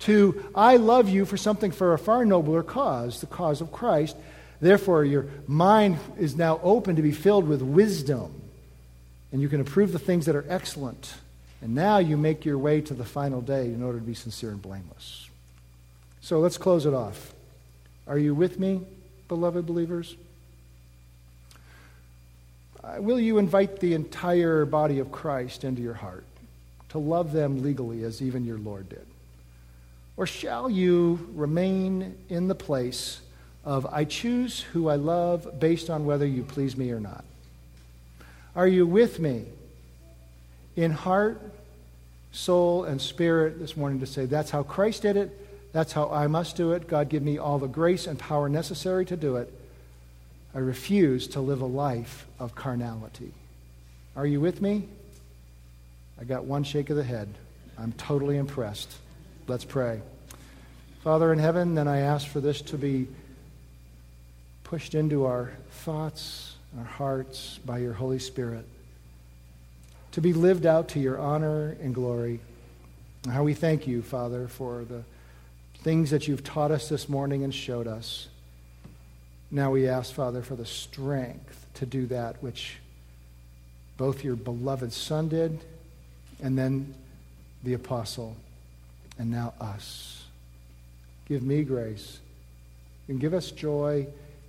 to, 0.00 0.50
I 0.54 0.76
love 0.76 1.08
you 1.08 1.24
for 1.24 1.36
something 1.36 1.70
for 1.70 1.92
a 1.92 1.98
far 1.98 2.24
nobler 2.24 2.62
cause, 2.62 3.20
the 3.20 3.26
cause 3.26 3.60
of 3.60 3.72
Christ. 3.72 4.16
Therefore, 4.60 5.04
your 5.04 5.26
mind 5.46 5.98
is 6.18 6.36
now 6.36 6.60
open 6.62 6.96
to 6.96 7.02
be 7.02 7.12
filled 7.12 7.48
with 7.48 7.62
wisdom 7.62 8.47
and 9.32 9.40
you 9.42 9.48
can 9.48 9.60
approve 9.60 9.92
the 9.92 9.98
things 9.98 10.26
that 10.26 10.34
are 10.34 10.44
excellent. 10.48 11.14
And 11.60 11.74
now 11.74 11.98
you 11.98 12.16
make 12.16 12.44
your 12.44 12.58
way 12.58 12.80
to 12.82 12.94
the 12.94 13.04
final 13.04 13.40
day 13.40 13.66
in 13.66 13.82
order 13.82 13.98
to 13.98 14.04
be 14.04 14.14
sincere 14.14 14.50
and 14.50 14.62
blameless. 14.62 15.28
So 16.20 16.40
let's 16.40 16.58
close 16.58 16.86
it 16.86 16.94
off. 16.94 17.32
Are 18.06 18.18
you 18.18 18.34
with 18.34 18.58
me, 18.58 18.82
beloved 19.28 19.66
believers? 19.66 20.16
Uh, 22.82 22.96
will 23.00 23.20
you 23.20 23.38
invite 23.38 23.80
the 23.80 23.94
entire 23.94 24.64
body 24.64 24.98
of 24.98 25.10
Christ 25.10 25.64
into 25.64 25.82
your 25.82 25.94
heart 25.94 26.24
to 26.90 26.98
love 26.98 27.32
them 27.32 27.62
legally 27.62 28.04
as 28.04 28.22
even 28.22 28.44
your 28.44 28.58
Lord 28.58 28.88
did? 28.88 29.06
Or 30.16 30.26
shall 30.26 30.70
you 30.70 31.28
remain 31.34 32.16
in 32.28 32.48
the 32.48 32.54
place 32.54 33.20
of 33.64 33.86
I 33.86 34.04
choose 34.04 34.60
who 34.60 34.88
I 34.88 34.96
love 34.96 35.60
based 35.60 35.90
on 35.90 36.06
whether 36.06 36.26
you 36.26 36.42
please 36.42 36.76
me 36.76 36.90
or 36.90 37.00
not? 37.00 37.24
Are 38.58 38.66
you 38.66 38.88
with 38.88 39.20
me 39.20 39.44
in 40.74 40.90
heart, 40.90 41.40
soul, 42.32 42.82
and 42.82 43.00
spirit 43.00 43.60
this 43.60 43.76
morning 43.76 44.00
to 44.00 44.06
say, 44.06 44.24
that's 44.26 44.50
how 44.50 44.64
Christ 44.64 45.02
did 45.02 45.16
it, 45.16 45.70
that's 45.72 45.92
how 45.92 46.10
I 46.10 46.26
must 46.26 46.56
do 46.56 46.72
it. 46.72 46.88
God, 46.88 47.08
give 47.08 47.22
me 47.22 47.38
all 47.38 47.60
the 47.60 47.68
grace 47.68 48.08
and 48.08 48.18
power 48.18 48.48
necessary 48.48 49.06
to 49.06 49.16
do 49.16 49.36
it. 49.36 49.54
I 50.56 50.58
refuse 50.58 51.28
to 51.28 51.40
live 51.40 51.60
a 51.60 51.66
life 51.66 52.26
of 52.40 52.56
carnality. 52.56 53.32
Are 54.16 54.26
you 54.26 54.40
with 54.40 54.60
me? 54.60 54.88
I 56.20 56.24
got 56.24 56.42
one 56.42 56.64
shake 56.64 56.90
of 56.90 56.96
the 56.96 57.04
head. 57.04 57.28
I'm 57.78 57.92
totally 57.92 58.38
impressed. 58.38 58.92
Let's 59.46 59.64
pray. 59.64 60.00
Father 61.04 61.32
in 61.32 61.38
heaven, 61.38 61.76
then 61.76 61.86
I 61.86 62.00
ask 62.00 62.26
for 62.26 62.40
this 62.40 62.60
to 62.62 62.76
be 62.76 63.06
pushed 64.64 64.96
into 64.96 65.26
our 65.26 65.52
thoughts 65.70 66.47
our 66.76 66.84
hearts 66.84 67.58
by 67.64 67.78
your 67.78 67.94
Holy 67.94 68.18
Spirit 68.18 68.66
to 70.12 70.20
be 70.20 70.32
lived 70.32 70.66
out 70.66 70.88
to 70.88 71.00
your 71.00 71.18
honor 71.18 71.76
and 71.80 71.94
glory. 71.94 72.40
And 73.24 73.32
how 73.32 73.44
we 73.44 73.54
thank 73.54 73.86
you, 73.86 74.02
Father, 74.02 74.48
for 74.48 74.84
the 74.84 75.02
things 75.82 76.10
that 76.10 76.26
you've 76.26 76.44
taught 76.44 76.70
us 76.70 76.88
this 76.88 77.08
morning 77.08 77.44
and 77.44 77.54
showed 77.54 77.86
us. 77.86 78.28
Now 79.50 79.70
we 79.70 79.88
ask, 79.88 80.12
Father, 80.12 80.42
for 80.42 80.56
the 80.56 80.66
strength 80.66 81.66
to 81.74 81.86
do 81.86 82.06
that 82.06 82.42
which 82.42 82.78
both 83.96 84.24
your 84.24 84.36
beloved 84.36 84.92
Son 84.92 85.28
did 85.28 85.64
and 86.42 86.58
then 86.58 86.94
the 87.64 87.74
apostle 87.74 88.36
and 89.18 89.30
now 89.30 89.54
us. 89.60 90.24
Give 91.28 91.42
me 91.42 91.62
grace 91.62 92.18
and 93.08 93.20
give 93.20 93.34
us 93.34 93.50
joy 93.50 94.06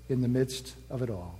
in 0.09 0.21
the 0.21 0.27
midst 0.27 0.75
of 0.89 1.01
it 1.01 1.09
all. 1.09 1.39